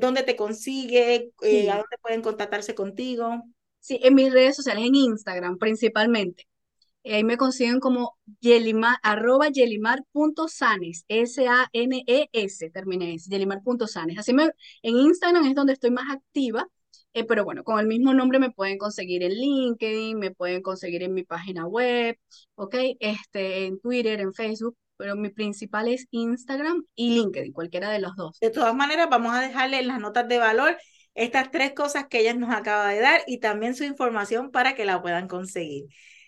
dónde 0.00 0.22
te 0.22 0.36
consigue, 0.36 1.32
a 1.42 1.76
dónde 1.76 1.98
pueden 2.02 2.22
contactarse 2.22 2.74
contigo? 2.76 3.42
Sí, 3.80 3.98
en 4.02 4.14
mis 4.14 4.32
redes 4.32 4.54
sociales, 4.54 4.84
en 4.86 4.94
Instagram 4.94 5.58
principalmente. 5.58 6.46
Ahí 7.04 7.24
me 7.24 7.36
consiguen 7.36 7.80
como 7.80 8.18
yelimar, 8.40 8.98
arroba 9.02 9.48
yelimar.sanes, 9.48 11.04
S-A-N-E-S, 11.08 12.70
terminé 12.70 13.14
ese, 13.14 13.30
yelimar.sanes. 13.30 14.18
Así 14.18 14.32
me, 14.34 14.50
en 14.82 14.96
Instagram 14.96 15.46
es 15.46 15.54
donde 15.54 15.72
estoy 15.72 15.90
más 15.90 16.10
activa, 16.10 16.68
eh, 17.14 17.24
pero 17.24 17.44
bueno, 17.44 17.64
con 17.64 17.80
el 17.80 17.86
mismo 17.86 18.12
nombre 18.12 18.38
me 18.38 18.50
pueden 18.50 18.78
conseguir 18.78 19.22
en 19.22 19.32
LinkedIn, 19.32 20.18
me 20.18 20.32
pueden 20.32 20.60
conseguir 20.62 21.02
en 21.02 21.14
mi 21.14 21.24
página 21.24 21.66
web, 21.66 22.18
¿ok? 22.56 22.74
Este, 23.00 23.66
en 23.66 23.80
Twitter, 23.80 24.20
en 24.20 24.34
Facebook, 24.34 24.76
pero 24.96 25.16
mi 25.16 25.30
principal 25.30 25.88
es 25.88 26.06
Instagram 26.10 26.84
y 26.94 27.14
LinkedIn, 27.14 27.52
cualquiera 27.52 27.90
de 27.90 28.00
los 28.00 28.16
dos. 28.16 28.38
De 28.40 28.50
todas 28.50 28.74
maneras, 28.74 29.08
vamos 29.10 29.32
a 29.34 29.40
dejarle 29.40 29.78
en 29.78 29.88
las 29.88 30.00
notas 30.00 30.28
de 30.28 30.38
valor 30.38 30.76
estas 31.14 31.50
tres 31.50 31.72
cosas 31.72 32.06
que 32.08 32.20
ella 32.20 32.34
nos 32.34 32.54
acaba 32.54 32.88
de 32.88 33.00
dar 33.00 33.22
y 33.26 33.38
también 33.40 33.74
su 33.74 33.84
información 33.84 34.50
para 34.50 34.74
que 34.74 34.84
la 34.84 35.00
puedan 35.02 35.26
conseguir. 35.28 35.86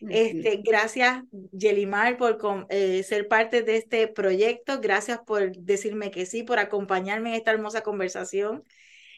Este, 0.09 0.63
gracias, 0.65 1.23
Yelimar, 1.53 2.17
por 2.17 2.39
eh, 2.71 3.03
ser 3.03 3.29
parte 3.29 3.63
de 3.63 3.77
este 3.77 4.09
proyecto. 4.09 4.81
Gracias 4.81 5.21
por 5.27 5.57
decirme 5.57 6.11
que 6.11 6.27
sí, 6.27 6.43
por 6.43 6.59
acompañarme 6.59 7.31
en 7.31 7.35
esta 7.37 7.51
hermosa 7.51 7.83
conversación. 7.83 8.65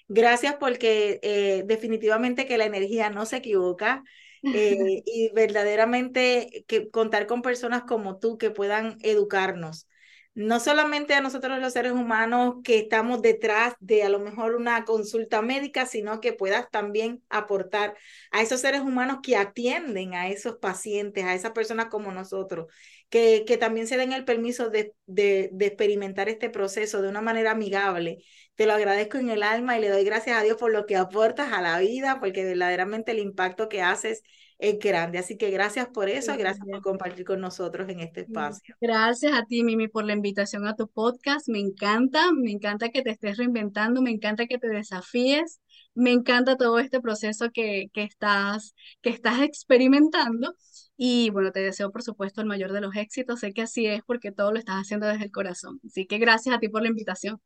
Gracias 0.09 0.57
porque 0.59 1.21
eh, 1.23 1.63
definitivamente 1.67 2.47
que 2.47 2.59
la 2.59 2.65
energía 2.65 3.11
no 3.11 3.27
se 3.27 3.37
equivoca 3.37 4.03
eh, 4.43 4.43
y 5.07 5.31
verdaderamente 5.35 6.65
que 6.67 6.91
contar 6.91 7.27
con 7.27 7.43
personas 7.43 7.85
como 7.85 8.19
tú 8.19 8.37
que 8.37 8.51
puedan 8.51 8.99
educarnos 9.03 9.87
no 10.35 10.61
solamente 10.61 11.15
a 11.15 11.21
nosotros 11.21 11.59
los 11.59 11.75
seres 11.75 11.93
humanos 11.93 12.57
que 12.65 12.79
estamos 12.79 13.21
detrás 13.21 13.75
de 13.81 14.03
a 14.03 14.09
lo 14.09 14.19
mejor 14.19 14.55
una 14.55 14.85
consulta 14.85 15.43
médica, 15.43 15.85
sino 15.85 16.21
que 16.21 16.33
puedas 16.33 16.71
también 16.71 17.23
aportar 17.29 17.97
a 18.31 18.41
esos 18.41 18.61
seres 18.63 18.81
humanos 18.81 19.19
que 19.23 19.37
atienden 19.37 20.15
a 20.15 20.29
esos 20.29 20.57
pacientes, 20.57 21.25
a 21.25 21.35
esas 21.35 21.53
personas 21.53 21.87
como 21.87 22.13
nosotros, 22.13 22.67
que, 23.11 23.45
que 23.47 23.59
también 23.59 23.87
se 23.87 23.97
den 23.99 24.13
el 24.13 24.25
permiso 24.25 24.71
de, 24.71 24.95
de, 25.07 25.51
de 25.53 25.67
experimentar 25.67 26.29
este 26.29 26.49
proceso 26.51 27.03
de 27.03 27.09
una 27.09 27.21
manera 27.21 27.51
amigable. 27.53 28.25
Te 28.55 28.67
lo 28.67 28.73
agradezco 28.73 29.19
en 29.19 29.31
el 29.31 29.43
alma 29.43 29.77
y 29.77 29.81
le 29.81 29.89
doy 29.91 30.05
gracias 30.05 30.39
a 30.39 30.43
Dios 30.43 30.57
por 30.57 30.73
lo 30.73 30.87
que 30.87 30.97
aportas 30.97 31.53
a 31.53 31.61
la 31.61 31.79
vida, 31.79 32.21
porque 32.21 32.45
verdaderamente 32.45 33.13
el 33.13 33.19
impacto 33.19 33.69
que 33.69 33.83
haces 33.83 34.23
es 34.63 34.79
grande. 34.79 35.19
Así 35.19 35.37
que 35.37 35.51
gracias 35.51 35.89
por 35.89 36.09
eso, 36.09 36.37
gracias 36.37 36.65
por 36.65 36.81
compartir 36.83 37.25
con 37.25 37.41
nosotros 37.41 37.89
en 37.89 37.99
este 37.99 38.21
espacio. 38.21 38.77
Gracias 38.81 39.33
a 39.35 39.45
ti, 39.45 39.65
Mimi, 39.65 39.89
por 39.89 40.05
la 40.05 40.13
invitación 40.13 40.69
a 40.69 40.77
tu 40.77 40.89
podcast. 40.89 41.49
Me 41.49 41.59
encanta, 41.59 42.31
me 42.33 42.53
encanta 42.53 42.91
que 42.91 43.03
te 43.03 43.11
estés 43.11 43.39
reinventando, 43.39 44.01
me 44.03 44.13
encanta 44.13 44.47
que 44.47 44.59
te 44.59 44.69
desafíes, 44.69 45.61
me 45.95 46.13
encanta 46.13 46.57
todo 46.57 46.79
este 46.79 47.01
proceso 47.01 47.51
que, 47.51 47.87
que, 47.93 48.05
estás, 48.05 48.77
que 49.01 49.11
estás 49.11 49.43
experimentando. 49.43 50.55
Y 50.97 51.31
bueno, 51.31 51.51
te 51.51 51.59
deseo, 51.59 51.91
por 51.91 52.05
supuesto, 52.05 52.41
el 52.41 52.47
mayor 52.47 52.71
de 52.71 52.83
los 52.83 52.95
éxitos. 52.95 53.41
Sé 53.41 53.53
que 53.53 53.63
así 53.63 53.87
es 53.87 54.03
porque 54.07 54.31
todo 54.31 54.53
lo 54.53 54.61
estás 54.61 54.77
haciendo 54.77 55.09
desde 55.09 55.25
el 55.25 55.33
corazón. 55.33 55.81
Así 55.85 56.07
que 56.07 56.19
gracias 56.19 56.55
a 56.55 56.61
ti 56.61 56.69
por 56.69 56.83
la 56.83 56.89
invitación. 56.89 57.41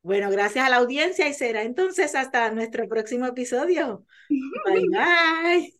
Bueno, 0.00 0.30
gracias 0.30 0.64
a 0.64 0.70
la 0.70 0.76
audiencia 0.76 1.28
y 1.28 1.34
será 1.34 1.64
entonces 1.64 2.14
hasta 2.14 2.50
nuestro 2.50 2.88
próximo 2.88 3.26
episodio. 3.26 4.06
Bye 4.64 4.86
bye. 4.88 5.79